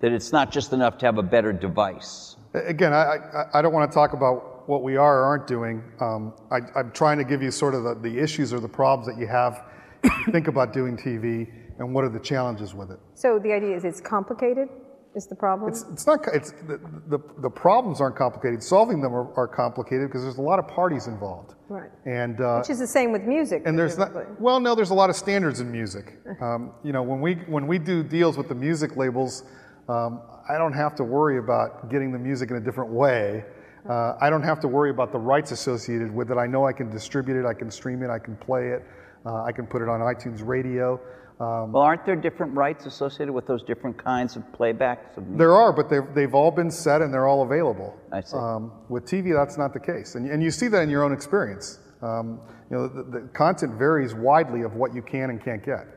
That 0.01 0.11
it's 0.11 0.31
not 0.31 0.51
just 0.51 0.73
enough 0.73 0.97
to 0.99 1.05
have 1.05 1.17
a 1.17 1.23
better 1.23 1.53
device. 1.53 2.35
Again, 2.53 2.91
I, 2.91 3.17
I, 3.33 3.59
I 3.59 3.61
don't 3.61 3.71
want 3.71 3.89
to 3.89 3.93
talk 3.93 4.13
about 4.13 4.50
what 4.67 4.83
we 4.83 4.97
are 4.97 5.19
or 5.21 5.25
aren't 5.25 5.47
doing. 5.47 5.83
Um, 5.99 6.33
I, 6.51 6.59
I'm 6.75 6.91
trying 6.91 7.17
to 7.17 7.23
give 7.23 7.41
you 7.41 7.51
sort 7.51 7.73
of 7.73 7.83
the, 7.83 7.95
the 7.95 8.17
issues 8.19 8.53
or 8.53 8.59
the 8.59 8.69
problems 8.69 9.07
that 9.07 9.19
you 9.19 9.27
have. 9.27 9.63
you 10.03 10.31
think 10.31 10.47
about 10.47 10.73
doing 10.73 10.97
TV 10.97 11.51
and 11.79 11.93
what 11.93 12.03
are 12.03 12.09
the 12.09 12.19
challenges 12.19 12.73
with 12.73 12.91
it. 12.91 12.99
So 13.13 13.39
the 13.39 13.51
idea 13.53 13.75
is 13.75 13.85
it's 13.85 14.01
complicated. 14.01 14.69
Is 15.13 15.27
the 15.27 15.35
problem? 15.35 15.69
It's, 15.69 15.83
it's 15.91 16.07
not. 16.07 16.21
It's 16.33 16.51
the, 16.51 16.79
the, 17.09 17.19
the 17.39 17.49
problems 17.49 17.99
aren't 17.99 18.15
complicated. 18.15 18.63
Solving 18.63 19.01
them 19.01 19.13
are, 19.13 19.33
are 19.35 19.47
complicated 19.47 20.07
because 20.07 20.23
there's 20.23 20.37
a 20.37 20.41
lot 20.41 20.57
of 20.57 20.69
parties 20.69 21.07
involved. 21.07 21.53
Right. 21.67 21.89
And 22.05 22.39
uh, 22.39 22.59
Which 22.59 22.69
is 22.69 22.79
the 22.79 22.87
same 22.87 23.11
with 23.11 23.23
music. 23.23 23.63
and 23.65 23.77
there's 23.77 23.97
not. 23.97 24.39
Well, 24.39 24.61
no, 24.61 24.73
there's 24.73 24.91
a 24.91 24.93
lot 24.93 25.09
of 25.09 25.17
standards 25.17 25.59
in 25.59 25.71
music. 25.71 26.17
Um, 26.41 26.71
you 26.83 26.93
know, 26.93 27.03
when 27.03 27.19
we 27.19 27.35
when 27.47 27.67
we 27.67 27.77
do 27.77 28.03
deals 28.03 28.37
with 28.37 28.47
the 28.47 28.55
music 28.55 28.95
labels, 28.95 29.43
um, 29.89 30.21
I 30.49 30.57
don't 30.57 30.73
have 30.73 30.95
to 30.95 31.03
worry 31.03 31.37
about 31.37 31.91
getting 31.91 32.11
the 32.13 32.17
music 32.17 32.49
in 32.49 32.55
a 32.55 32.61
different 32.61 32.91
way. 32.91 33.43
Uh, 33.89 34.15
I 34.21 34.29
don't 34.29 34.43
have 34.43 34.59
to 34.61 34.67
worry 34.67 34.89
about 34.91 35.11
the 35.11 35.19
rights 35.19 35.51
associated 35.51 36.13
with 36.13 36.31
it. 36.31 36.37
I 36.37 36.47
know 36.47 36.65
I 36.65 36.73
can 36.73 36.89
distribute 36.89 37.39
it, 37.39 37.45
I 37.45 37.53
can 37.53 37.71
stream 37.71 38.03
it, 38.03 38.09
I 38.09 38.19
can 38.19 38.35
play 38.35 38.69
it, 38.69 38.83
uh, 39.25 39.43
I 39.43 39.51
can 39.51 39.65
put 39.65 39.81
it 39.81 39.89
on 39.89 39.99
iTunes 39.99 40.45
Radio. 40.45 40.99
Um, 41.39 41.71
Well, 41.71 41.81
aren't 41.81 42.05
there 42.05 42.15
different 42.15 42.53
rights 42.53 42.85
associated 42.85 43.33
with 43.33 43.47
those 43.47 43.63
different 43.63 43.97
kinds 43.97 44.35
of 44.35 44.43
playbacks 44.51 45.17
of? 45.17 45.37
There 45.37 45.55
are, 45.55 45.73
but 45.73 45.89
they've, 45.89 46.13
they've 46.13 46.35
all 46.35 46.51
been 46.51 46.69
set 46.69 47.01
and 47.01 47.11
they're 47.11 47.27
all 47.27 47.41
available. 47.41 47.97
I 48.11 48.21
see. 48.21 48.37
Um, 48.37 48.71
with 48.89 49.05
TV, 49.05 49.33
that's 49.35 49.57
not 49.57 49.73
the 49.73 49.79
case. 49.79 50.13
And, 50.13 50.29
and 50.29 50.43
you 50.43 50.51
see 50.51 50.67
that 50.67 50.83
in 50.83 50.89
your 50.89 51.03
own 51.03 51.13
experience. 51.13 51.79
Um, 52.03 52.39
you 52.69 52.77
know, 52.77 52.87
the, 52.87 53.03
the 53.03 53.27
content 53.33 53.73
varies 53.77 54.13
widely 54.13 54.61
of 54.61 54.75
what 54.75 54.93
you 54.93 55.01
can 55.01 55.31
and 55.31 55.43
can't 55.43 55.65
get. 55.65 55.87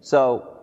So, 0.00 0.53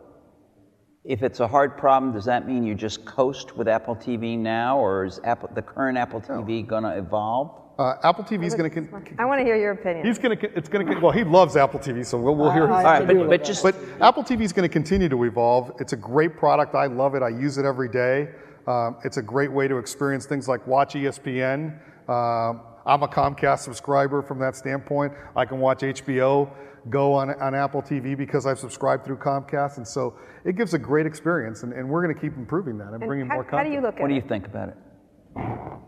if 1.04 1.24
it's 1.24 1.40
a 1.40 1.48
hard 1.48 1.78
problem, 1.78 2.14
does 2.14 2.26
that 2.26 2.48
mean 2.48 2.64
you 2.64 2.76
just 2.76 3.06
coast 3.06 3.56
with 3.58 3.68
Apple 3.68 3.96
TV 3.96 4.38
now, 4.38 4.78
or 4.78 5.06
is 5.06 5.20
Apple, 5.24 5.50
the 5.56 5.62
current 5.62 5.98
Apple 5.98 6.22
TV 6.22 6.66
going 6.66 6.84
to 6.84 6.96
evolve? 6.98 7.58
Uh, 7.80 7.96
Apple 8.04 8.24
TV 8.24 8.44
is 8.46 8.54
going 8.54 8.70
to. 8.70 9.14
I 9.18 9.26
want 9.26 9.40
to 9.40 9.44
hear 9.46 9.56
your 9.56 9.72
opinion. 9.72 10.06
He's 10.06 10.20
going 10.20 10.38
to. 10.38 10.56
It's 10.58 10.70
going 10.70 10.86
to. 10.86 11.00
Well, 11.00 11.12
he 11.12 11.24
loves 11.24 11.56
Apple 11.56 11.80
TV, 11.80 12.06
so 12.06 12.20
we'll, 12.20 12.36
we'll 12.36 12.52
hear 12.52 12.68
his. 12.68 12.76
I- 12.76 13.00
All 13.00 13.06
right, 13.06 13.08
but, 13.08 13.30
but 13.30 13.44
just 13.44 13.64
But 13.64 13.76
Apple 14.00 14.24
TV 14.24 14.42
is 14.42 14.54
going 14.54 14.68
to 14.68 14.72
continue 14.72 15.10
to 15.10 15.24
evolve. 15.24 15.72
It's 15.80 15.94
a 15.94 15.98
great 15.98 16.38
product. 16.38 16.76
I 16.76 16.86
love 16.86 17.16
it. 17.16 17.24
I 17.24 17.30
use 17.30 17.58
it 17.58 17.66
every 17.66 17.90
day. 17.90 18.30
Um, 18.68 18.98
it's 19.04 19.18
a 19.18 19.22
great 19.24 19.52
way 19.52 19.68
to 19.68 19.78
experience 19.78 20.28
things 20.28 20.48
like 20.48 20.68
watch 20.68 20.94
ESPN. 20.94 21.80
Um, 22.08 22.62
I'm 22.86 23.02
a 23.02 23.08
Comcast 23.08 23.60
subscriber 23.60 24.22
from 24.22 24.38
that 24.40 24.56
standpoint. 24.56 25.14
I 25.36 25.46
can 25.46 25.60
watch 25.60 25.80
HBO 25.80 26.52
go 26.90 27.14
on, 27.14 27.30
on 27.42 27.54
Apple 27.54 27.82
TV 27.82 28.18
because 28.18 28.46
I've 28.46 28.60
subscribed 28.60 29.06
through 29.06 29.18
Comcast. 29.18 29.78
And 29.78 29.88
so 29.88 30.18
it 30.46 30.56
gives 30.56 30.74
a 30.74 30.80
great 30.80 31.06
experience. 31.06 31.64
And, 31.64 31.74
and 31.74 31.88
we're 31.90 32.04
going 32.04 32.16
to 32.16 32.20
keep 32.20 32.36
improving 32.38 32.78
that 32.80 32.88
and, 32.88 32.96
And 32.96 33.08
bringing 33.08 33.28
how, 33.28 33.36
more 33.36 33.44
how 33.44 33.50
content. 33.52 33.70
do 33.70 33.76
you 33.76 33.82
look 33.82 33.96
at 33.96 34.02
what 34.02 34.08
do 34.08 34.16
you 34.16 34.22
think 34.22 34.46
about 34.46 34.70
it? 34.70 34.76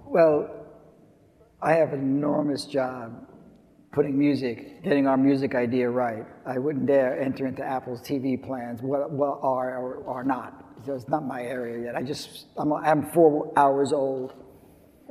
Well, 0.06 0.50
I 1.62 1.74
have 1.74 1.94
an 1.94 2.00
enormous 2.00 2.66
job 2.66 3.28
putting 3.92 4.18
music, 4.18 4.84
getting 4.84 5.08
our 5.08 5.18
music 5.18 5.56
idea 5.56 5.90
right. 5.90 6.26
I 6.46 6.58
wouldn't 6.58 6.88
dare 6.88 7.20
enter 7.22 7.46
into 7.48 7.64
Apple's 7.64 8.02
TV 8.02 8.44
plans, 8.44 8.82
what, 8.82 9.12
what 9.12 9.40
are 9.42 9.78
or 9.78 10.08
are 10.08 10.24
not. 10.24 10.66
So 10.86 10.94
it's 10.94 11.08
not 11.08 11.26
my 11.26 11.44
area 11.44 11.86
yet. 11.86 11.96
I 11.96 12.02
just, 12.04 12.48
I'm, 12.58 12.74
I'm 12.74 13.12
four 13.12 13.54
hours 13.56 13.94
old. 13.94 14.34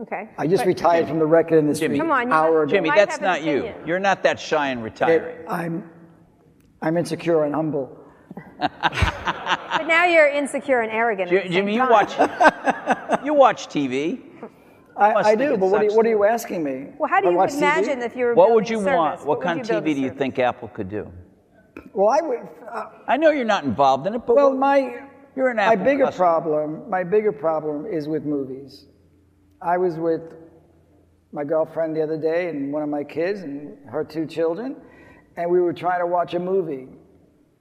Okay. 0.01 0.28
I 0.38 0.47
just 0.47 0.62
But- 0.62 0.68
retired 0.68 1.07
from 1.09 1.18
the 1.18 1.26
record 1.26 1.59
industry 1.59 1.88
Jimmy. 1.88 1.99
Come 1.99 2.11
on, 2.11 2.28
you 2.28 2.32
hour 2.34 2.61
have- 2.61 2.68
ago. 2.68 2.76
Jimmy, 2.76 2.88
might 2.88 2.97
that's 2.99 3.12
have 3.18 3.20
an 3.22 3.26
not 3.26 3.43
you. 3.43 3.59
opinion. 3.64 3.86
You're 3.86 3.99
not 4.01 4.22
that 4.22 4.40
shy 4.40 4.68
and 4.68 4.82
retiring. 4.82 5.22
It- 5.40 5.47
I'm, 5.49 5.90
I'm 6.80 6.97
insecure 6.97 7.45
and 7.45 7.55
humble. 7.55 7.99
But 8.61 9.86
now 9.86 10.05
you're 10.05 10.28
insecure 10.28 10.80
and 10.82 10.93
arrogant. 10.93 11.32
at 11.32 11.43
Ji- 11.43 11.49
the 11.49 11.55
Jimmy, 11.55 11.72
you 11.74 11.80
time. 11.80 11.90
watch, 11.90 13.24
you 13.24 13.32
watch 13.34 13.68
TV. 13.68 14.20
I, 14.97 15.14
must 15.14 15.26
I 15.26 15.30
think 15.34 15.49
do, 15.51 15.55
it 15.55 15.61
but 15.61 15.66
what, 15.70 15.80
are 15.80 15.84
you, 15.84 15.90
sucks 15.90 15.97
what 15.97 16.07
are 16.07 16.11
you 16.11 16.24
asking 16.24 16.62
me? 16.62 16.88
Well, 16.99 17.09
how 17.11 17.20
do 17.20 17.28
I 17.28 17.30
you 17.30 17.36
watch 17.38 17.51
TV? 17.53 17.57
imagine 17.59 18.03
if 18.03 18.14
you 18.14 18.26
were 18.26 18.34
What 18.34 18.51
would 18.53 18.64
building 18.66 18.86
you 18.86 18.93
a 18.93 18.97
want? 18.97 19.14
service, 19.20 19.26
What 19.26 19.40
kind 19.40 19.61
of 19.61 19.66
build 19.66 19.84
TV 19.84 19.90
a 19.90 19.95
do 19.95 20.01
you 20.03 20.07
service? 20.09 20.18
think 20.18 20.38
Apple 20.38 20.68
could 20.68 20.90
do? 20.90 21.11
Well, 21.95 22.11
I 22.11 22.20
would. 22.26 22.38
Uh, 22.70 22.84
I 23.09 23.16
know 23.16 23.30
you're 23.30 23.47
not 23.47 23.64
involved 23.64 24.07
in 24.07 24.14
it, 24.14 24.22
but 24.26 24.36
well, 24.36 24.51
what- 24.51 24.59
my 24.59 25.01
you're 25.34 25.49
an 25.49 25.59
Apple 25.59 25.76
my 25.76 25.82
Apple 25.82 25.84
bigger 25.93 26.05
customer. 26.05 26.24
problem. 26.26 26.90
My 26.90 27.03
bigger 27.05 27.32
problem 27.32 27.86
is 27.86 28.07
with 28.09 28.24
movies. 28.24 28.86
I 29.64 29.78
was 29.78 29.96
with 29.96 30.22
my 31.32 31.44
girlfriend 31.44 31.96
the 31.96 32.02
other 32.02 32.18
day 32.18 32.48
and 32.48 32.72
one 32.72 32.82
of 32.82 32.88
my 32.88 33.04
kids 33.04 33.40
and 33.40 33.78
her 33.88 34.04
two 34.04 34.26
children, 34.26 34.76
and 35.36 35.50
we 35.50 35.60
were 35.60 35.72
trying 35.72 36.00
to 36.00 36.06
watch 36.06 36.34
a 36.34 36.38
movie. 36.38 36.88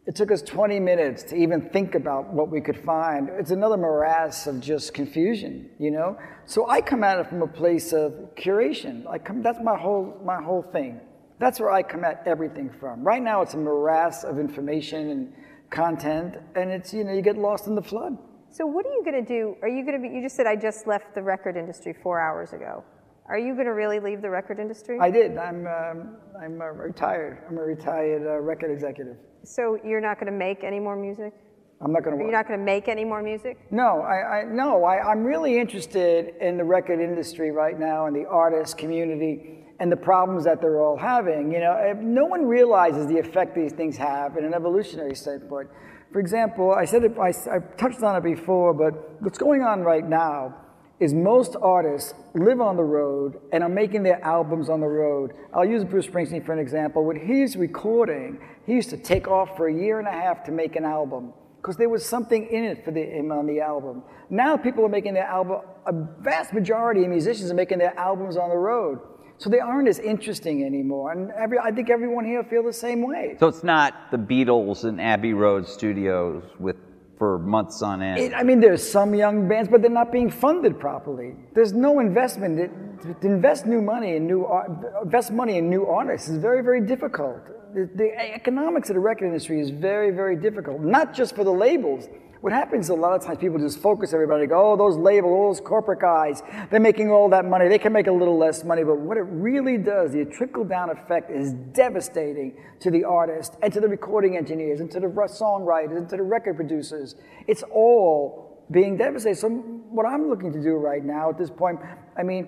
It 0.07 0.15
took 0.15 0.31
us 0.31 0.41
20 0.41 0.79
minutes 0.79 1.23
to 1.25 1.35
even 1.35 1.69
think 1.69 1.93
about 1.93 2.33
what 2.33 2.49
we 2.49 2.59
could 2.59 2.83
find. 2.83 3.29
It's 3.29 3.51
another 3.51 3.77
morass 3.77 4.47
of 4.47 4.59
just 4.59 4.95
confusion, 4.95 5.69
you 5.77 5.91
know. 5.91 6.17
So 6.45 6.67
I 6.67 6.81
come 6.81 7.03
at 7.03 7.19
it 7.19 7.29
from 7.29 7.43
a 7.43 7.47
place 7.47 7.93
of 7.93 8.13
curation. 8.35 9.07
I 9.07 9.19
come. 9.19 9.43
That's 9.43 9.59
my 9.63 9.77
whole 9.77 10.19
my 10.25 10.41
whole 10.41 10.63
thing. 10.63 10.99
That's 11.39 11.59
where 11.59 11.71
I 11.71 11.83
come 11.83 12.03
at 12.03 12.23
everything 12.25 12.71
from. 12.79 13.03
Right 13.03 13.21
now, 13.21 13.43
it's 13.43 13.53
a 13.53 13.57
morass 13.57 14.23
of 14.23 14.39
information 14.39 15.11
and 15.11 15.33
content, 15.69 16.35
and 16.55 16.71
it's 16.71 16.93
you 16.93 17.03
know 17.03 17.13
you 17.13 17.21
get 17.21 17.37
lost 17.37 17.67
in 17.67 17.75
the 17.75 17.83
flood. 17.83 18.17
So 18.51 18.65
what 18.65 18.85
are 18.85 18.89
you 18.89 19.01
going 19.03 19.25
to 19.25 19.27
do? 19.27 19.55
Are 19.61 19.69
you 19.69 19.85
going 19.85 20.01
to 20.01 20.07
be? 20.07 20.13
You 20.13 20.21
just 20.21 20.35
said 20.35 20.45
I 20.45 20.57
just 20.57 20.85
left 20.85 21.15
the 21.15 21.21
record 21.21 21.55
industry 21.55 21.93
four 21.93 22.19
hours 22.19 22.51
ago. 22.51 22.83
Are 23.29 23.39
you 23.39 23.53
going 23.53 23.65
to 23.65 23.73
really 23.73 24.01
leave 24.01 24.21
the 24.21 24.29
record 24.29 24.59
industry? 24.59 24.97
I 24.99 25.09
did. 25.09 25.37
I'm 25.37 25.65
um, 25.67 26.17
I'm 26.39 26.61
uh, 26.61 26.65
retired. 26.65 27.43
I'm 27.47 27.57
a 27.57 27.61
retired 27.61 28.23
uh, 28.27 28.41
record 28.41 28.69
executive. 28.71 29.15
so 29.45 29.79
you're 29.85 30.01
not 30.01 30.19
going 30.19 30.31
to 30.31 30.37
make 30.37 30.65
any 30.65 30.81
more 30.81 30.97
music? 30.97 31.33
I'm 31.79 31.93
not 31.93 32.03
going 32.03 32.17
to. 32.17 32.25
you 32.25 32.29
not 32.29 32.45
going 32.45 32.59
to 32.59 32.65
make 32.65 32.89
any 32.89 33.05
more 33.05 33.23
music? 33.23 33.57
No, 33.71 34.01
I, 34.01 34.39
I 34.39 34.43
no, 34.43 34.83
I, 34.83 34.99
I'm 35.09 35.23
really 35.23 35.57
interested 35.57 36.35
in 36.41 36.57
the 36.57 36.63
record 36.65 36.99
industry 36.99 37.51
right 37.51 37.79
now 37.79 38.07
and 38.07 38.15
the 38.15 38.25
artist 38.25 38.77
community 38.77 39.65
and 39.79 39.89
the 39.89 39.97
problems 39.97 40.43
that 40.43 40.59
they're 40.59 40.81
all 40.81 40.97
having. 40.97 41.53
You 41.53 41.59
know, 41.59 41.93
no 42.01 42.25
one 42.25 42.45
realizes 42.45 43.07
the 43.07 43.17
effect 43.17 43.55
these 43.55 43.71
things 43.71 43.95
have 43.95 44.35
in 44.35 44.43
an 44.43 44.53
evolutionary 44.53 45.15
standpoint. 45.15 45.69
For 46.12 46.20
example, 46.20 46.74
I 46.74 46.86
said 46.86 47.03
it, 47.03 47.18
I, 47.18 47.30
I 47.30 47.59
touched 47.78 48.03
on 48.03 48.16
it 48.18 48.24
before, 48.24 48.74
but 48.74 49.22
what's 49.22 49.38
going 49.38 49.62
on 49.62 49.82
right 49.82 50.07
now 50.07 50.55
is 50.99 51.14
most 51.14 51.55
artists 51.62 52.14
live 52.36 52.62
on 52.62 52.76
the 52.76 52.84
road 52.84 53.39
and 53.51 53.64
are 53.64 53.70
making 53.70 54.03
their 54.03 54.24
albums 54.24 54.70
on 54.70 54.82
the 54.82 54.88
road. 54.88 55.32
I'll 55.53 55.66
use 55.66 55.84
Bruce 55.84 56.05
Springsteen 56.05 56.45
for 56.45 56.53
an 56.53 56.59
example. 56.59 57.05
When 57.05 57.16
he's 57.16 57.55
recording, 57.55 58.39
he 58.68 58.74
used 58.74 58.89
to 58.91 58.97
take 58.97 59.28
off 59.28 59.57
for 59.57 59.68
a 59.68 59.74
year 59.74 59.99
and 59.99 60.07
a 60.07 60.12
half 60.12 60.43
to 60.43 60.51
make 60.51 60.76
an 60.76 60.86
album 60.86 61.34
because 61.62 61.78
there 61.78 61.89
was 61.89 62.05
something 62.05 62.47
in 62.47 62.64
it 62.64 62.84
for 62.84 62.91
the, 62.91 63.01
him 63.01 63.32
on 63.32 63.47
the 63.47 63.62
album. 63.62 64.03
Now 64.30 64.57
people 64.57 64.86
are 64.86 64.89
making 64.89 65.14
their 65.14 65.26
album, 65.26 65.62
a 65.86 65.93
vast 66.20 66.53
majority 66.53 67.03
of 67.03 67.09
musicians 67.09 67.51
are 67.51 67.55
making 67.55 67.78
their 67.78 67.97
albums 67.97 68.36
on 68.36 68.49
the 68.49 68.57
road. 68.57 68.99
So 69.41 69.49
they 69.49 69.59
aren't 69.59 69.87
as 69.87 69.97
interesting 69.97 70.63
anymore. 70.63 71.13
And 71.13 71.31
every, 71.31 71.57
I 71.57 71.71
think 71.71 71.89
everyone 71.89 72.25
here 72.25 72.43
feel 72.43 72.61
the 72.61 72.71
same 72.71 73.01
way. 73.01 73.37
So 73.39 73.47
it's 73.47 73.63
not 73.63 74.11
the 74.11 74.17
Beatles 74.17 74.85
in 74.87 74.99
Abbey 74.99 75.33
Road 75.33 75.67
studios 75.67 76.43
with 76.59 76.75
for 77.17 77.39
months 77.39 77.81
on 77.81 78.03
end. 78.03 78.19
It, 78.19 78.33
I 78.35 78.43
mean, 78.43 78.59
there's 78.59 78.87
some 78.87 79.15
young 79.15 79.47
bands, 79.47 79.67
but 79.69 79.81
they're 79.81 79.91
not 79.91 80.11
being 80.11 80.29
funded 80.29 80.79
properly. 80.79 81.35
There's 81.53 81.73
no 81.73 81.99
investment. 81.99 82.59
It, 82.59 83.21
to 83.21 83.27
invest 83.27 83.65
new 83.65 83.81
money 83.81 84.15
in 84.15 84.27
new 84.27 84.45
art, 84.45 84.69
invest 85.03 85.31
money 85.31 85.57
in 85.57 85.69
new 85.71 85.85
artists 85.87 86.29
is 86.29 86.37
very, 86.37 86.63
very 86.63 86.81
difficult. 86.81 87.41
The, 87.73 87.89
the 87.95 88.09
economics 88.19 88.89
of 88.89 88.95
the 88.95 88.99
record 88.99 89.25
industry 89.25 89.59
is 89.59 89.71
very, 89.71 90.11
very 90.11 90.35
difficult. 90.35 90.81
Not 90.81 91.15
just 91.15 91.35
for 91.35 91.43
the 91.43 91.53
labels, 91.53 92.09
what 92.41 92.51
happens 92.51 92.89
a 92.89 92.95
lot 92.95 93.13
of 93.13 93.23
times, 93.23 93.37
people 93.37 93.59
just 93.59 93.79
focus 93.79 94.13
everybody, 94.13 94.47
go, 94.47 94.71
oh, 94.71 94.75
those 94.75 94.97
labels, 94.97 95.31
all 95.31 95.53
those 95.53 95.61
corporate 95.61 95.99
guys, 95.99 96.41
they're 96.71 96.79
making 96.79 97.11
all 97.11 97.29
that 97.29 97.45
money. 97.45 97.67
They 97.67 97.77
can 97.77 97.93
make 97.93 98.07
a 98.07 98.11
little 98.11 98.37
less 98.37 98.63
money. 98.63 98.83
But 98.83 98.97
what 98.97 99.17
it 99.17 99.27
really 99.29 99.77
does, 99.77 100.13
the 100.13 100.25
trickle 100.25 100.63
down 100.63 100.89
effect 100.89 101.29
is 101.29 101.53
devastating 101.53 102.57
to 102.79 102.89
the 102.89 103.03
artist 103.03 103.57
and 103.61 103.71
to 103.73 103.79
the 103.79 103.87
recording 103.87 104.37
engineers 104.37 104.79
and 104.79 104.89
to 104.89 104.99
the 104.99 105.05
songwriters 105.07 105.97
and 105.97 106.09
to 106.09 106.17
the 106.17 106.23
record 106.23 106.55
producers. 106.55 107.15
It's 107.47 107.63
all 107.71 108.65
being 108.71 108.97
devastated. 108.97 109.37
So, 109.37 109.49
what 109.49 110.07
I'm 110.07 110.27
looking 110.27 110.51
to 110.51 110.61
do 110.61 110.77
right 110.77 111.03
now 111.03 111.29
at 111.29 111.37
this 111.37 111.51
point, 111.51 111.79
I 112.17 112.23
mean, 112.23 112.47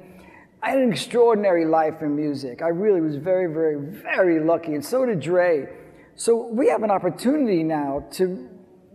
I 0.64 0.72
had 0.72 0.80
an 0.80 0.92
extraordinary 0.92 1.66
life 1.66 2.02
in 2.02 2.16
music. 2.16 2.64
I 2.64 2.70
really 2.70 3.02
was 3.02 3.18
very, 3.18 3.54
very, 3.54 3.76
very 3.76 4.40
lucky, 4.40 4.74
and 4.74 4.84
so 4.84 5.06
did 5.06 5.20
Dre. 5.20 5.68
So 6.16 6.48
we 6.48 6.70
have 6.70 6.84
an 6.84 6.92
opportunity 6.92 7.64
now 7.64 8.08
to 8.14 8.50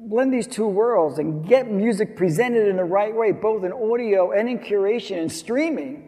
blend 0.08 0.32
these 0.32 0.46
two 0.46 0.66
worlds 0.66 1.18
and 1.18 1.46
get 1.46 1.70
music 1.70 2.16
presented 2.16 2.66
in 2.68 2.76
the 2.76 2.84
right 2.84 3.14
way, 3.14 3.32
both 3.32 3.64
in 3.64 3.72
audio 3.72 4.32
and 4.32 4.48
in 4.48 4.58
curation 4.58 5.18
and 5.18 5.30
streaming, 5.30 6.04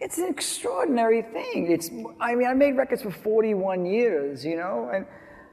it's 0.00 0.18
an 0.18 0.28
extraordinary 0.28 1.22
thing. 1.22 1.70
It's, 1.70 1.90
I 2.20 2.34
mean, 2.34 2.46
I 2.46 2.54
made 2.54 2.76
records 2.76 3.02
for 3.02 3.10
41 3.10 3.86
years, 3.86 4.44
you 4.44 4.56
know, 4.56 4.90
and 4.92 5.06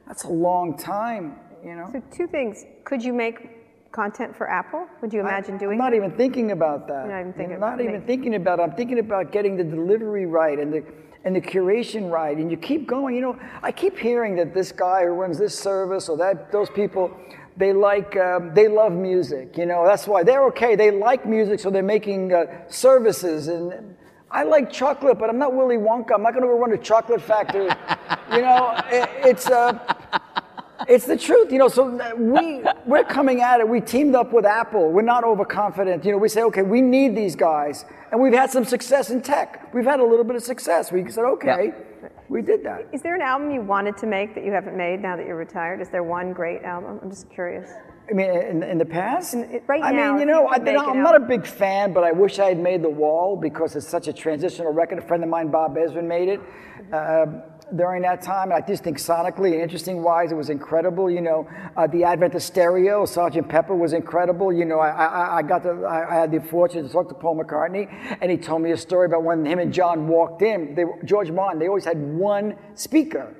that's 0.07 0.23
a 0.23 0.29
long 0.29 0.77
time, 0.77 1.35
you 1.63 1.75
know. 1.75 1.89
So 1.91 2.01
two 2.11 2.27
things. 2.27 2.65
Could 2.83 3.03
you 3.03 3.13
make 3.13 3.91
content 3.91 4.35
for 4.35 4.49
Apple? 4.49 4.87
Would 5.01 5.13
you 5.13 5.19
imagine 5.19 5.55
I, 5.55 5.57
doing 5.57 5.73
I'm 5.73 5.77
not 5.77 5.91
that? 5.91 5.97
even 5.97 6.11
thinking 6.11 6.51
about 6.51 6.87
that. 6.87 7.05
You're 7.05 7.13
not 7.13 7.21
even 7.21 7.33
thinking 7.33 7.53
I'm 7.55 7.59
not 7.59 7.81
even 7.81 8.01
thinking 8.03 8.35
about 8.35 8.59
it. 8.59 8.63
I'm 8.63 8.71
thinking 8.71 8.99
about 8.99 9.31
getting 9.31 9.57
the 9.57 9.63
delivery 9.63 10.25
right 10.25 10.59
and 10.59 10.73
the 10.73 10.83
and 11.25 11.35
the 11.35 11.41
curation 11.41 12.09
right. 12.09 12.37
And 12.37 12.49
you 12.49 12.57
keep 12.57 12.87
going. 12.87 13.15
You 13.15 13.21
know, 13.21 13.39
I 13.61 13.71
keep 13.71 13.97
hearing 13.97 14.35
that 14.37 14.53
this 14.53 14.71
guy 14.71 15.03
who 15.03 15.11
runs 15.11 15.37
this 15.37 15.57
service 15.57 16.07
or 16.07 16.17
that 16.17 16.51
those 16.51 16.69
people, 16.69 17.11
they 17.59 17.73
like 17.73 18.15
um, 18.15 18.53
they 18.53 18.69
love 18.69 18.93
music. 18.93 19.57
You 19.57 19.65
know, 19.65 19.85
that's 19.85 20.07
why 20.07 20.23
they're 20.23 20.45
okay. 20.45 20.75
They 20.75 20.91
like 20.91 21.25
music, 21.25 21.59
so 21.59 21.69
they're 21.69 21.83
making 21.83 22.33
uh, 22.33 22.45
services 22.69 23.47
and. 23.47 23.95
I 24.31 24.43
like 24.43 24.71
chocolate, 24.71 25.17
but 25.17 25.27
I'm 25.31 25.39
not 25.39 25.55
Willy 25.55 25.77
Wonka. 25.77 26.11
I'm 26.13 26.21
not 26.21 26.35
going 26.35 26.45
to 26.45 26.53
run 26.53 26.71
a 26.71 26.77
chocolate 26.77 27.19
factory. 27.19 27.63
you 28.31 28.41
know, 28.43 28.79
it, 28.91 29.09
it's 29.25 29.49
uh, 29.49 29.73
it's 30.87 31.07
the 31.07 31.17
truth, 31.17 31.51
you 31.51 31.57
know. 31.57 31.67
So 31.67 31.99
we 32.15 32.63
we're 32.85 33.05
coming 33.05 33.41
at 33.41 33.59
it. 33.59 33.67
We 33.67 33.81
teamed 33.81 34.13
up 34.13 34.31
with 34.31 34.45
Apple. 34.45 34.91
We're 34.91 35.01
not 35.01 35.23
overconfident. 35.23 36.05
You 36.05 36.11
know, 36.11 36.19
we 36.19 36.29
say, 36.29 36.43
okay, 36.43 36.61
we 36.61 36.79
need 36.79 37.15
these 37.15 37.35
guys, 37.35 37.85
and 38.11 38.21
we've 38.21 38.33
had 38.33 38.51
some 38.51 38.65
success 38.65 39.09
in 39.09 39.23
tech. 39.23 39.73
We've 39.73 39.83
had 39.83 39.99
a 39.99 40.05
little 40.05 40.23
bit 40.23 40.35
of 40.35 40.43
success. 40.43 40.91
We 40.91 41.09
said, 41.09 41.25
okay, 41.25 41.73
we 42.29 42.41
did 42.41 42.63
that. 42.63 42.87
Is 42.93 43.01
there 43.01 43.15
an 43.15 43.21
album 43.21 43.51
you 43.51 43.61
wanted 43.61 43.97
to 43.97 44.07
make 44.07 44.35
that 44.35 44.45
you 44.45 44.51
haven't 44.51 44.77
made 44.77 45.01
now 45.01 45.15
that 45.17 45.25
you're 45.25 45.35
retired? 45.35 45.81
Is 45.81 45.89
there 45.89 46.03
one 46.03 46.31
great 46.31 46.61
album? 46.63 46.99
I'm 47.01 47.09
just 47.09 47.29
curious. 47.29 47.69
I 48.09 48.13
mean, 48.13 48.31
in, 48.31 48.63
in 48.63 48.77
the 48.77 48.85
past, 48.85 49.33
In- 49.33 49.61
right 49.67 49.83
I 49.83 49.91
now, 49.91 50.11
mean, 50.11 50.21
you 50.21 50.25
know, 50.25 50.41
you 50.41 50.47
I, 50.47 50.55
I'm 50.55 50.97
an 50.97 51.03
not 51.03 51.15
a 51.15 51.19
big 51.19 51.45
fan, 51.45 51.93
but 51.93 52.03
I 52.03 52.11
wish 52.11 52.39
I 52.39 52.49
had 52.49 52.59
made 52.59 52.81
The 52.81 52.89
Wall 52.89 53.35
because 53.35 53.75
it's 53.75 53.87
such 53.87 54.07
a 54.07 54.13
transitional 54.13 54.71
record. 54.73 54.97
A 54.99 55.01
friend 55.01 55.23
of 55.23 55.29
mine, 55.29 55.49
Bob 55.49 55.75
Ezrin, 55.75 56.05
made 56.07 56.29
it. 56.29 56.39
Uh, 56.91 57.25
during 57.75 58.01
that 58.03 58.21
time, 58.21 58.51
I 58.51 58.61
just 58.61 58.83
think 58.83 58.97
sonically 58.97 59.53
and 59.53 59.61
interesting 59.61 60.01
wise, 60.01 60.31
it 60.31 60.35
was 60.35 60.49
incredible. 60.49 61.09
You 61.09 61.21
know, 61.21 61.47
uh, 61.77 61.87
the 61.87 62.03
advent 62.03 62.35
of 62.35 62.43
stereo, 62.43 63.05
Sgt. 63.05 63.47
Pepper 63.47 63.75
was 63.75 63.93
incredible. 63.93 64.51
You 64.51 64.65
know, 64.65 64.79
I, 64.79 64.89
I, 64.89 65.37
I 65.37 65.41
got 65.41 65.63
to, 65.63 65.83
I, 65.83 66.09
I 66.09 66.19
had 66.21 66.31
the 66.31 66.39
fortune 66.39 66.85
to 66.85 66.91
talk 66.91 67.07
to 67.09 67.15
Paul 67.15 67.41
McCartney, 67.41 67.87
and 68.21 68.31
he 68.31 68.37
told 68.37 68.61
me 68.61 68.71
a 68.71 68.77
story 68.77 69.05
about 69.05 69.23
when 69.23 69.45
him 69.45 69.59
and 69.59 69.73
John 69.73 70.07
walked 70.07 70.41
in. 70.41 70.75
They, 70.75 70.85
George 71.05 71.31
Martin, 71.31 71.59
they 71.59 71.67
always 71.67 71.85
had 71.85 71.97
one 71.97 72.55
speaker 72.75 73.35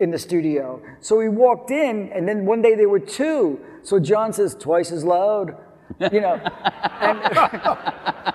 in 0.00 0.10
the 0.10 0.18
studio. 0.18 0.80
So 1.00 1.20
he 1.20 1.28
walked 1.28 1.70
in, 1.70 2.10
and 2.12 2.28
then 2.28 2.46
one 2.46 2.62
day 2.62 2.74
there 2.74 2.88
were 2.88 3.00
two. 3.00 3.60
So 3.82 3.98
John 3.98 4.32
says, 4.32 4.54
twice 4.54 4.92
as 4.92 5.04
loud, 5.04 5.56
you 6.12 6.20
know. 6.20 6.34
and, 7.00 7.18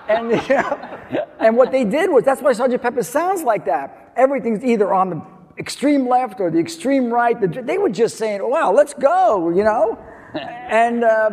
and, 0.08 0.30
you 0.30 0.54
know, 0.54 1.26
and 1.40 1.56
what 1.56 1.72
they 1.72 1.84
did 1.84 2.10
was, 2.10 2.24
that's 2.24 2.42
why 2.42 2.52
Sgt. 2.52 2.80
Pepper 2.80 3.02
sounds 3.02 3.42
like 3.42 3.64
that. 3.66 4.12
Everything's 4.16 4.64
either 4.64 4.92
on 4.92 5.10
the 5.10 5.22
extreme 5.58 6.08
left 6.08 6.40
or 6.40 6.50
the 6.50 6.58
extreme 6.58 7.10
right. 7.10 7.36
They 7.66 7.78
were 7.78 7.90
just 7.90 8.16
saying, 8.16 8.40
wow, 8.42 8.72
let's 8.72 8.94
go, 8.94 9.50
you 9.50 9.64
know. 9.64 9.98
and 10.34 11.04
uh, 11.04 11.30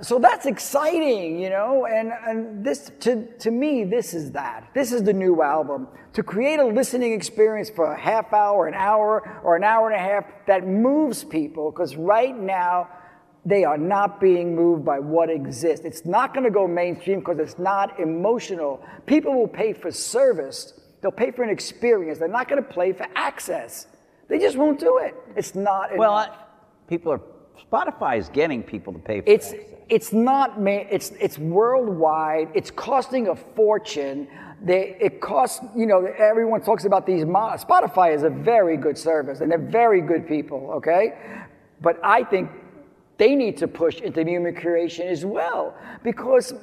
so 0.00 0.18
that's 0.18 0.46
exciting, 0.46 1.40
you 1.40 1.50
know. 1.50 1.86
And, 1.86 2.12
and 2.26 2.64
this, 2.64 2.90
to, 3.00 3.26
to 3.38 3.50
me, 3.50 3.84
this 3.84 4.14
is 4.14 4.32
that. 4.32 4.68
This 4.74 4.92
is 4.92 5.02
the 5.02 5.12
new 5.12 5.42
album. 5.42 5.88
To 6.14 6.22
create 6.22 6.58
a 6.58 6.66
listening 6.66 7.12
experience 7.12 7.70
for 7.70 7.92
a 7.92 7.98
half 7.98 8.32
hour, 8.32 8.66
an 8.66 8.74
hour, 8.74 9.40
or 9.44 9.56
an 9.56 9.64
hour 9.64 9.90
and 9.90 9.96
a 9.96 10.02
half 10.02 10.24
that 10.46 10.66
moves 10.66 11.24
people, 11.24 11.70
because 11.70 11.96
right 11.96 12.36
now, 12.36 12.88
they 13.44 13.64
are 13.64 13.78
not 13.78 14.20
being 14.20 14.54
moved 14.54 14.84
by 14.84 14.98
what 15.00 15.28
exists. 15.28 15.84
It's 15.84 16.04
not 16.04 16.32
going 16.32 16.44
to 16.44 16.50
go 16.50 16.66
mainstream 16.68 17.18
because 17.18 17.38
it's 17.38 17.58
not 17.58 17.98
emotional. 17.98 18.84
People 19.06 19.34
will 19.34 19.48
pay 19.48 19.72
for 19.72 19.90
service, 19.90 20.74
they'll 21.00 21.10
pay 21.10 21.30
for 21.32 21.42
an 21.42 21.50
experience. 21.50 22.18
They're 22.18 22.28
not 22.28 22.48
going 22.48 22.62
to 22.62 22.68
pay 22.68 22.92
for 22.92 23.06
access. 23.16 23.88
They 24.28 24.38
just 24.38 24.56
won't 24.56 24.78
do 24.78 24.98
it. 24.98 25.14
It's 25.36 25.54
not. 25.54 25.96
well. 25.96 26.14
I, 26.14 26.28
people 26.88 27.12
are. 27.12 27.20
Spotify 27.70 28.18
is 28.18 28.28
getting 28.28 28.62
people 28.62 28.92
to 28.92 28.98
pay 28.98 29.20
for 29.20 29.28
It's 29.28 29.52
it. 29.52 29.84
it's 29.88 30.12
not 30.12 30.58
it's 30.66 31.10
it's 31.20 31.38
worldwide. 31.38 32.48
It's 32.54 32.70
costing 32.70 33.28
a 33.28 33.36
fortune. 33.36 34.28
They, 34.62 34.96
it 35.00 35.20
costs 35.20 35.64
you 35.76 35.86
know 35.86 36.06
everyone 36.18 36.62
talks 36.62 36.84
about 36.84 37.06
these. 37.06 37.24
Spotify 37.24 38.14
is 38.14 38.22
a 38.22 38.30
very 38.30 38.76
good 38.76 38.96
service 38.96 39.40
and 39.40 39.50
they're 39.50 39.58
very 39.58 40.00
good 40.00 40.26
people. 40.28 40.70
Okay, 40.76 41.14
but 41.80 41.98
I 42.02 42.24
think 42.24 42.50
they 43.18 43.34
need 43.34 43.56
to 43.58 43.68
push 43.68 44.00
into 44.00 44.24
human 44.24 44.54
creation 44.54 45.06
as 45.06 45.24
well 45.24 45.76
because 46.02 46.54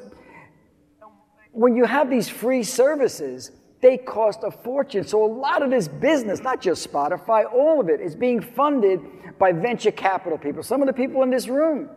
when 1.52 1.76
you 1.76 1.86
have 1.86 2.10
these 2.10 2.30
free 2.30 2.64
services, 2.64 3.52
they 3.82 3.98
cost 3.98 4.40
a 4.44 4.52
fortune. 4.52 5.04
So 5.04 5.24
a 5.24 5.32
lot 5.32 5.62
of 5.62 5.70
this 5.70 5.88
business, 5.88 6.42
not 6.42 6.62
just 6.62 6.90
Spotify, 6.90 7.52
all 7.52 7.80
of 7.80 7.90
it 7.90 8.02
is 8.02 8.16
being 8.16 8.42
funded 8.42 9.00
by 9.40 9.52
venture 9.52 9.92
capital 9.92 10.38
people. 10.38 10.64
Some 10.64 10.82
of 10.82 10.88
the 10.88 10.94
people 10.94 11.24
in 11.24 11.30
this 11.30 11.48
room, 11.48 11.90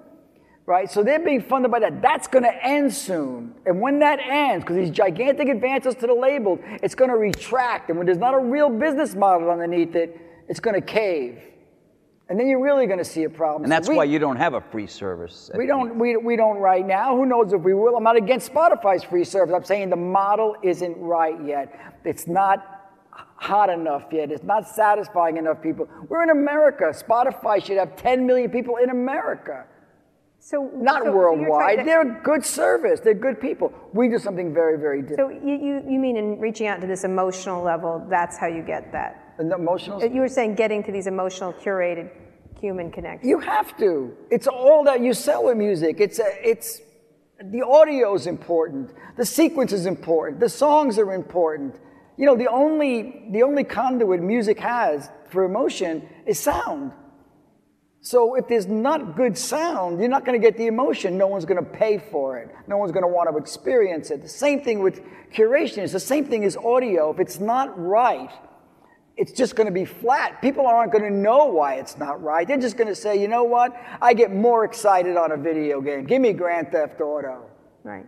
right? 0.65 0.91
So 0.91 1.03
they're 1.03 1.19
being 1.19 1.43
funded 1.43 1.71
by 1.71 1.81
that. 1.81 2.01
That's 2.01 2.29
going 2.29 2.45
to 2.45 2.65
end 2.65 2.93
soon. 2.95 3.55
And 3.67 3.81
when 3.81 3.99
that 3.99 4.21
ends, 4.21 4.65
because 4.65 4.77
these 4.77 4.91
gigantic 4.91 5.49
advances 5.49 5.97
to 5.97 6.07
the 6.07 6.15
label, 6.15 6.59
it's 6.83 6.95
going 6.95 7.11
to 7.11 7.17
retract. 7.17 7.89
And 7.89 7.99
when 7.99 8.07
there's 8.07 8.19
not 8.19 8.35
a 8.35 8.39
real 8.39 8.71
business 8.71 9.15
model 9.15 9.51
underneath 9.51 9.97
it, 9.97 10.19
it's 10.49 10.61
going 10.61 10.75
to 10.75 10.87
cave. 10.87 11.41
And 12.33 12.41
then 12.41 12.49
you're 12.49 12.63
really 12.63 12.87
going 12.87 12.99
to 12.99 13.05
see 13.05 13.25
a 13.25 13.29
problem. 13.29 13.65
And 13.65 13.71
that's 13.71 13.89
So 13.89 13.93
we- 13.93 13.99
why 13.99 14.05
you 14.05 14.19
don't 14.19 14.37
have 14.39 14.55
a 14.55 14.63
free 14.63 14.87
service. 14.87 15.51
we 15.55 15.67
don't, 15.67 15.99
we, 15.99 16.17
we 16.17 16.35
don't 16.35 16.57
right 16.57 16.87
now. 16.87 17.15
Who 17.15 17.27
knows 17.27 17.53
if 17.53 17.61
we 17.61 17.75
will? 17.75 17.95
I'm 17.95 18.03
not 18.05 18.17
against 18.17 18.51
Spotify's 18.51 19.05
free 19.05 19.25
service. 19.25 19.55
I'm 19.55 19.65
saying 19.65 19.91
the 19.91 19.97
model 19.97 20.57
isn't 20.63 20.97
right 20.99 21.37
yet. 21.45 21.79
It's 22.07 22.27
not 22.27 22.65
hot 23.11 23.69
enough 23.69 24.05
yet. 24.11 24.33
It's 24.33 24.45
not 24.45 24.67
satisfying 24.67 25.37
enough 25.37 25.61
people. 25.61 25.87
We're 26.09 26.23
in 26.23 26.31
America. 26.31 26.85
Spotify 27.07 27.63
should 27.63 27.77
have 27.77 27.97
10 27.97 28.25
million 28.27 28.51
people 28.51 28.77
in 28.77 28.89
America, 28.89 29.67
So 30.39 30.71
not 30.75 31.01
so- 31.03 31.09
so 31.11 31.13
worldwide. 31.15 31.49
trying 31.61 31.79
to- 31.81 31.85
They're 31.85 32.21
good 32.25 32.47
service. 32.47 33.01
They're 33.01 33.13
good 33.13 33.43
people. 33.43 33.75
We 33.93 34.09
do 34.09 34.19
something 34.19 34.55
very, 34.55 34.79
very 34.79 35.03
different. 35.03 35.35
So 35.43 35.47
you, 35.47 35.55
you, 35.55 35.83
you 35.87 35.99
mean 35.99 36.17
in 36.17 36.41
reaching 36.41 36.67
out 36.67 36.81
to 36.81 36.87
this 36.87 37.05
emotional 37.05 37.63
level, 37.63 38.07
that's 38.09 38.39
how 38.39 38.47
you 38.47 38.63
get 38.63 38.91
that? 38.93 39.19
And 39.39 39.51
the 39.51 39.57
emotional. 39.57 40.03
You 40.03 40.21
were 40.23 40.29
saying 40.29 40.55
getting 40.55 40.83
to 40.85 40.93
these 40.93 41.07
emotional, 41.07 41.53
curated 41.53 42.09
human 42.63 42.91
connections. 42.91 43.29
You 43.29 43.41
have 43.41 43.77
to. 43.79 44.17
It's 44.31 44.47
all 44.47 44.85
that 44.85 45.01
you 45.01 45.13
sell 45.13 45.45
with 45.45 45.59
music. 45.59 46.01
It's 46.01 46.19
a, 46.19 46.49
it's 46.49 46.81
the 47.43 47.63
audio 47.63 48.15
is 48.15 48.27
important. 48.27 48.93
The 49.17 49.27
sequence 49.27 49.73
is 49.73 49.85
important. 49.85 50.41
The 50.41 50.49
songs 50.49 50.99
are 50.99 51.13
important. 51.13 51.75
You 52.17 52.25
know, 52.27 52.37
the 52.37 52.49
only 52.49 53.27
the 53.33 53.43
only 53.43 53.65
conduit 53.65 54.23
music 54.23 54.59
has 54.61 55.11
for 55.31 55.45
emotion 55.45 56.09
is 56.25 56.39
sound. 56.39 56.93
So 58.01 58.35
if 58.35 58.49
there's 58.49 58.67
not 58.67 59.17
good 59.17 59.37
sound, 59.39 60.01
you're 60.01 60.09
not 60.09 60.25
going 60.25 60.41
to 60.41 60.45
get 60.45 60.57
the 60.57 60.67
emotion. 60.67 61.17
No 61.19 61.29
one's 61.29 61.45
going 61.45 61.63
to 61.65 61.71
pay 61.71 61.99
for 61.99 62.39
it. 62.39 62.49
No 62.67 62.77
one's 62.77 62.93
going 62.93 63.05
to 63.05 63.09
want 63.09 63.31
to 63.31 63.37
experience 63.37 64.11
it. 64.11 64.23
The 64.23 64.29
same 64.29 64.63
thing 64.63 64.81
with 64.81 65.03
curation. 65.33 65.79
It's 65.79 65.93
the 65.93 66.01
same 66.01 66.25
thing 66.25 66.45
as 66.45 66.57
audio. 66.57 67.13
If 67.13 67.21
it's 67.21 67.39
not 67.39 67.69
right, 67.79 68.31
it's 69.17 69.33
just 69.33 69.57
going 69.57 69.67
to 69.67 69.73
be 69.73 69.85
flat. 69.85 70.41
People 70.41 70.67
aren't 70.67 70.91
going 70.93 71.05
to 71.05 71.11
know 71.11 71.47
why 71.47 71.75
it's 71.75 71.99
not 71.99 72.23
right. 72.23 72.47
They're 72.49 72.57
just 72.57 72.77
going 72.77 72.89
to 72.89 72.95
say, 72.95 73.21
you 73.21 73.29
know 73.29 73.45
what? 73.45 73.75
I 74.01 74.15
get 74.15 74.33
more 74.33 74.65
excited 74.65 75.17
on 75.17 75.33
a 75.33 75.37
video 75.37 75.81
game. 75.81 76.05
Give 76.05 76.21
me 76.23 76.33
Grand 76.33 76.73
Theft 76.73 77.01
Auto. 77.01 77.45
Right. 77.85 78.07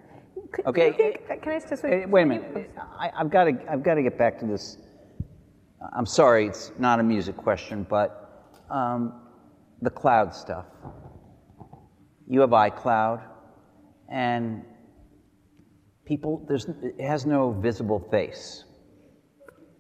Could- 0.53 0.67
Okay. 0.67 0.93
think- 0.93 1.43
Can 1.43 1.53
I 1.53 1.59
just, 1.61 1.85
Eh, 1.85 2.07
Wait 2.07 2.23
a 2.23 2.27
minute. 2.27 2.71
I, 2.99 3.11
I've 3.17 3.31
got 3.31 3.45
to. 3.45 3.59
I've 3.71 3.83
got 3.83 3.95
to 3.95 4.03
get 4.03 4.17
back 4.17 4.39
to 4.41 4.47
this. 4.47 4.79
I'm 5.95 6.07
sorry, 6.07 6.47
it's 6.47 6.73
not 6.79 6.99
a 7.01 7.03
music 7.03 7.37
question, 7.37 7.87
but 7.89 8.55
um, 8.71 9.21
the 9.83 9.91
cloud 9.91 10.35
stuff. 10.35 10.65
You 12.27 12.41
have 12.41 12.51
iCloud, 12.51 13.23
and 14.11 14.63
people, 16.07 16.43
there's, 16.49 16.67
it 16.83 17.01
has 17.07 17.27
no 17.27 17.51
visible 17.53 18.01
face. 18.11 18.65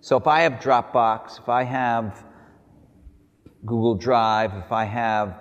So 0.04 0.18
if 0.18 0.26
I 0.26 0.42
have 0.42 0.60
Dropbox, 0.60 1.40
if 1.40 1.48
I 1.48 1.62
have 1.62 2.26
Google 3.64 3.94
Drive, 3.94 4.52
if 4.52 4.70
I 4.70 4.84
have 4.84 5.34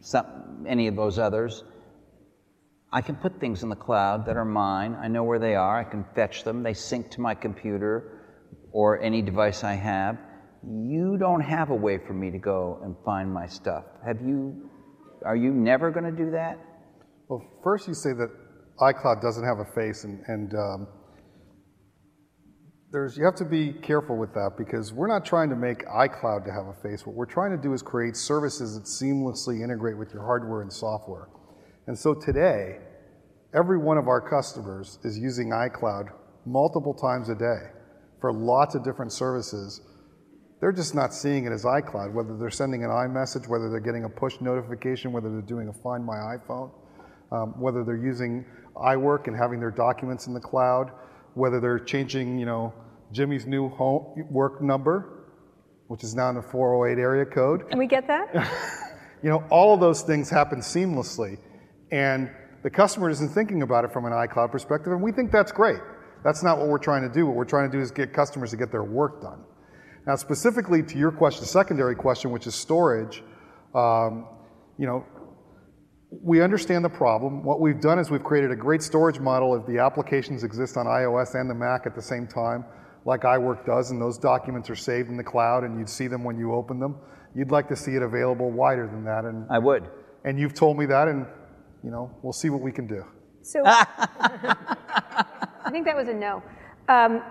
some, 0.00 0.64
any 0.66 0.86
of 0.86 0.96
those 0.96 1.18
others, 1.18 1.64
I 2.90 3.02
can 3.02 3.16
put 3.16 3.38
things 3.38 3.62
in 3.62 3.68
the 3.68 3.76
cloud 3.76 4.24
that 4.24 4.38
are 4.38 4.46
mine. 4.46 4.96
I 4.98 5.08
know 5.08 5.22
where 5.22 5.38
they 5.38 5.54
are. 5.54 5.78
I 5.78 5.84
can 5.84 6.06
fetch 6.14 6.44
them. 6.44 6.62
They 6.62 6.72
sync 6.72 7.10
to 7.10 7.20
my 7.20 7.34
computer 7.34 8.22
or 8.72 9.02
any 9.02 9.20
device 9.20 9.62
I 9.62 9.74
have. 9.74 10.16
You 10.66 11.18
don't 11.18 11.42
have 11.42 11.68
a 11.68 11.74
way 11.74 11.98
for 11.98 12.14
me 12.14 12.30
to 12.30 12.38
go 12.38 12.80
and 12.82 12.96
find 13.04 13.30
my 13.30 13.46
stuff. 13.46 13.84
Have 14.06 14.22
you? 14.22 14.70
Are 15.26 15.36
you 15.36 15.52
never 15.52 15.90
going 15.90 16.06
to 16.06 16.24
do 16.24 16.30
that? 16.30 16.58
Well, 17.28 17.44
first 17.62 17.86
you 17.86 17.92
say 17.92 18.14
that 18.14 18.30
iCloud 18.80 19.20
doesn't 19.20 19.44
have 19.44 19.58
a 19.58 19.70
face, 19.74 20.04
and, 20.04 20.22
and 20.26 20.54
um, 20.54 20.86
there's 22.90 23.18
you 23.18 23.24
have 23.24 23.34
to 23.34 23.44
be 23.44 23.72
careful 23.72 24.16
with 24.16 24.32
that 24.34 24.52
because 24.56 24.92
we're 24.92 25.08
not 25.08 25.24
trying 25.24 25.50
to 25.50 25.56
make 25.56 25.84
iCloud 25.86 26.44
to 26.46 26.52
have 26.52 26.66
a 26.66 26.74
face. 26.82 27.06
What 27.06 27.14
we're 27.14 27.26
trying 27.26 27.50
to 27.50 27.62
do 27.62 27.74
is 27.74 27.82
create 27.82 28.16
services 28.16 28.74
that 28.74 28.84
seamlessly 28.84 29.62
integrate 29.62 29.98
with 29.98 30.12
your 30.12 30.24
hardware 30.24 30.62
and 30.62 30.72
software. 30.72 31.28
And 31.86 31.98
so 31.98 32.14
today, 32.14 32.78
every 33.54 33.78
one 33.78 33.98
of 33.98 34.08
our 34.08 34.20
customers 34.20 34.98
is 35.04 35.18
using 35.18 35.50
iCloud 35.50 36.08
multiple 36.46 36.94
times 36.94 37.28
a 37.28 37.34
day 37.34 37.70
for 38.20 38.32
lots 38.32 38.74
of 38.74 38.84
different 38.84 39.12
services. 39.12 39.82
They're 40.60 40.72
just 40.72 40.94
not 40.94 41.12
seeing 41.12 41.44
it 41.44 41.52
as 41.52 41.64
iCloud, 41.64 42.14
whether 42.14 42.36
they're 42.38 42.50
sending 42.50 42.84
an 42.84 42.90
iMessage, 42.90 43.48
whether 43.48 43.70
they're 43.70 43.80
getting 43.80 44.04
a 44.04 44.08
push 44.08 44.40
notification, 44.40 45.12
whether 45.12 45.30
they're 45.30 45.40
doing 45.42 45.68
a 45.68 45.72
Find 45.82 46.04
My 46.04 46.16
iPhone, 46.36 46.72
um, 47.32 47.54
whether 47.60 47.84
they're 47.84 48.02
using 48.02 48.46
iWork 48.76 49.26
and 49.26 49.36
having 49.36 49.60
their 49.60 49.70
documents 49.70 50.26
in 50.26 50.34
the 50.34 50.40
cloud, 50.40 50.90
whether 51.38 51.60
they're 51.60 51.78
changing, 51.78 52.38
you 52.38 52.46
know, 52.46 52.74
Jimmy's 53.12 53.46
new 53.46 53.68
home 53.70 54.26
work 54.30 54.60
number, 54.60 55.26
which 55.86 56.04
is 56.04 56.14
now 56.14 56.28
in 56.28 56.34
the 56.34 56.42
408 56.42 57.00
area 57.00 57.24
code. 57.24 57.68
Can 57.70 57.78
we 57.78 57.86
get 57.86 58.06
that? 58.06 58.84
You 59.22 59.30
know, 59.30 59.44
all 59.50 59.74
of 59.74 59.80
those 59.80 60.02
things 60.02 60.30
happen 60.30 60.60
seamlessly. 60.60 61.38
And 61.90 62.30
the 62.62 62.70
customer 62.70 63.10
isn't 63.10 63.30
thinking 63.30 63.62
about 63.62 63.84
it 63.84 63.92
from 63.92 64.04
an 64.04 64.12
iCloud 64.12 64.52
perspective, 64.52 64.92
and 64.92 65.02
we 65.02 65.12
think 65.12 65.32
that's 65.32 65.52
great. 65.52 65.80
That's 66.24 66.42
not 66.42 66.58
what 66.58 66.68
we're 66.68 66.78
trying 66.78 67.02
to 67.02 67.08
do. 67.08 67.26
What 67.26 67.36
we're 67.36 67.44
trying 67.44 67.70
to 67.70 67.76
do 67.76 67.82
is 67.82 67.90
get 67.90 68.12
customers 68.12 68.50
to 68.50 68.56
get 68.56 68.70
their 68.70 68.84
work 68.84 69.22
done. 69.22 69.44
Now, 70.06 70.16
specifically 70.16 70.82
to 70.82 70.98
your 70.98 71.10
question, 71.10 71.44
secondary 71.44 71.94
question, 71.94 72.30
which 72.30 72.46
is 72.46 72.54
storage, 72.54 73.22
um, 73.74 74.26
you 74.78 74.86
know, 74.86 75.04
we 76.10 76.42
understand 76.42 76.84
the 76.84 76.88
problem. 76.88 77.42
What 77.42 77.60
we've 77.60 77.80
done 77.80 77.98
is 77.98 78.10
we've 78.10 78.24
created 78.24 78.50
a 78.50 78.56
great 78.56 78.82
storage 78.82 79.20
model 79.20 79.54
if 79.54 79.66
the 79.66 79.78
applications 79.78 80.42
exist 80.42 80.76
on 80.76 80.86
iOS 80.86 81.34
and 81.34 81.48
the 81.50 81.54
Mac 81.54 81.86
at 81.86 81.94
the 81.94 82.02
same 82.02 82.26
time, 82.26 82.64
like 83.04 83.22
iWork 83.22 83.66
does, 83.66 83.90
and 83.90 84.00
those 84.00 84.16
documents 84.18 84.70
are 84.70 84.76
saved 84.76 85.10
in 85.10 85.16
the 85.16 85.24
cloud 85.24 85.64
and 85.64 85.78
you'd 85.78 85.88
see 85.88 86.06
them 86.06 86.24
when 86.24 86.38
you 86.38 86.54
open 86.54 86.80
them. 86.80 86.96
You'd 87.34 87.50
like 87.50 87.68
to 87.68 87.76
see 87.76 87.94
it 87.94 88.02
available 88.02 88.50
wider 88.50 88.86
than 88.86 89.04
that, 89.04 89.24
and, 89.24 89.46
I 89.50 89.58
would. 89.58 89.88
and 90.24 90.38
you've 90.38 90.54
told 90.54 90.78
me 90.78 90.86
that, 90.86 91.08
and 91.08 91.26
you 91.84 91.90
know, 91.90 92.10
we'll 92.22 92.32
see 92.32 92.48
what 92.50 92.62
we 92.62 92.72
can 92.72 92.86
do. 92.86 93.04
So, 93.42 93.62
I 93.66 94.56
think 95.70 95.84
that 95.84 95.94
was 95.94 96.08
a 96.08 96.14
no. 96.14 96.42
Um, 96.88 97.22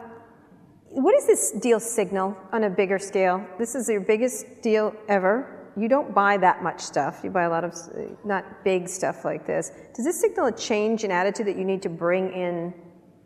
what 0.90 1.14
does 1.14 1.26
this 1.28 1.52
deal 1.52 1.80
signal 1.80 2.38
on 2.54 2.64
a 2.64 2.70
bigger 2.70 3.00
scale? 3.00 3.46
This 3.58 3.76
is 3.76 3.90
your 3.90 4.02
biggest 4.02 4.62
deal 4.62 4.96
ever. 5.10 5.57
You 5.78 5.88
don't 5.88 6.14
buy 6.14 6.38
that 6.38 6.64
much 6.64 6.82
stuff. 6.82 7.22
You 7.24 7.30
buy 7.30 7.44
a 7.44 7.50
lot 7.50 7.64
of 7.64 7.74
uh, 7.74 8.16
not 8.26 8.64
big 8.64 8.90
stuff 8.90 9.24
like 9.24 9.46
this. 9.46 9.72
Does 9.96 10.06
this 10.06 10.20
signal 10.20 10.48
a 10.48 10.52
change 10.52 11.04
in 11.04 11.12
attitude 11.12 11.46
that 11.48 11.58
you 11.58 11.66
need 11.66 11.84
to 11.84 11.90
bring 11.90 12.34
in 12.34 12.74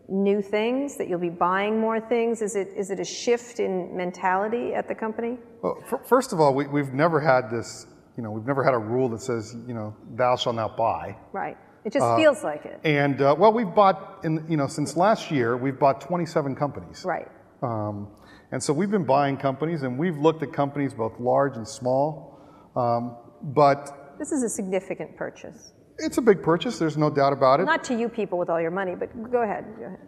new 0.09 0.41
things? 0.41 0.97
That 0.97 1.07
you'll 1.07 1.19
be 1.19 1.29
buying 1.29 1.79
more 1.79 2.01
things? 2.01 2.41
Is 2.41 2.55
it 2.55 2.67
is 2.75 2.91
it 2.91 2.99
a 2.99 3.05
shift 3.05 3.59
in 3.59 3.95
mentality 3.95 4.73
at 4.73 4.87
the 4.89 4.95
company? 4.95 5.37
Well, 5.61 5.81
f- 5.91 6.05
first 6.05 6.33
of 6.33 6.41
all, 6.41 6.53
we, 6.53 6.67
we've 6.67 6.93
never 6.93 7.21
had 7.21 7.49
this, 7.49 7.87
you 8.17 8.23
know, 8.23 8.31
we've 8.31 8.45
never 8.45 8.63
had 8.63 8.73
a 8.73 8.79
rule 8.79 9.07
that 9.09 9.21
says, 9.21 9.55
you 9.65 9.73
know, 9.73 9.95
thou 10.15 10.35
shalt 10.35 10.57
not 10.57 10.75
buy. 10.75 11.15
Right. 11.31 11.57
It 11.83 11.93
just 11.93 12.15
feels 12.15 12.43
like 12.43 12.65
it. 12.65 12.79
And 12.83 13.21
uh, 13.21 13.35
well, 13.37 13.51
we've 13.51 13.73
bought, 13.73 14.19
in, 14.23 14.45
you 14.47 14.57
know, 14.57 14.67
since 14.67 14.95
last 14.95 15.31
year, 15.31 15.57
we've 15.57 15.79
bought 15.79 15.99
27 16.01 16.55
companies. 16.55 17.03
Right. 17.03 17.27
Um, 17.63 18.07
and 18.51 18.61
so 18.61 18.73
we've 18.73 18.91
been 18.91 19.05
buying 19.05 19.37
companies, 19.37 19.81
and 19.81 19.97
we've 19.97 20.17
looked 20.17 20.43
at 20.43 20.53
companies 20.53 20.93
both 20.93 21.19
large 21.19 21.55
and 21.55 21.67
small. 21.67 22.30
Um, 22.75 23.17
but 23.41 24.15
This 24.19 24.31
is 24.31 24.43
a 24.43 24.49
significant 24.49 25.15
purchase. 25.17 25.73
it's 25.97 26.17
a 26.17 26.21
big 26.21 26.41
purchase. 26.41 26.79
There's 26.79 26.97
no 26.97 27.09
doubt 27.09 27.33
about 27.33 27.59
it. 27.59 27.65
Not 27.65 27.83
to 27.85 27.97
you 27.97 28.09
people 28.09 28.37
with 28.39 28.49
all 28.49 28.61
your 28.61 28.71
money, 28.71 28.95
but 28.95 29.09
go 29.31 29.43
ahead. 29.43 29.65
Go 29.77 29.85
ahead. 29.85 29.99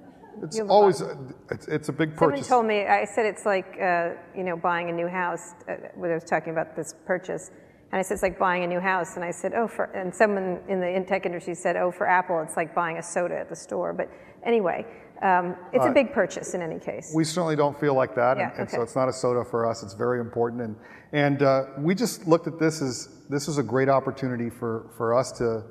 it's 0.44 0.58
you 0.58 0.64
have 0.64 0.70
a 0.70 0.74
always 0.74 1.02
a, 1.02 1.18
it's, 1.52 1.68
it's 1.68 1.90
a 1.90 1.94
big 1.94 2.16
purchase. 2.16 2.48
Someone 2.48 2.68
told 2.68 2.68
me, 2.68 2.88
I 2.88 3.06
said 3.06 3.26
it's 3.26 3.46
like, 3.46 3.78
uh, 3.82 4.12
you 4.36 4.44
know, 4.44 4.56
buying 4.56 4.90
a 4.90 4.94
new 4.94 5.08
house, 5.08 5.54
uh, 5.70 5.74
when 5.96 6.12
I 6.12 6.16
was 6.16 6.24
talking 6.24 6.54
about 6.54 6.76
this 6.76 6.94
purchase. 7.06 7.52
And 7.94 8.00
I 8.00 8.02
said, 8.02 8.16
it's 8.16 8.24
like 8.24 8.40
buying 8.40 8.64
a 8.64 8.68
new 8.68 8.80
house. 8.80 9.18
And 9.18 9.24
I 9.24 9.30
said, 9.30 9.54
oh, 9.54 9.68
for, 9.68 9.84
and 9.84 10.14
someone 10.14 10.60
in 10.68 10.80
the 10.80 10.90
in 10.90 11.06
tech 11.06 11.28
industry 11.28 11.54
said, 11.54 11.76
oh, 11.76 11.92
for 11.92 12.08
Apple, 12.08 12.42
it's 12.42 12.58
like 12.58 12.74
buying 12.74 12.98
a 12.98 13.04
soda 13.04 13.38
at 13.38 13.50
the 13.50 13.56
store. 13.56 13.94
But 13.94 14.10
anyway, 14.44 14.84
um, 15.22 15.56
it's 15.72 15.86
a 15.86 15.92
big 15.92 16.12
purchase 16.12 16.56
in 16.56 16.64
any 16.64 16.80
case. 16.80 17.14
We 17.16 17.24
certainly 17.24 17.56
don't 17.56 17.80
feel 17.80 17.94
like 17.94 18.16
that, 18.16 18.38
Yeah, 18.38 18.50
and, 18.50 18.62
and 18.62 18.70
so 18.72 18.82
it's 18.82 18.96
not 18.96 19.10
a 19.10 19.14
soda 19.14 19.46
for 19.46 19.70
us. 19.70 19.84
It's 19.84 19.94
very 19.94 20.20
important, 20.20 20.64
and 20.64 20.76
and 21.12 21.44
uh, 21.44 21.66
we 21.78 21.94
just 21.94 22.28
looked 22.28 22.48
at 22.48 22.58
this 22.58 22.82
as 22.82 23.10
this 23.30 23.48
is 23.48 23.60
a 23.60 23.64
great 23.64 23.90
opportunity 23.90 24.50
for 24.50 24.90
for 24.98 25.14
us 25.14 25.32
to 25.34 25.64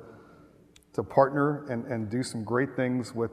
to 0.93 1.03
partner 1.03 1.65
and, 1.69 1.85
and 1.87 2.09
do 2.09 2.23
some 2.23 2.45
great 2.45 2.73
things 2.77 3.13
with 3.13 3.31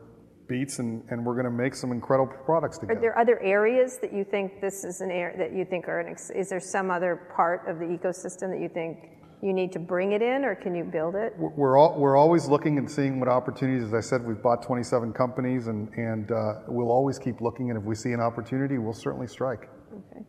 Beats, 0.50 0.80
and, 0.80 1.04
and 1.10 1.24
we're 1.24 1.34
going 1.34 1.44
to 1.44 1.50
make 1.50 1.76
some 1.76 1.92
incredible 1.92 2.34
products 2.44 2.76
together. 2.76 2.98
Are 2.98 3.00
there 3.00 3.18
other 3.18 3.40
areas 3.40 3.98
that 4.02 4.12
you 4.12 4.24
think 4.24 4.60
this 4.60 4.82
is 4.82 5.00
an 5.00 5.10
area 5.12 5.38
that 5.38 5.56
you 5.56 5.64
think 5.64 5.86
are 5.86 6.00
an, 6.00 6.08
ex- 6.08 6.30
is 6.30 6.48
there 6.48 6.58
some 6.58 6.90
other 6.90 7.30
part 7.36 7.68
of 7.68 7.78
the 7.78 7.84
ecosystem 7.84 8.50
that 8.50 8.60
you 8.60 8.68
think 8.68 8.98
you 9.42 9.52
need 9.52 9.70
to 9.72 9.78
bring 9.78 10.10
it 10.10 10.22
in 10.22 10.44
or 10.44 10.56
can 10.56 10.74
you 10.74 10.82
build 10.82 11.14
it? 11.14 11.34
We're 11.38 11.78
all, 11.78 11.96
we're 11.96 12.16
always 12.16 12.48
looking 12.48 12.78
and 12.78 12.90
seeing 12.90 13.20
what 13.20 13.28
opportunities. 13.28 13.84
As 13.84 13.94
I 13.94 14.00
said, 14.00 14.26
we've 14.26 14.42
bought 14.42 14.62
27 14.62 15.12
companies, 15.12 15.68
and 15.68 15.88
and 15.96 16.32
uh, 16.32 16.54
we'll 16.66 16.90
always 16.90 17.18
keep 17.18 17.40
looking. 17.40 17.70
And 17.70 17.78
if 17.78 17.84
we 17.84 17.94
see 17.94 18.10
an 18.10 18.20
opportunity, 18.20 18.76
we'll 18.78 18.92
certainly 18.92 19.28
strike. 19.28 19.70
Okay. 19.92 20.24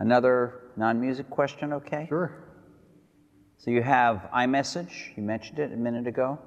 Another 0.00 0.72
non-music 0.76 1.30
question, 1.30 1.72
okay? 1.72 2.06
Sure. 2.08 2.42
So 3.58 3.70
you 3.70 3.82
have 3.82 4.28
iMessage, 4.34 5.16
you 5.16 5.22
mentioned 5.22 5.60
it 5.60 5.72
a 5.72 5.76
minute 5.76 6.06
ago. 6.06 6.38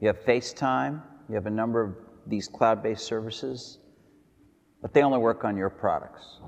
You 0.00 0.08
have 0.08 0.24
FaceTime, 0.24 1.02
you 1.28 1.34
have 1.34 1.46
a 1.46 1.50
number 1.50 1.82
of 1.82 1.94
these 2.26 2.48
cloud-based 2.48 3.04
services, 3.04 3.78
but 4.80 4.94
they 4.94 5.02
only 5.02 5.18
work 5.18 5.44
on 5.44 5.56
your 5.56 5.68
products. 5.68 6.40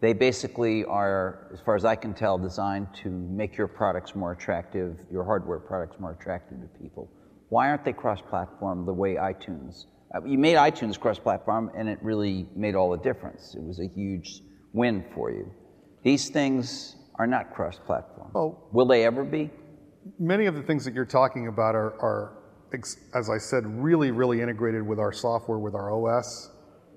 They 0.00 0.12
basically 0.12 0.84
are, 0.84 1.48
as 1.54 1.60
far 1.60 1.76
as 1.76 1.84
I 1.84 1.94
can 1.94 2.14
tell, 2.14 2.36
designed 2.36 2.88
to 3.02 3.08
make 3.10 3.56
your 3.56 3.68
products 3.68 4.14
more 4.14 4.32
attractive, 4.32 4.98
your 5.10 5.24
hardware 5.24 5.60
products 5.60 5.96
more 6.00 6.12
attractive 6.12 6.58
to 6.60 6.66
people. 6.80 7.10
Why 7.48 7.68
aren't 7.70 7.84
they 7.84 7.92
cross-platform 7.92 8.86
the 8.86 8.92
way 8.92 9.14
iTunes? 9.14 9.84
Uh, 10.14 10.24
You 10.24 10.36
made 10.36 10.56
iTunes 10.56 10.98
cross-platform, 10.98 11.70
and 11.76 11.88
it 11.88 11.98
really 12.02 12.48
made 12.56 12.74
all 12.74 12.90
the 12.90 12.98
difference. 12.98 13.54
It 13.54 13.62
was 13.62 13.78
a 13.78 13.86
huge 13.86 14.42
win 14.72 15.04
for 15.14 15.30
you. 15.30 15.50
These 16.02 16.30
things 16.30 16.96
are 17.18 17.26
not 17.26 17.54
cross-platform. 17.54 18.32
Oh. 18.34 18.68
Will 18.72 18.86
they 18.86 19.04
ever 19.04 19.24
be? 19.24 19.50
many 20.18 20.46
of 20.46 20.54
the 20.54 20.62
things 20.62 20.84
that 20.84 20.94
you're 20.94 21.04
talking 21.04 21.48
about 21.48 21.74
are, 21.74 21.92
are 22.00 22.35
as 23.14 23.30
I 23.30 23.38
said, 23.38 23.64
really, 23.66 24.10
really 24.10 24.40
integrated 24.40 24.86
with 24.86 24.98
our 24.98 25.12
software, 25.12 25.58
with 25.58 25.74
our 25.74 25.90
OS, 25.92 26.50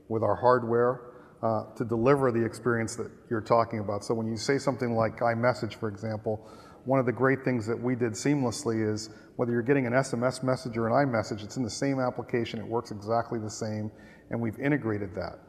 with 0.07 0.23
our 0.23 0.35
hardware, 0.35 1.01
uh, 1.41 1.73
to 1.75 1.85
deliver 1.85 2.31
the 2.31 2.43
experience 2.43 2.95
that 2.95 3.09
you're 3.29 3.41
talking 3.41 3.79
about. 3.79 4.03
So 4.03 4.13
when 4.13 4.27
you 4.27 4.35
say 4.35 4.57
something 4.57 4.95
like 4.95 5.19
iMessage, 5.19 5.75
for 5.75 5.87
example, 5.87 6.45
one 6.85 6.99
of 6.99 7.05
the 7.05 7.11
great 7.11 7.43
things 7.43 7.65
that 7.67 7.79
we 7.79 7.95
did 7.95 8.13
seamlessly 8.13 8.91
is 8.91 9.09
whether 9.35 9.51
you're 9.51 9.61
getting 9.61 9.85
an 9.85 9.93
SMS 9.93 10.43
message 10.43 10.77
or 10.77 10.87
an 10.87 11.07
iMessage, 11.07 11.43
it's 11.43 11.57
in 11.57 11.63
the 11.63 11.69
same 11.69 11.99
application, 11.99 12.59
it 12.59 12.67
works 12.67 12.91
exactly 12.91 13.39
the 13.39 13.49
same, 13.49 13.91
and 14.31 14.41
we've 14.41 14.59
integrated 14.59 15.11
that. 15.15 15.39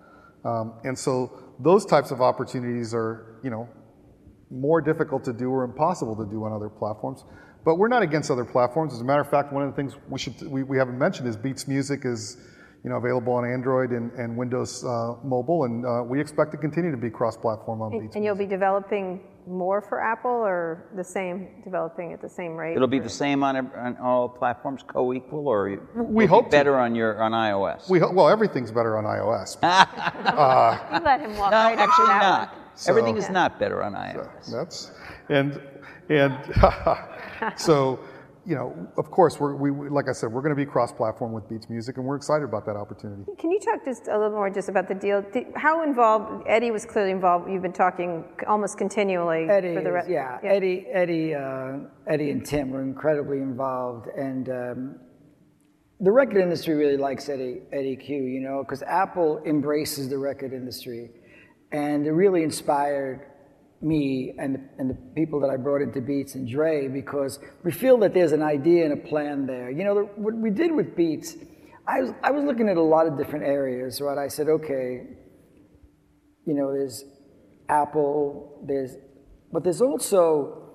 Um, 0.49 0.81
and 0.85 0.99
so 0.99 1.55
those 1.59 1.85
types 1.85 2.11
of 2.11 2.20
opportunities 2.20 2.95
are, 2.95 3.41
you 3.43 3.51
know, 3.51 3.68
more 4.51 4.81
difficult 4.81 5.24
to 5.24 5.33
do 5.33 5.51
or 5.51 5.64
impossible 5.64 6.16
to 6.16 6.31
do 6.31 6.45
on 6.45 6.53
other 6.53 6.68
platforms. 6.68 7.24
But 7.64 7.76
we're 7.76 7.88
not 7.88 8.02
against 8.02 8.30
other 8.30 8.44
platforms. 8.44 8.94
As 8.94 9.00
a 9.00 9.04
matter 9.04 9.20
of 9.20 9.28
fact, 9.30 9.52
one 9.52 9.62
of 9.62 9.70
the 9.70 9.76
things 9.76 9.94
we 10.08 10.18
should 10.18 10.40
we, 10.48 10.62
we 10.62 10.78
haven't 10.78 10.98
mentioned 10.98 11.28
is 11.28 11.36
Beats 11.36 11.68
Music 11.68 12.00
is, 12.04 12.38
you 12.82 12.88
know, 12.90 12.96
available 12.96 13.34
on 13.34 13.44
Android 13.44 13.90
and, 13.90 14.11
and 14.12 14.36
Windows 14.36 14.82
uh, 14.84 15.16
Mobile, 15.22 15.64
and 15.64 15.84
uh, 15.84 16.02
we 16.02 16.20
expect 16.20 16.52
to 16.52 16.56
continue 16.56 16.90
to 16.90 16.96
be 16.96 17.11
cross-platform 17.11 17.82
on 17.82 17.90
Beats. 18.00 18.16
And 18.16 18.24
you'll 18.24 18.34
be 18.34 18.46
developing 18.46 19.20
more 19.46 19.82
for 19.82 20.00
Apple 20.00 20.30
or 20.30 20.86
the 20.96 21.04
same, 21.04 21.48
developing 21.64 22.12
at 22.14 22.22
the 22.22 22.28
same 22.28 22.56
rate? 22.56 22.76
It'll 22.76 22.86
be 22.88 22.98
the 23.00 23.08
same 23.11 23.42
on, 23.42 23.56
on 23.56 23.96
all 23.98 24.28
platforms, 24.28 24.82
co-equal, 24.86 25.48
or 25.48 25.68
you- 25.68 25.86
We 25.94 26.02
will 26.02 26.20
it 26.20 26.24
be 26.24 26.26
hope 26.26 26.44
to. 26.46 26.50
better 26.50 26.78
on 26.78 26.94
your 26.94 27.20
on 27.22 27.32
iOS. 27.32 27.88
We 27.90 27.98
ho- 27.98 28.12
well, 28.12 28.28
everything's 28.28 28.70
better 28.70 28.96
on 28.96 29.04
iOS. 29.04 29.56
You 30.94 31.04
let 31.04 31.20
him 31.20 31.36
walk 31.36 31.50
no, 31.50 31.56
right 31.58 31.78
actually 31.78 32.06
not. 32.06 32.48
one. 32.50 32.58
Everything 32.88 33.16
So- 33.20 33.26
is 33.26 33.30
not 33.30 33.58
better 33.58 33.82
on 33.82 33.92
iOS. 33.94 34.50
That's 34.52 34.90
and 35.28 35.61
and 36.08 36.32
so 37.57 38.01
you 38.47 38.55
know, 38.55 38.74
of 38.97 39.11
course, 39.11 39.38
we're, 39.38 39.55
we 39.55 39.70
we- 39.70 39.91
like 39.91 40.07
I 40.09 40.12
said, 40.12 40.32
we're 40.32 40.41
going 40.41 40.57
to 40.57 40.57
be 40.57 40.64
cross-platform 40.64 41.30
with 41.32 41.47
Beats 41.49 41.68
Music, 41.68 41.99
and 41.99 42.07
we're 42.07 42.16
excited 42.16 42.43
about 42.45 42.64
that 42.64 42.74
opportunity. 42.74 43.22
Can 43.38 43.51
you 43.51 43.61
talk 43.61 43.84
just 43.84 44.09
a 44.09 44.16
little 44.16 44.30
more 44.32 44.49
just 44.49 44.70
about 44.70 44.88
the 44.88 44.95
deal? 44.95 45.22
How 45.57 45.82
involved, 45.84 46.45
Eddy 46.49 46.70
was 46.70 46.86
clearly 46.86 47.11
involved, 47.12 47.51
you've 47.51 47.61
been 47.62 47.74
talking 47.74 48.24
almost 48.49 48.78
continually 48.78 49.47
Eddy, 49.49 49.74
for 49.74 49.82
the 49.82 49.88
is- 49.91 49.95
rest. 49.95 50.09
yeah, 50.11 50.38
Eddy, 50.43 50.86
Eddy, 50.91 51.34
uh, 51.34 51.80
Eddy, 52.07 52.30
and 52.30 52.45
Tim 52.45 52.70
were 52.70 52.82
incredibly 52.82 53.38
involved, 53.38 54.07
and 54.16 54.49
um, 54.49 54.95
the 56.01 56.11
record 56.11 56.38
industry 56.43 56.74
really 56.74 56.97
likes 56.97 57.28
Eddy, 57.28 57.61
Eddy 57.74 57.95
Cue. 57.95 58.22
You 58.22 58.41
know, 58.41 58.64
because 58.64 58.82
Apple 58.84 59.43
embraces 59.47 60.09
the 60.09 60.16
record 60.18 60.55
industry, 60.55 61.11
and 61.72 62.07
it 62.07 62.12
really 62.12 62.43
inspired 62.43 63.26
me 63.83 64.35
and 64.39 64.68
and 64.78 64.91
the 64.91 64.95
people 65.14 65.41
that 65.41 65.51
I 65.51 65.57
brought 65.57 65.81
into 65.81 66.01
Beats 66.01 66.35
and 66.35 66.49
Dre 66.49 66.89
because 66.89 67.39
we 67.64 67.72
feel 67.72 67.99
that 67.99 68.12
there's 68.12 68.33
an 68.33 68.43
idea 68.43 68.85
and 68.85 68.93
a 68.93 69.09
plan 69.09 69.47
there. 69.47 69.70
You 69.70 69.85
know, 69.85 69.95
the, 69.95 70.01
what 70.16 70.35
we 70.35 70.51
did 70.51 70.72
with 70.72 70.95
Beats, 70.95 71.37
I 71.87 72.01
was 72.01 72.12
I 72.22 72.31
was 72.31 72.45
looking 72.45 72.68
at 72.68 72.76
a 72.76 72.83
lot 72.83 73.07
of 73.07 73.16
different 73.16 73.47
areas. 73.47 74.01
Right, 74.01 74.18
I 74.18 74.28
said, 74.28 74.49
okay, 74.49 75.07
you 76.47 76.55
know, 76.55 76.72
there's 76.72 77.05
Apple, 77.70 78.61
there's, 78.66 78.97
but 79.53 79.62
there's 79.62 79.81
also 79.81 80.70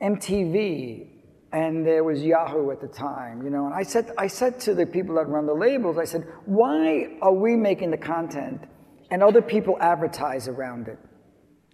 MTV, 0.00 1.08
and 1.52 1.86
there 1.86 2.04
was 2.04 2.22
Yahoo 2.22 2.70
at 2.70 2.80
the 2.80 2.88
time, 2.88 3.42
you 3.42 3.50
know. 3.50 3.66
And 3.66 3.74
I 3.74 3.82
said, 3.82 4.12
I 4.16 4.26
said 4.26 4.60
to 4.60 4.74
the 4.74 4.86
people 4.86 5.16
that 5.16 5.28
run 5.28 5.46
the 5.46 5.54
labels, 5.54 5.98
I 5.98 6.04
said, 6.04 6.26
why 6.46 7.18
are 7.20 7.34
we 7.34 7.56
making 7.56 7.90
the 7.90 7.98
content 7.98 8.62
and 9.10 9.22
other 9.22 9.42
people 9.42 9.76
advertise 9.80 10.48
around 10.48 10.88
it? 10.88 10.98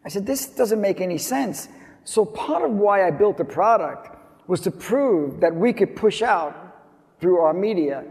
I 0.04 0.08
said, 0.08 0.26
this 0.26 0.46
doesn't 0.46 0.80
make 0.80 1.00
any 1.00 1.18
sense. 1.18 1.68
So 2.04 2.24
part 2.24 2.62
of 2.62 2.70
why 2.72 3.06
I 3.06 3.10
built 3.10 3.36
the 3.36 3.44
product 3.44 4.16
was 4.46 4.60
to 4.62 4.70
prove 4.70 5.40
that 5.40 5.54
we 5.54 5.72
could 5.72 5.94
push 5.94 6.22
out 6.22 6.54
through 7.20 7.38
our 7.38 7.52
media, 7.52 8.04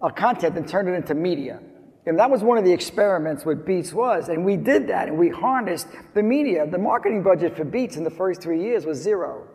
our 0.00 0.12
content, 0.12 0.56
and 0.56 0.68
turn 0.68 0.88
it 0.88 0.92
into 0.92 1.14
media. 1.14 1.60
And 2.04 2.18
that 2.18 2.30
was 2.30 2.42
one 2.42 2.58
of 2.58 2.64
the 2.64 2.72
experiments 2.72 3.44
what 3.44 3.64
Beats 3.64 3.92
was. 3.92 4.28
And 4.28 4.44
we 4.44 4.56
did 4.56 4.88
that 4.88 5.08
and 5.08 5.18
we 5.18 5.28
harnessed 5.28 5.86
the 6.14 6.22
media. 6.22 6.66
The 6.66 6.78
marketing 6.78 7.22
budget 7.22 7.56
for 7.56 7.64
Beats 7.64 7.96
in 7.96 8.04
the 8.04 8.10
first 8.10 8.42
three 8.42 8.62
years 8.62 8.84
was 8.84 8.98
zero. 8.98 9.46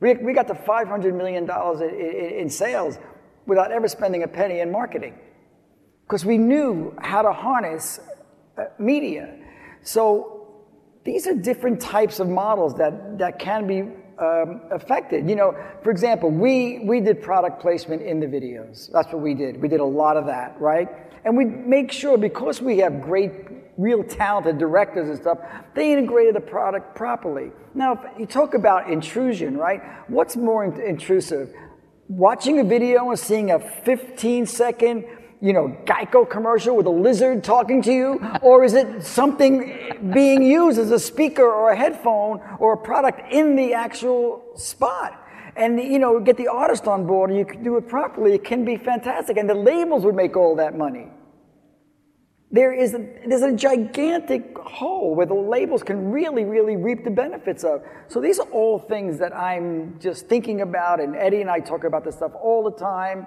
We, 0.00 0.14
we 0.14 0.32
got 0.32 0.48
to 0.48 0.54
$500 0.54 1.14
million 1.14 1.48
in, 1.48 2.00
in, 2.00 2.40
in 2.40 2.50
sales 2.50 2.98
without 3.46 3.70
ever 3.70 3.86
spending 3.86 4.24
a 4.24 4.28
penny 4.28 4.60
in 4.60 4.72
marketing 4.72 5.14
because 6.02 6.24
we 6.24 6.36
knew 6.36 6.94
how 7.00 7.22
to 7.22 7.32
harness 7.32 8.00
uh, 8.58 8.64
media. 8.78 9.34
So 9.82 10.41
these 11.04 11.26
are 11.26 11.34
different 11.34 11.80
types 11.80 12.20
of 12.20 12.28
models 12.28 12.74
that, 12.76 13.18
that 13.18 13.38
can 13.38 13.66
be 13.66 13.80
um, 14.18 14.60
affected. 14.70 15.28
You 15.28 15.36
know, 15.36 15.56
for 15.82 15.90
example, 15.90 16.30
we, 16.30 16.80
we 16.84 17.00
did 17.00 17.22
product 17.22 17.60
placement 17.60 18.02
in 18.02 18.20
the 18.20 18.26
videos. 18.26 18.90
That's 18.92 19.12
what 19.12 19.20
we 19.20 19.34
did. 19.34 19.60
We 19.60 19.68
did 19.68 19.80
a 19.80 19.84
lot 19.84 20.16
of 20.16 20.26
that, 20.26 20.60
right? 20.60 20.88
And 21.24 21.36
we 21.36 21.44
make 21.44 21.90
sure 21.90 22.16
because 22.18 22.60
we 22.60 22.78
have 22.78 23.00
great, 23.00 23.32
real 23.76 24.04
talented 24.04 24.58
directors 24.58 25.08
and 25.08 25.18
stuff, 25.18 25.38
they 25.74 25.92
integrated 25.92 26.34
the 26.34 26.40
product 26.40 26.94
properly. 26.94 27.50
Now, 27.74 27.92
if 27.92 28.20
you 28.20 28.26
talk 28.26 28.54
about 28.54 28.90
intrusion, 28.90 29.56
right? 29.56 29.80
What's 30.08 30.36
more 30.36 30.64
intrusive? 30.64 31.52
Watching 32.08 32.60
a 32.60 32.64
video 32.64 33.08
and 33.10 33.18
seeing 33.18 33.50
a 33.50 33.58
15 33.58 34.46
second 34.46 35.04
you 35.42 35.52
know, 35.52 35.76
Geico 35.84 36.28
commercial 36.28 36.76
with 36.76 36.86
a 36.86 36.90
lizard 36.90 37.42
talking 37.42 37.82
to 37.82 37.92
you? 37.92 38.24
Or 38.42 38.62
is 38.62 38.74
it 38.74 39.02
something 39.02 40.10
being 40.14 40.40
used 40.40 40.78
as 40.78 40.92
a 40.92 41.00
speaker 41.00 41.42
or 41.42 41.72
a 41.72 41.76
headphone 41.76 42.40
or 42.60 42.74
a 42.74 42.76
product 42.76 43.32
in 43.32 43.56
the 43.56 43.74
actual 43.74 44.44
spot? 44.54 45.18
And, 45.56 45.80
you 45.82 45.98
know, 45.98 46.20
get 46.20 46.36
the 46.36 46.46
artist 46.46 46.86
on 46.86 47.06
board 47.08 47.30
and 47.30 47.38
you 47.38 47.44
can 47.44 47.64
do 47.64 47.76
it 47.76 47.88
properly, 47.88 48.34
it 48.34 48.44
can 48.44 48.64
be 48.64 48.76
fantastic. 48.76 49.36
And 49.36 49.50
the 49.50 49.54
labels 49.54 50.04
would 50.04 50.14
make 50.14 50.36
all 50.36 50.54
that 50.56 50.78
money. 50.78 51.08
There 52.52 52.72
is 52.72 52.94
a, 52.94 53.04
there's 53.26 53.42
a 53.42 53.52
gigantic 53.52 54.56
hole 54.58 55.14
where 55.16 55.26
the 55.26 55.34
labels 55.34 55.82
can 55.82 56.12
really, 56.12 56.44
really 56.44 56.76
reap 56.76 57.02
the 57.02 57.10
benefits 57.10 57.64
of. 57.64 57.82
So 58.08 58.20
these 58.20 58.38
are 58.38 58.46
all 58.50 58.78
things 58.78 59.18
that 59.18 59.34
I'm 59.34 59.98
just 59.98 60.28
thinking 60.28 60.60
about, 60.60 61.00
and 61.00 61.16
Eddy 61.16 61.40
and 61.40 61.50
I 61.50 61.60
talk 61.60 61.84
about 61.84 62.04
this 62.04 62.16
stuff 62.16 62.32
all 62.40 62.62
the 62.62 62.76
time. 62.76 63.26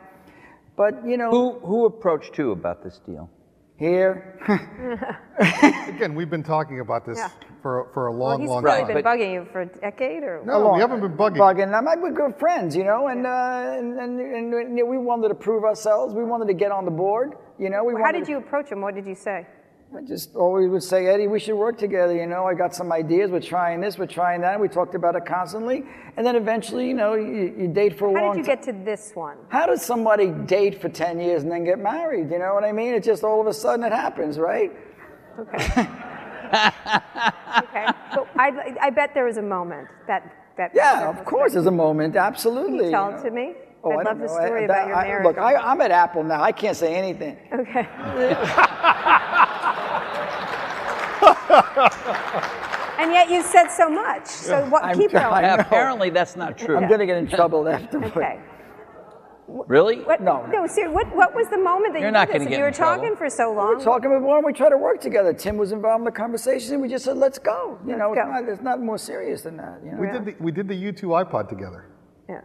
But, 0.77 1.05
you 1.07 1.17
know, 1.17 1.29
Who 1.31 1.59
who 1.59 1.85
approached 1.85 2.35
who 2.35 2.51
about 2.51 2.83
this 2.83 2.99
deal? 3.07 3.29
here, 3.77 4.39
Again, 5.89 6.15
we've 6.15 6.29
been 6.29 6.43
talking 6.43 6.79
about 6.79 7.05
this 7.05 7.17
Yeah. 7.17 7.29
for 7.61 7.89
for 7.93 8.07
a 8.07 8.11
Well, 8.11 8.19
long, 8.29 8.41
he's 8.41 8.49
long 8.49 8.63
probably 8.63 8.83
time. 8.83 8.93
been 8.93 9.03
but- 9.03 9.09
bugging 9.09 9.33
you 9.33 9.45
for 9.51 9.61
a 9.61 9.65
decade 9.65 10.23
or? 10.23 10.41
no, 10.45 10.73
we 10.73 10.79
haven't 10.79 11.01
been 11.01 11.17
bugging. 11.17 11.37
bugging. 11.37 11.73
I'm 11.77 11.85
like, 11.85 11.99
we're 12.01 12.11
good 12.11 12.35
friends, 12.39 12.75
you 12.75 12.83
know, 12.85 13.07
and, 13.07 13.25
uh, 13.27 13.77
and, 13.79 13.99
and, 13.99 14.19
and, 14.19 14.53
and 14.53 14.89
we 14.89 14.97
wanted 14.97 15.29
to 15.29 15.35
prove 15.35 15.63
ourselves. 15.65 16.13
We 16.13 16.23
wanted 16.23 16.47
to 16.47 16.53
get 16.53 16.71
on 16.71 16.85
the 16.85 16.91
board, 16.91 17.33
you 17.59 17.69
know. 17.69 17.83
We 17.83 17.93
How 17.93 17.99
wanted 18.01 18.19
did 18.19 18.29
you 18.29 18.37
approach 18.37 18.69
him? 18.71 18.79
What 18.81 18.95
did 18.95 19.05
you 19.05 19.15
say? 19.15 19.45
I 19.95 20.01
just 20.01 20.35
always 20.35 20.69
would 20.69 20.83
say, 20.83 21.07
Eddy, 21.07 21.27
we 21.27 21.39
should 21.39 21.55
work 21.55 21.77
together. 21.77 22.13
You 22.13 22.25
know, 22.25 22.45
I 22.45 22.53
got 22.53 22.75
some 22.75 22.91
ideas. 22.91 23.31
We're 23.31 23.39
trying 23.39 23.79
this, 23.79 23.97
we're 23.97 24.07
trying 24.07 24.41
that. 24.41 24.59
We 24.59 24.67
talked 24.67 24.93
about 24.93 25.15
it 25.15 25.25
constantly, 25.25 25.85
and 26.17 26.25
then 26.25 26.35
eventually, 26.35 26.87
you 26.87 26.93
know, 26.93 27.13
you, 27.13 27.55
you 27.57 27.67
date 27.69 27.97
for 27.97 28.09
a 28.09 28.13
How 28.13 28.25
long 28.27 28.35
did 28.35 28.45
you 28.45 28.45
get 28.45 28.63
to 28.63 28.73
this 28.73 29.11
one? 29.13 29.37
How 29.49 29.65
does 29.65 29.85
somebody 29.85 30.31
date 30.31 30.81
for 30.81 30.89
10 30.89 31.21
years 31.21 31.43
and 31.43 31.51
then 31.51 31.63
get 31.63 31.79
married? 31.79 32.29
You 32.29 32.39
know 32.39 32.53
what 32.53 32.65
I 32.65 32.73
mean? 32.73 32.93
It 32.93 33.03
just 33.03 33.23
all 33.23 33.39
of 33.39 33.47
a 33.47 33.53
sudden 33.53 33.85
it 33.85 33.93
happens, 33.93 34.37
right? 34.37 34.71
Okay. 35.39 35.65
okay. 37.57 37.87
So 38.13 38.27
I, 38.37 38.75
I 38.81 38.89
bet 38.89 39.13
there 39.13 39.25
was 39.25 39.37
a 39.37 39.41
moment 39.41 39.87
that 40.07 40.45
that. 40.57 40.71
Yeah, 40.73 41.09
of 41.09 41.23
course, 41.25 41.53
there's 41.53 41.65
a 41.65 41.71
moment. 41.71 42.15
Absolutely. 42.15 42.85
You 42.85 42.91
tell 42.91 43.11
you 43.11 43.17
it 43.17 43.23
to 43.23 43.31
me? 43.31 43.53
Oh, 43.85 43.91
I'd 43.91 43.93
I 43.93 43.95
love 43.97 44.05
don't 44.05 44.19
the 44.19 44.25
know. 44.25 44.33
I- 44.33 44.45
story 44.45 44.67
that- 44.67 44.87
about 44.89 45.07
your 45.07 45.21
I- 45.21 45.23
Look, 45.23 45.37
I, 45.37 45.55
I'm 45.55 45.79
at 45.81 45.91
Apple 45.91 46.23
now. 46.23 46.41
I 46.41 46.51
can't 46.51 46.75
say 46.75 46.95
anything. 46.95 47.37
okay. 47.53 47.87
and 52.99 53.11
yet 53.11 53.29
you 53.29 53.41
said 53.43 53.67
so 53.69 53.89
much. 53.89 54.25
So 54.27 54.65
what? 54.69 54.83
I'm 54.83 54.97
keep 54.97 55.11
going. 55.11 55.23
I 55.25 55.41
know. 55.41 55.55
Apparently, 55.61 56.09
that's 56.09 56.35
not 56.35 56.57
true. 56.57 56.77
I'm 56.77 56.87
going 56.87 56.99
to 56.99 57.05
get 57.05 57.17
in 57.17 57.27
trouble 57.27 57.67
afterwards. 57.67 58.15
Okay. 58.15 58.39
Really? 59.47 59.97
What, 59.99 60.21
No, 60.21 60.43
no. 60.47 60.63
No. 60.63 60.67
Seriously. 60.67 60.95
What? 60.95 61.15
What 61.15 61.35
was 61.35 61.47
the 61.49 61.57
moment 61.59 61.93
that 61.93 61.99
You're 61.99 62.07
you 62.09 62.13
not 62.13 62.29
this? 62.29 62.37
gonna 62.39 62.49
get 62.49 62.57
you 62.57 62.63
were 62.63 62.69
in 62.69 62.73
trouble. 62.73 63.03
talking 63.03 63.15
for 63.15 63.29
so 63.29 63.53
long. 63.53 63.69
We 63.69 63.75
were 63.75 63.83
talking 63.83 64.09
about 64.09 64.23
why 64.23 64.33
don't 64.37 64.45
we 64.47 64.53
tried 64.53 64.69
to 64.69 64.77
work 64.79 64.99
together? 64.99 65.33
Tim 65.33 65.55
was 65.57 65.71
involved 65.71 66.01
in 66.01 66.05
the 66.05 66.11
conversation, 66.11 66.73
and 66.73 66.81
we 66.81 66.89
just 66.89 67.05
said, 67.05 67.15
"Let's 67.17 67.37
go." 67.37 67.77
You 67.85 67.95
know, 67.95 68.09
Let's 68.09 68.21
it's 68.21 68.25
go. 68.25 68.31
not, 68.41 68.49
it's 68.53 68.61
not 68.63 68.81
more 68.81 68.97
serious 68.97 69.43
than 69.43 69.57
that. 69.57 69.81
You 69.85 69.91
know? 69.91 69.97
We 69.99 70.07
did 70.09 70.25
the 70.25 70.35
we 70.43 70.51
did 70.51 70.67
the 70.67 70.73
U2 70.73 71.29
iPod 71.29 71.47
together. 71.47 71.85
yeah. 72.27 72.41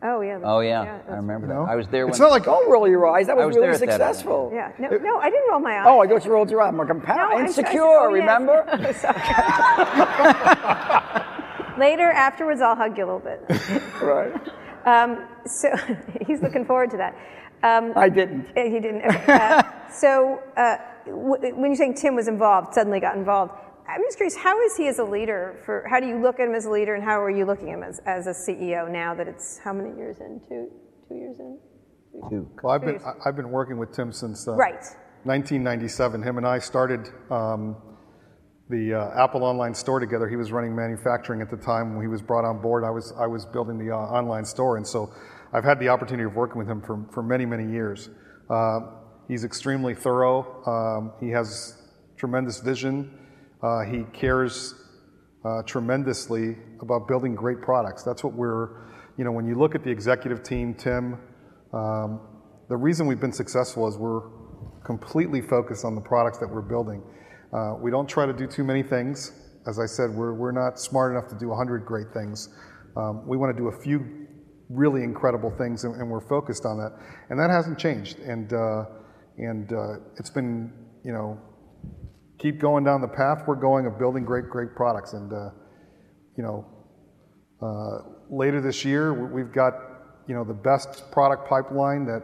Oh 0.00 0.20
yeah. 0.20 0.38
Oh 0.44 0.60
yeah, 0.60 0.84
that's- 0.84 1.10
I 1.10 1.16
remember 1.16 1.46
No? 1.48 1.64
that. 1.66 1.72
I 1.72 1.74
was 1.74 1.88
there 1.88 2.04
when. 2.06 2.10
It's 2.10 2.20
not 2.20 2.30
like 2.30 2.44
Don't 2.44 2.70
roll 2.70 2.86
your 2.88 3.06
eyes. 3.08 3.26
That 3.26 3.36
was, 3.36 3.46
was 3.46 3.56
really 3.56 3.68
there 3.68 3.78
that 3.78 3.98
successful. 4.14 4.50
Yeah. 4.54 4.70
No. 4.78 4.88
No. 4.90 5.18
I 5.18 5.28
didn't 5.30 5.50
roll 5.50 5.58
my 5.60 5.78
eyes. 5.80 5.86
Oh, 5.88 6.00
I 6.00 6.06
thought 6.06 6.24
you 6.24 6.30
rolled 6.32 6.50
your 6.50 6.62
eyes. 6.62 6.68
I'm 6.68 6.76
like, 6.78 6.88
I'm 6.90 6.98
No, 7.00 7.04
pow- 7.04 7.30
I'm 7.36 7.46
insecure. 7.46 7.72
sorry. 7.80 8.22
Oh, 8.22 8.24
yes. 8.24 8.28
remember? 8.28 8.64
Later, 11.78 12.10
afterwards, 12.10 12.60
I'll 12.60 12.74
hug 12.76 12.96
you 12.98 13.04
a 13.04 13.06
little 13.06 13.20
bit. 13.20 13.40
right. 14.02 14.32
Um, 14.84 15.26
so 15.46 15.68
he's 16.26 16.40
looking 16.42 16.64
forward 16.64 16.90
to 16.90 16.96
that. 16.98 17.14
Um, 17.62 17.92
I 17.96 18.08
didn't. 18.08 18.46
Uh, 18.56 18.62
He 18.64 18.80
didn't. 18.80 19.02
Uh, 19.04 19.62
so 19.90 20.40
uh, 20.56 20.76
w- 21.06 21.54
when 21.56 21.70
you're 21.70 21.76
saying 21.76 21.94
Tim 21.94 22.14
was 22.16 22.26
involved, 22.28 22.72
suddenly 22.74 23.00
got 23.00 23.16
involved, 23.16 23.52
I'm 23.88 24.02
just 24.02 24.18
curious, 24.18 24.36
how 24.36 24.60
is 24.60 24.76
he 24.76 24.86
as 24.88 24.98
a 24.98 25.04
leader? 25.04 25.60
For 25.64 25.86
how 25.88 25.98
do 25.98 26.06
you 26.06 26.20
look 26.20 26.38
at 26.40 26.48
him 26.48 26.54
as 26.54 26.66
a 26.66 26.70
leader, 26.70 26.94
and 26.94 27.02
how 27.02 27.20
are 27.22 27.30
you 27.30 27.46
looking 27.46 27.70
at 27.70 27.78
him 27.78 27.82
as, 27.82 28.00
as 28.06 28.26
a 28.26 28.30
CEO 28.32 28.90
now 28.90 29.14
that 29.14 29.26
it's 29.26 29.58
how 29.58 29.72
many 29.72 29.96
years 29.96 30.18
in? 30.20 30.40
Two, 30.48 30.68
two 31.08 31.14
years 31.14 31.38
in? 31.40 31.58
Two. 32.28 32.50
Well, 32.62 32.74
I've 32.74 32.82
been 32.82 33.00
I- 33.04 33.28
I've 33.28 33.36
been 33.36 33.50
working 33.50 33.78
with 33.78 33.92
Tim 33.92 34.12
since 34.12 34.46
uh, 34.46 34.52
Right. 34.56 34.82
1997. 35.24 36.22
Him 36.22 36.36
and 36.36 36.46
I 36.46 36.58
started 36.58 37.08
um, 37.30 37.76
the 38.68 38.94
uh, 38.94 39.24
Apple 39.24 39.42
online 39.42 39.74
store 39.74 40.00
together. 40.00 40.28
He 40.28 40.36
was 40.36 40.52
running 40.52 40.74
manufacturing 40.76 41.40
at 41.40 41.50
the 41.50 41.56
time 41.56 41.94
when 41.94 42.02
he 42.02 42.08
was 42.08 42.20
brought 42.20 42.44
on 42.44 42.60
board. 42.60 42.84
I 42.84 42.90
was 42.90 43.12
I 43.18 43.26
was 43.26 43.46
building 43.46 43.78
the 43.78 43.94
uh, 43.94 43.96
online 43.98 44.44
store, 44.44 44.76
and 44.76 44.86
so 44.86 45.10
I've 45.52 45.64
had 45.64 45.78
the 45.80 45.88
opportunity 45.88 46.24
of 46.24 46.34
working 46.34 46.58
with 46.58 46.68
him 46.68 46.82
for 46.82 47.06
for 47.12 47.22
many 47.22 47.46
many 47.46 47.70
years. 47.70 48.10
Uh, 48.50 48.80
he's 49.28 49.44
extremely 49.44 49.94
thorough. 49.94 50.62
Um, 50.66 51.12
he 51.20 51.30
has 51.30 51.80
tremendous 52.16 52.60
vision. 52.60 53.14
Uh, 53.62 53.80
he 53.84 54.04
cares 54.12 54.74
uh, 55.44 55.62
tremendously 55.62 56.56
about 56.80 57.08
building 57.08 57.34
great 57.34 57.60
products. 57.60 58.02
That's 58.02 58.22
what 58.22 58.34
we're, 58.34 58.88
you 59.16 59.24
know, 59.24 59.32
when 59.32 59.46
you 59.46 59.56
look 59.56 59.74
at 59.74 59.82
the 59.82 59.90
executive 59.90 60.42
team, 60.42 60.74
Tim, 60.74 61.18
um, 61.72 62.20
the 62.68 62.76
reason 62.76 63.06
we've 63.06 63.20
been 63.20 63.32
successful 63.32 63.88
is 63.88 63.96
we're 63.96 64.22
completely 64.84 65.40
focused 65.40 65.84
on 65.84 65.94
the 65.94 66.00
products 66.00 66.38
that 66.38 66.48
we're 66.48 66.62
building. 66.62 67.02
Uh, 67.52 67.74
we 67.80 67.90
don't 67.90 68.08
try 68.08 68.26
to 68.26 68.32
do 68.32 68.46
too 68.46 68.64
many 68.64 68.82
things. 68.82 69.32
As 69.66 69.78
I 69.78 69.86
said, 69.86 70.10
we're, 70.10 70.34
we're 70.34 70.52
not 70.52 70.78
smart 70.78 71.12
enough 71.12 71.28
to 71.28 71.38
do 71.38 71.48
100 71.48 71.84
great 71.84 72.12
things. 72.12 72.48
Um, 72.96 73.26
we 73.26 73.36
want 73.36 73.54
to 73.56 73.60
do 73.60 73.68
a 73.68 73.82
few 73.82 74.26
really 74.68 75.02
incredible 75.02 75.50
things, 75.50 75.84
and, 75.84 75.94
and, 75.94 76.10
we're 76.10 76.26
focused 76.28 76.66
on 76.66 76.76
that. 76.78 76.92
And 77.30 77.38
that 77.38 77.50
hasn't 77.50 77.78
changed. 77.78 78.18
And, 78.18 78.52
uh, 78.52 78.84
and 79.38 79.72
uh, 79.72 79.94
it's 80.18 80.30
been, 80.30 80.72
you 81.04 81.12
know, 81.12 81.40
keep 82.38 82.60
going 82.60 82.84
down 82.84 83.00
the 83.00 83.08
path 83.08 83.44
we're 83.46 83.56
going 83.56 83.86
of 83.86 83.98
building 83.98 84.24
great, 84.24 84.48
great 84.48 84.74
products. 84.74 85.12
And, 85.12 85.32
uh, 85.32 85.50
you 86.36 86.44
know, 86.44 86.66
uh, 87.60 88.10
later 88.30 88.60
this 88.60 88.84
year, 88.84 89.12
we've 89.32 89.52
got, 89.52 89.74
you 90.26 90.34
know, 90.34 90.44
the 90.44 90.54
best 90.54 91.10
product 91.10 91.48
pipeline 91.48 92.06
that 92.06 92.22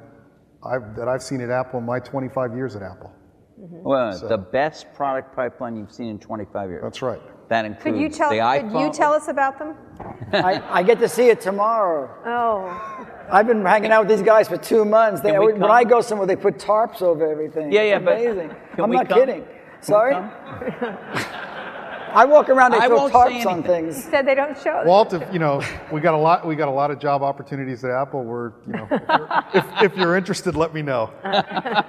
I've, 0.65 0.97
that 0.97 1.09
I've 1.09 1.23
seen 1.23 1.41
at 1.41 1.51
Apple 1.51 1.81
in 1.81 1.87
my 1.87 1.99
25 1.99 2.55
years 2.55 2.77
at 2.77 2.83
Apple. 2.83 3.13
Mm-hmm. 3.61 3.83
Well, 3.83 4.13
so. 4.13 4.29
the 4.29 4.39
best 4.39 4.87
product 4.95 5.35
pipeline 5.35 5.77
you've 5.77 5.93
seen 5.93 6.09
in 6.09 6.19
25 6.19 6.71
years. 6.71 6.83
That's 6.83 7.03
right. 7.03 7.21
That 7.49 7.65
includes 7.65 7.85
could 7.85 8.01
you 8.01 8.09
tell, 8.09 8.31
the 8.31 8.37
iPhone. 8.37 8.73
Could 8.73 8.81
you 8.81 8.93
tell 8.93 9.13
us 9.13 9.29
about 9.29 9.59
them? 9.59 9.77
I, 10.33 10.81
I, 10.81 10.83
get 10.83 10.99
to 11.01 11.09
see 11.09 11.29
it 11.29 11.41
tomorrow. 11.41 12.11
Oh. 12.25 13.07
I've 13.31 13.47
been 13.47 13.65
hanging 13.65 13.93
out 13.93 14.07
with 14.07 14.17
these 14.17 14.27
guys 14.27 14.49
for 14.49 14.57
two 14.57 14.85
months. 14.85 15.21
They, 15.21 15.39
when 15.39 15.61
come? 15.61 15.71
I 15.71 15.85
go 15.85 16.01
somewhere, 16.01 16.27
they 16.27 16.37
put 16.37 16.57
tarps 16.57 17.03
over 17.03 17.31
everything. 17.31 17.71
Yeah, 17.71 17.83
yeah, 17.83 17.97
it's 17.97 18.03
amazing. 18.03 18.57
I'm 18.79 18.91
not 18.91 19.09
come? 19.09 19.21
kidding. 19.21 19.45
Sorry. 19.85 20.15
I 22.15 22.25
walk 22.25 22.49
around. 22.49 22.71
They 22.71 22.79
I 22.79 22.87
throw 22.87 23.09
tarps 23.09 23.45
on 23.45 23.65
things. 23.65 23.97
You 23.97 24.11
said 24.11 24.27
they 24.27 24.37
don't 24.37 24.57
show. 24.61 24.85
Walt, 24.87 25.13
if, 25.13 25.33
you 25.33 25.41
know, 25.41 25.61
we 25.91 26.01
got 26.01 26.15
a 26.15 26.19
lot. 26.19 26.47
We 26.47 26.55
got 26.55 26.69
a 26.69 26.71
lot 26.71 26.93
of 26.93 27.01
job 27.01 27.23
opportunities 27.23 27.85
at 27.85 27.91
Apple. 27.91 28.23
We're, 28.23 28.53
you 28.67 28.75
know, 28.75 28.89
if, 29.53 29.67
if 29.83 29.97
you're 29.97 30.17
interested, 30.17 30.55
let 30.55 30.73
me 30.73 30.83
know. 30.83 31.11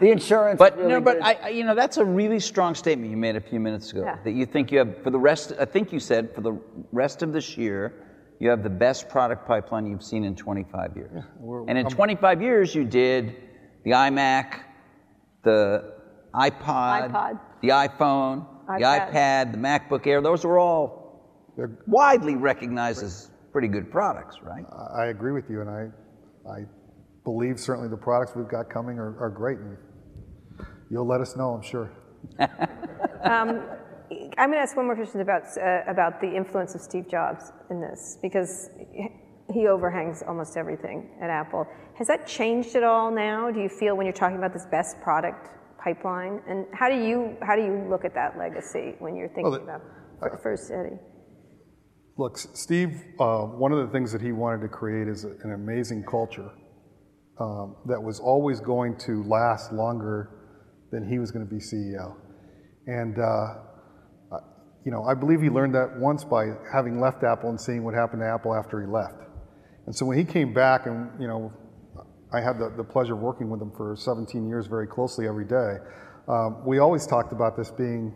The 0.00 0.12
insurance. 0.12 0.58
But 0.58 0.76
really 0.76 0.90
no, 0.90 1.00
but 1.00 1.14
good. 1.14 1.22
I, 1.24 1.48
you 1.48 1.64
know, 1.64 1.74
that's 1.74 1.96
a 1.96 2.04
really 2.04 2.38
strong 2.38 2.76
statement 2.76 3.10
you 3.10 3.16
made 3.16 3.34
a 3.34 3.40
few 3.40 3.58
minutes 3.58 3.90
ago. 3.90 4.02
Yeah. 4.04 4.18
That 4.22 4.30
you 4.30 4.46
think 4.46 4.70
you 4.70 4.78
have 4.78 5.02
for 5.02 5.10
the 5.10 5.18
rest. 5.18 5.52
I 5.58 5.64
think 5.64 5.92
you 5.92 5.98
said 5.98 6.32
for 6.34 6.40
the 6.40 6.56
rest 6.92 7.22
of 7.22 7.32
this 7.32 7.56
year, 7.56 8.06
you 8.38 8.48
have 8.48 8.62
the 8.62 8.70
best 8.70 9.08
product 9.08 9.44
pipeline 9.46 9.86
you've 9.86 10.04
seen 10.04 10.22
in 10.22 10.36
25 10.36 10.96
years. 10.96 11.10
Yeah, 11.12 11.64
and 11.66 11.76
in 11.76 11.86
I'm- 11.86 11.90
25 11.90 12.40
years, 12.40 12.74
you 12.76 12.84
did 12.84 13.34
the 13.82 13.90
iMac, 13.90 14.60
the 15.42 15.94
iPod, 16.38 17.10
iPod. 17.10 17.40
the 17.62 17.68
iPhone, 17.68 18.46
the 18.66 18.84
iPad. 18.84 19.12
iPad, 19.12 19.52
the 19.52 19.58
MacBook 19.58 20.06
Air. 20.06 20.20
Those 20.20 20.44
are 20.44 20.58
all 20.58 21.52
They're- 21.56 21.78
widely 21.86 22.36
recognized 22.36 23.02
as 23.02 23.30
pretty 23.52 23.68
good 23.68 23.90
products, 23.90 24.36
right? 24.42 24.64
I 24.96 25.06
agree 25.06 25.32
with 25.32 25.50
you, 25.50 25.60
and 25.62 25.70
I, 25.70 25.88
I 26.50 26.64
believe 27.24 27.58
certainly 27.58 27.88
the 27.88 27.96
products 27.96 28.32
we've 28.36 28.48
got 28.48 28.70
coming 28.70 28.98
are, 28.98 29.18
are 29.20 29.30
great, 29.30 29.58
and 29.58 29.76
you'll 30.90 31.06
let 31.06 31.20
us 31.20 31.36
know, 31.36 31.50
I'm 31.54 31.62
sure. 31.62 31.90
I'm 34.38 34.50
going 34.50 34.52
to 34.52 34.58
ask 34.58 34.76
one 34.76 34.86
more 34.86 34.96
question 34.96 35.20
about 35.20 35.42
uh, 35.58 35.82
about 35.86 36.20
the 36.20 36.34
influence 36.34 36.74
of 36.74 36.80
Steve 36.80 37.08
Jobs 37.08 37.52
in 37.70 37.80
this 37.80 38.18
because 38.22 38.70
he 39.52 39.66
overhangs 39.66 40.22
almost 40.26 40.56
everything 40.56 41.10
at 41.20 41.30
Apple. 41.30 41.66
Has 41.96 42.06
that 42.06 42.26
changed 42.26 42.74
at 42.76 42.84
all 42.84 43.10
now? 43.10 43.50
Do 43.50 43.60
you 43.60 43.68
feel 43.68 43.96
when 43.96 44.06
you're 44.06 44.12
talking 44.12 44.38
about 44.38 44.52
this 44.52 44.66
best 44.66 45.00
product 45.00 45.50
pipeline, 45.88 46.40
and 46.48 46.66
how 46.72 46.88
do 46.88 46.96
you 46.96 47.36
how 47.42 47.56
do 47.56 47.62
you 47.62 47.86
look 47.88 48.04
at 48.04 48.14
that 48.14 48.38
legacy 48.38 48.94
when 48.98 49.16
you're 49.16 49.28
thinking 49.28 49.44
Well, 49.44 49.52
the- 49.52 49.62
about 49.62 49.82
for, 50.20 50.38
first 50.42 50.70
Eddy? 50.70 50.96
Look, 52.16 52.36
Steve, 52.36 53.00
uh, 53.20 53.42
one 53.44 53.70
of 53.72 53.78
the 53.78 53.92
things 53.92 54.10
that 54.12 54.20
he 54.20 54.32
wanted 54.32 54.60
to 54.62 54.68
create 54.68 55.06
is 55.06 55.24
an 55.24 55.52
amazing 55.52 56.04
culture 56.04 56.50
um, 57.38 57.76
that 57.86 58.02
was 58.02 58.18
always 58.18 58.60
going 58.60 58.96
to 59.06 59.22
last 59.22 59.72
longer 59.72 60.30
than 60.90 61.08
he 61.08 61.20
was 61.20 61.30
going 61.30 61.46
to 61.46 61.50
be 61.50 61.60
CEO. 61.60 62.16
And, 62.88 63.18
uh, 63.20 63.22
uh, 64.32 64.40
you 64.84 64.90
know, 64.90 65.04
I 65.04 65.14
believe 65.14 65.40
he 65.40 65.48
learned 65.48 65.76
that 65.76 66.00
once 66.00 66.24
by 66.24 66.46
having 66.72 66.98
left 67.00 67.22
Apple 67.22 67.50
and 67.50 67.60
seeing 67.60 67.84
what 67.84 67.94
happened 67.94 68.22
to 68.22 68.26
Apple 68.26 68.52
after 68.52 68.80
he 68.80 68.88
left. 68.88 69.22
And 69.86 69.94
so 69.94 70.04
when 70.04 70.18
he 70.18 70.24
came 70.24 70.52
back, 70.52 70.86
and, 70.86 71.08
you 71.20 71.28
know, 71.28 71.52
I 72.32 72.40
had 72.40 72.58
the, 72.58 72.72
the 72.76 72.84
pleasure 72.84 73.14
of 73.14 73.20
working 73.20 73.48
with 73.50 73.60
him 73.60 73.72
for 73.76 73.96
17 73.96 74.46
years 74.46 74.66
very 74.66 74.86
closely 74.86 75.26
every 75.26 75.46
day, 75.46 75.76
um, 76.28 76.64
we 76.66 76.78
always 76.78 77.06
talked 77.06 77.32
about 77.32 77.56
this 77.56 77.70
being 77.70 78.14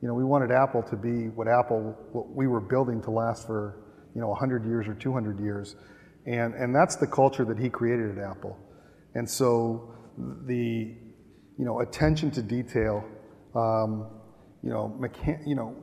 you 0.00 0.06
know, 0.06 0.14
we 0.14 0.24
wanted 0.24 0.52
Apple 0.52 0.82
to 0.84 0.96
be 0.96 1.28
what 1.28 1.48
Apple, 1.48 1.96
what 2.12 2.30
we 2.30 2.46
were 2.46 2.60
building 2.60 3.02
to 3.02 3.10
last 3.10 3.46
for, 3.46 3.82
you 4.14 4.20
know, 4.20 4.28
100 4.28 4.64
years 4.64 4.86
or 4.86 4.94
200 4.94 5.40
years. 5.40 5.74
And, 6.26 6.54
and 6.54 6.74
that's 6.74 6.96
the 6.96 7.06
culture 7.06 7.44
that 7.44 7.58
he 7.58 7.68
created 7.68 8.16
at 8.16 8.24
Apple. 8.24 8.56
And 9.14 9.28
so 9.28 9.92
the, 10.46 10.94
you 11.58 11.64
know, 11.64 11.80
attention 11.80 12.30
to 12.32 12.42
detail, 12.42 13.04
um, 13.56 14.08
you 14.62 14.70
know, 14.70 14.96
mechan- 15.00 15.46
you 15.46 15.56
know, 15.56 15.74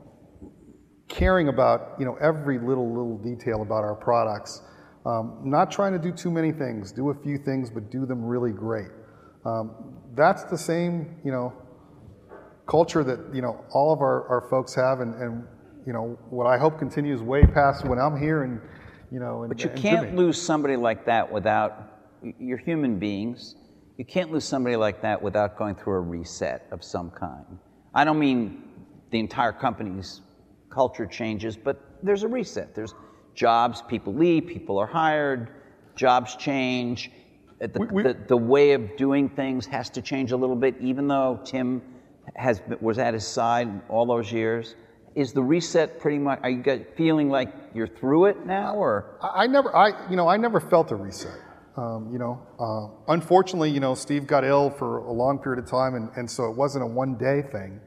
caring 1.09 1.49
about, 1.49 1.95
you 1.99 2.05
know, 2.05 2.15
every 2.21 2.57
little, 2.57 2.87
little 2.87 3.17
detail 3.17 3.63
about 3.63 3.83
our 3.83 3.95
products, 3.95 4.61
um, 5.05 5.41
not 5.43 5.71
trying 5.71 5.93
to 5.93 5.99
do 5.99 6.11
too 6.11 6.31
many 6.31 6.51
things, 6.51 6.91
do 6.91 7.09
a 7.09 7.15
few 7.15 7.37
things, 7.37 7.69
but 7.69 7.91
do 7.91 8.05
them 8.05 8.23
really 8.23 8.51
great. 8.51 8.89
Um, 9.45 9.99
that's 10.15 10.43
the 10.45 10.57
same, 10.57 11.19
you 11.23 11.31
know, 11.31 11.53
culture 12.67 13.03
that 13.03 13.19
you 13.33 13.41
know 13.41 13.63
all 13.71 13.93
of 13.93 14.01
our, 14.01 14.27
our 14.27 14.49
folks 14.49 14.73
have, 14.73 14.99
and, 14.99 15.13
and 15.15 15.43
you 15.85 15.93
know 15.93 16.17
what 16.29 16.47
I 16.47 16.57
hope 16.57 16.79
continues 16.79 17.21
way 17.21 17.43
past 17.43 17.85
when 17.85 17.99
I'm 17.99 18.19
here, 18.19 18.43
and 18.43 18.59
you 19.11 19.19
know. 19.19 19.43
And, 19.43 19.49
But 19.49 19.63
you 19.63 19.69
can't 19.69 20.07
Jimmy. 20.07 20.17
lose 20.17 20.41
somebody 20.41 20.75
like 20.75 21.05
that 21.05 21.31
without, 21.31 21.73
you're 22.39 22.57
human 22.57 22.97
beings. 22.97 23.55
You 23.97 24.05
can't 24.05 24.31
lose 24.31 24.43
somebody 24.43 24.75
like 24.75 25.01
that 25.03 25.21
without 25.21 25.57
going 25.57 25.75
through 25.75 25.93
a 25.93 26.01
reset 26.01 26.67
of 26.71 26.83
some 26.83 27.11
kind. 27.11 27.45
I 27.93 28.03
don't 28.03 28.19
mean 28.19 28.63
the 29.11 29.19
entire 29.19 29.53
company's 29.53 30.21
culture 30.69 31.05
changes, 31.05 31.55
but 31.55 31.79
there's 32.03 32.23
a 32.23 32.27
reset. 32.27 32.75
There's 32.75 32.93
jobs, 33.35 33.81
people 33.81 34.13
leave, 34.13 34.47
people 34.47 34.77
are 34.79 34.87
hired, 34.87 35.49
jobs 35.95 36.35
change. 36.35 37.11
The, 37.59 37.69
We- 37.79 37.87
we- 37.87 38.03
the, 38.03 38.17
the 38.27 38.37
way 38.37 38.71
of 38.73 38.95
doing 38.97 39.29
things 39.29 39.65
has 39.67 39.89
to 39.91 40.01
change 40.01 40.31
a 40.31 40.37
little 40.37 40.55
bit, 40.55 40.75
even 40.79 41.07
though 41.07 41.39
Tim 41.43 41.81
has 42.35 42.59
been- 42.59 42.77
was 42.81 42.97
at 42.97 43.13
his 43.13 43.25
side 43.27 43.69
all 43.89 44.05
those 44.05 44.31
years. 44.31 44.75
Is 45.15 45.31
the 45.31 45.43
reset 45.43 45.99
pretty 46.01 46.17
much? 46.17 46.39
Are 46.43 46.49
you 46.49 46.85
feeling 46.97 47.29
like 47.29 47.53
you're 47.73 47.87
through 47.87 48.25
it 48.25 48.45
now, 48.45 48.75
or 48.75 49.17
I, 49.21 49.43
I 49.43 49.47
never, 49.47 49.73
I 49.73 50.09
you 50.09 50.17
know, 50.17 50.27
I 50.27 50.35
never 50.35 50.59
felt 50.59 50.91
a 50.91 50.95
reset. 50.95 51.37
Um, 51.77 52.09
you 52.11 52.19
know, 52.19 52.41
uh, 52.59 53.11
unfortunately, 53.13 53.69
you 53.69 53.79
know, 53.81 53.95
Steve 53.95 54.27
got 54.27 54.43
ill 54.43 54.69
for 54.69 54.97
a 54.99 55.11
long 55.11 55.39
period 55.39 55.63
of 55.63 55.69
time, 55.69 55.95
and, 55.95 56.09
and 56.17 56.29
so 56.29 56.49
it 56.49 56.55
wasn't 56.57 56.83
a 56.83 56.87
one-day 56.87 57.43
thing. 57.51 57.79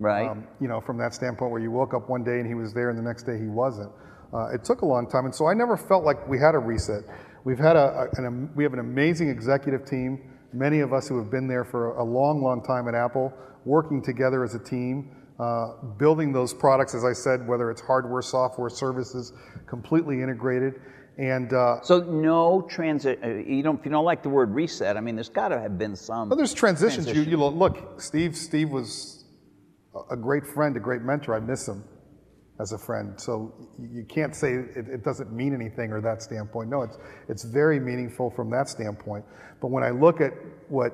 right? 0.00 0.28
Um, 0.28 0.46
you 0.60 0.68
know, 0.68 0.80
from 0.80 0.98
that 0.98 1.14
standpoint, 1.14 1.50
where 1.52 1.60
you 1.60 1.70
woke 1.72 1.94
up 1.94 2.08
one 2.08 2.22
day 2.24 2.38
and 2.40 2.46
he 2.46 2.54
was 2.54 2.72
there, 2.72 2.90
and 2.90 2.98
the 2.98 3.02
next 3.02 3.24
day 3.24 3.38
he 3.38 3.46
wasn't. 3.48 3.90
Uh, 4.32 4.48
it 4.54 4.64
took 4.64 4.82
a 4.82 4.86
long 4.86 5.08
time, 5.08 5.24
and 5.24 5.34
so 5.34 5.46
I 5.46 5.54
never 5.54 5.76
felt 5.76 6.04
like 6.04 6.28
we 6.28 6.38
had 6.38 6.54
a 6.54 6.58
reset. 6.58 7.04
We've 7.44 7.58
had 7.58 7.76
a, 7.76 8.08
a 8.14 8.18
an, 8.18 8.26
am- 8.26 8.50
we 8.54 8.62
have 8.64 8.72
an 8.74 8.78
amazing 8.80 9.28
executive 9.30 9.86
team. 9.86 10.32
Many 10.52 10.80
of 10.80 10.92
us 10.92 11.08
who 11.08 11.18
have 11.18 11.30
been 11.30 11.46
there 11.48 11.64
for 11.64 11.96
a 11.96 12.04
long, 12.04 12.42
long 12.42 12.62
time 12.62 12.88
at 12.88 12.94
Apple, 12.94 13.32
working 13.64 14.02
together 14.02 14.44
as 14.44 14.54
a 14.54 14.58
team, 14.58 15.14
uh, 15.38 15.72
building 15.98 16.32
those 16.32 16.52
products, 16.52 16.94
as 16.94 17.04
I 17.04 17.12
said, 17.12 17.46
whether 17.46 17.70
it's 17.70 17.80
hardware, 17.80 18.22
software, 18.22 18.68
services, 18.70 19.32
completely 19.66 20.22
integrated. 20.22 20.74
And 21.18 21.52
uh, 21.52 21.80
So 21.82 22.00
no 22.00 22.62
transit. 22.62 23.18
uh, 23.24 23.28
You 23.28 23.62
don't. 23.62 23.78
If 23.80 23.84
you 23.86 23.90
don't 23.90 24.04
like 24.04 24.22
the 24.22 24.28
word 24.28 24.54
reset, 24.54 24.96
I 24.96 25.00
mean, 25.00 25.16
there's 25.16 25.28
got 25.28 25.48
to 25.48 25.58
have 25.60 25.76
been 25.78 25.96
some. 25.96 26.28
But 26.28 26.36
there's 26.36 26.54
transitions. 26.54 27.06
Transition. 27.06 27.24
You, 27.24 27.30
you 27.30 27.36
lo- 27.42 27.50
look, 27.50 28.00
Steve. 28.00 28.36
Steve 28.36 28.70
was 28.70 29.24
a- 29.94 30.14
a 30.14 30.16
great 30.16 30.46
friend, 30.46 30.76
a 30.76 30.80
great 30.80 31.02
mentor. 31.02 31.34
I 31.34 31.40
miss 31.40 31.66
him 31.66 31.82
as 32.60 32.72
a 32.72 32.78
friend. 32.78 33.20
So 33.20 33.52
you 33.78 34.04
can't 34.04 34.34
say 34.34 34.54
it, 34.54 34.88
it 34.88 35.04
doesn't 35.04 35.32
mean 35.32 35.54
anything 35.54 35.92
or 35.92 36.00
that 36.00 36.22
standpoint. 36.22 36.70
No, 36.70 36.82
it's 36.82 36.98
it's 37.28 37.44
very 37.44 37.78
meaningful 37.80 38.30
from 38.30 38.50
that 38.50 38.68
standpoint. 38.68 39.24
But 39.60 39.70
when 39.70 39.82
I 39.84 39.90
look 39.90 40.20
at 40.20 40.32
what 40.68 40.92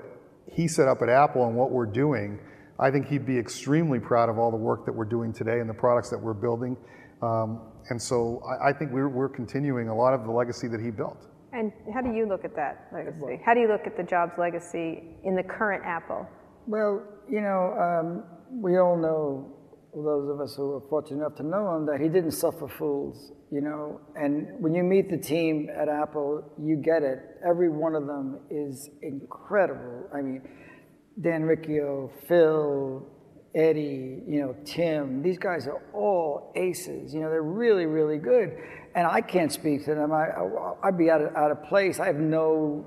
he 0.51 0.69
set 0.69 0.89
up 0.89 1.03
at 1.03 1.09
Apple 1.09 1.47
and 1.47 1.57
what 1.57 1.71
we're 1.71 1.87
doing, 1.87 2.39
I 2.79 2.91
think 2.91 3.07
he'd 3.07 3.27
be 3.27 3.39
extremely 3.39 4.01
proud 4.01 4.29
of 4.29 4.39
all 4.39 4.51
the 4.51 4.57
work 4.57 4.85
that 4.87 4.93
we're 4.93 5.05
doing 5.05 5.33
today 5.33 5.61
and 5.61 5.69
the 5.69 5.75
products 5.75 6.11
that 6.11 6.19
we're 6.19 6.35
building. 6.35 6.77
Um, 7.23 7.61
and 7.91 8.01
so 8.01 8.43
I, 8.47 8.71
I 8.71 8.73
think 8.73 8.93
we're, 8.93 9.09
we're 9.09 9.29
continuing 9.29 9.89
a 9.89 9.95
lot 9.95 10.15
of 10.15 10.25
the 10.25 10.31
legacy 10.31 10.69
that 10.69 10.81
he 10.81 10.91
built. 10.91 11.27
And 11.53 11.73
how 11.93 12.01
do 12.01 12.13
you 12.13 12.27
look 12.27 12.45
at 12.45 12.57
that 12.57 12.89
legacy? 12.93 13.41
How 13.45 13.55
do 13.55 13.61
you 13.61 13.69
look 13.69 13.87
at 13.87 13.97
the 13.97 14.03
Jobs 14.03 14.33
legacy 14.39 15.05
in 15.23 15.37
the 15.37 15.43
current 15.43 15.85
Apple? 15.85 16.27
Well, 16.67 17.03
you 17.31 17.41
know, 17.41 17.75
um, 17.79 18.25
we 18.51 18.79
all 18.79 18.97
know, 18.97 19.53
those 19.95 20.29
of 20.29 20.41
us 20.41 20.55
who 20.57 20.69
were 20.69 20.81
fortunate 20.89 21.19
enough 21.19 21.37
to 21.37 21.43
know 21.43 21.77
him, 21.77 21.87
that 21.87 22.01
he 22.01 22.09
didn't 22.09 22.33
suffer 22.33 22.69
fools, 22.69 23.33
you 23.51 23.61
know. 23.61 24.01
And 24.17 24.49
when 24.59 24.75
you 24.75 24.83
meet 24.83 25.11
the 25.11 25.19
team 25.19 25.69
at 25.75 25.89
Apple, 25.89 26.53
you 26.59 26.77
get 26.77 27.03
it. 27.03 27.19
Every 27.47 27.69
one 27.69 27.95
of 27.95 28.07
them 28.07 28.41
is 28.51 28.91
incredible. 29.03 30.09
I 30.13 30.21
mean, 30.21 30.43
Dan 31.21 31.45
Riccio, 31.45 32.11
Phil, 32.27 33.07
Eddy, 33.55 34.23
you 34.27 34.41
know, 34.41 34.57
Tim, 34.65 35.23
these 35.23 35.39
guys 35.39 35.69
are 35.69 35.81
all 35.93 36.53
aces. 36.57 37.15
You 37.15 37.21
know, 37.21 37.31
they're 37.31 37.43
really, 37.43 37.87
really 37.87 38.19
good. 38.19 38.57
And 38.97 39.07
I 39.07 39.21
can't 39.21 39.53
speak 39.53 39.85
to 39.85 39.95
them. 39.95 40.13
I, 40.13 40.27
I, 40.27 40.89
I'd 40.89 40.99
be 40.99 41.11
out 41.11 41.21
of, 41.21 41.35
out 41.37 41.51
of 41.53 41.63
place. 41.65 42.01
I 42.01 42.07
have 42.07 42.17
no 42.17 42.85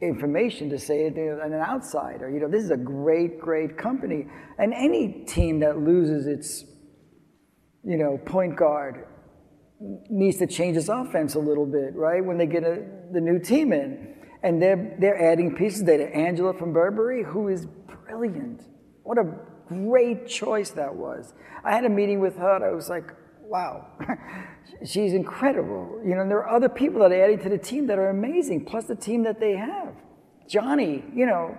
information 0.00 0.70
to 0.70 0.78
say 0.78 1.06
it 1.06 1.14
to 1.14 1.40
an 1.42 1.52
outsider. 1.54 2.30
You 2.30 2.40
know, 2.40 2.48
this 2.48 2.64
is 2.64 2.70
a 2.70 2.76
great, 2.76 3.40
great 3.40 3.76
company, 3.76 4.26
and 4.58 4.72
any 4.74 5.24
team 5.26 5.60
that 5.60 5.78
loses 5.78 6.26
its, 6.26 6.64
you 7.84 7.96
know, 7.96 8.18
point 8.26 8.56
guard 8.56 9.06
needs 10.10 10.38
to 10.38 10.46
change 10.46 10.76
its 10.76 10.88
offense 10.88 11.34
a 11.34 11.38
little 11.38 11.66
bit, 11.66 11.94
right? 11.94 12.24
When 12.24 12.36
they 12.36 12.46
get 12.46 12.64
a, 12.64 12.82
the 13.12 13.20
new 13.20 13.38
team 13.38 13.72
in, 13.72 14.14
and 14.42 14.62
they're 14.62 14.96
they're 15.00 15.20
adding 15.20 15.56
pieces. 15.56 15.84
They 15.84 15.98
had 16.00 16.12
Angela 16.12 16.54
from 16.54 16.72
Burberry, 16.72 17.24
who 17.24 17.48
is 17.48 17.66
brilliant. 18.06 18.62
What 19.02 19.18
a 19.18 19.24
great 19.68 20.26
choice 20.26 20.70
that 20.70 20.94
was. 20.94 21.34
I 21.64 21.72
had 21.74 21.84
a 21.84 21.88
meeting 21.88 22.20
with 22.20 22.36
her. 22.36 22.64
I 22.64 22.74
was 22.74 22.88
like, 22.88 23.10
wow, 23.48 23.86
she's 24.84 25.14
incredible. 25.14 26.00
You 26.04 26.14
know, 26.14 26.22
and 26.22 26.30
there 26.30 26.38
are 26.38 26.54
other 26.54 26.68
people 26.68 27.00
that 27.00 27.12
are 27.12 27.24
adding 27.24 27.38
to 27.40 27.48
the 27.48 27.58
team 27.58 27.86
that 27.86 27.98
are 27.98 28.10
amazing. 28.10 28.66
Plus 28.66 28.84
the 28.84 28.94
team 28.94 29.22
that 29.24 29.40
they 29.40 29.56
have, 29.56 29.94
Jony. 30.48 31.02
You 31.14 31.26
know, 31.26 31.56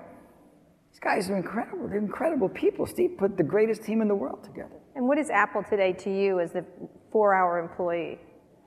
these 0.91 0.99
guys 0.99 1.29
are 1.29 1.37
incredible. 1.37 1.87
They're 1.87 1.97
incredible 1.97 2.49
people. 2.49 2.85
Steve 2.85 3.15
put 3.17 3.37
the 3.37 3.43
greatest 3.43 3.83
team 3.83 4.01
in 4.01 4.07
the 4.07 4.15
world 4.15 4.43
together. 4.43 4.75
And 4.95 5.07
what 5.07 5.17
is 5.17 5.29
Apple 5.29 5.63
today 5.63 5.93
to 5.93 6.09
you 6.09 6.39
as 6.39 6.51
the 6.51 6.65
four-hour 7.11 7.59
employee? 7.59 8.19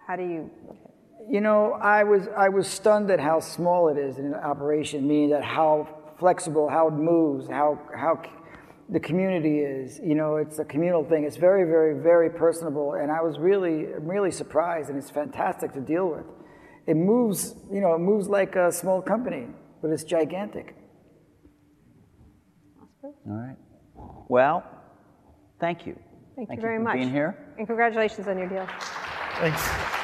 How 0.07 0.17
do 0.17 0.23
you 0.23 0.51
look 0.67 0.77
at 0.77 0.91
it? 0.91 1.33
You 1.33 1.41
know, 1.41 1.73
I 1.81 2.03
was 2.03 2.29
I 2.37 2.49
was 2.49 2.67
stunned 2.67 3.11
at 3.11 3.21
how 3.21 3.39
small 3.39 3.89
it 3.89 3.99
is 3.99 4.19
in 4.19 4.27
an 4.27 4.35
operation, 4.35 5.07
meaning 5.07 5.31
that 5.31 5.45
how 5.45 5.89
flexible, 6.19 6.69
how 6.69 6.89
it 6.89 6.95
moves, 6.95 7.49
how 7.49 7.79
how 7.97 8.21
the 8.93 9.01
community 9.01 9.59
is. 9.61 9.99
You 9.99 10.15
know, 10.15 10.37
it's 10.37 10.59
a 10.59 10.65
communal 10.65 11.05
thing. 11.05 11.25
It's 11.25 11.37
very, 11.37 11.65
very, 11.65 12.01
very 12.01 12.31
personable, 12.31 12.95
and 12.95 13.11
I 13.11 13.21
was 13.23 13.39
really 13.39 13.87
really 13.99 14.31
surprised, 14.31 14.91
and 14.91 14.99
it's 14.99 15.11
fantastic 15.11 15.73
to 15.73 15.81
deal 15.81 16.09
with. 16.09 16.27
It 16.87 16.97
moves, 16.97 17.55
you 17.73 17.81
know, 17.81 17.95
it 17.95 18.01
moves 18.01 18.29
like 18.29 18.57
a 18.57 18.71
small 18.71 19.01
company, 19.01 19.47
but 19.81 19.91
it's 19.91 20.05
gigantic. 20.05 20.77
All 23.05 23.13
right. 23.27 23.57
Well, 24.29 24.65
thank 25.61 25.87
you. 25.87 25.99
Thank, 26.37 26.51
you 26.51 26.61
very 26.61 26.79
for 26.79 26.85
much. 26.85 26.95
being 26.95 27.11
here. 27.11 27.37
And 27.59 27.67
congratulations 27.67 28.27
on 28.27 28.39
your 28.39 28.49
deal. 28.49 28.67
Thanks. 29.39 29.99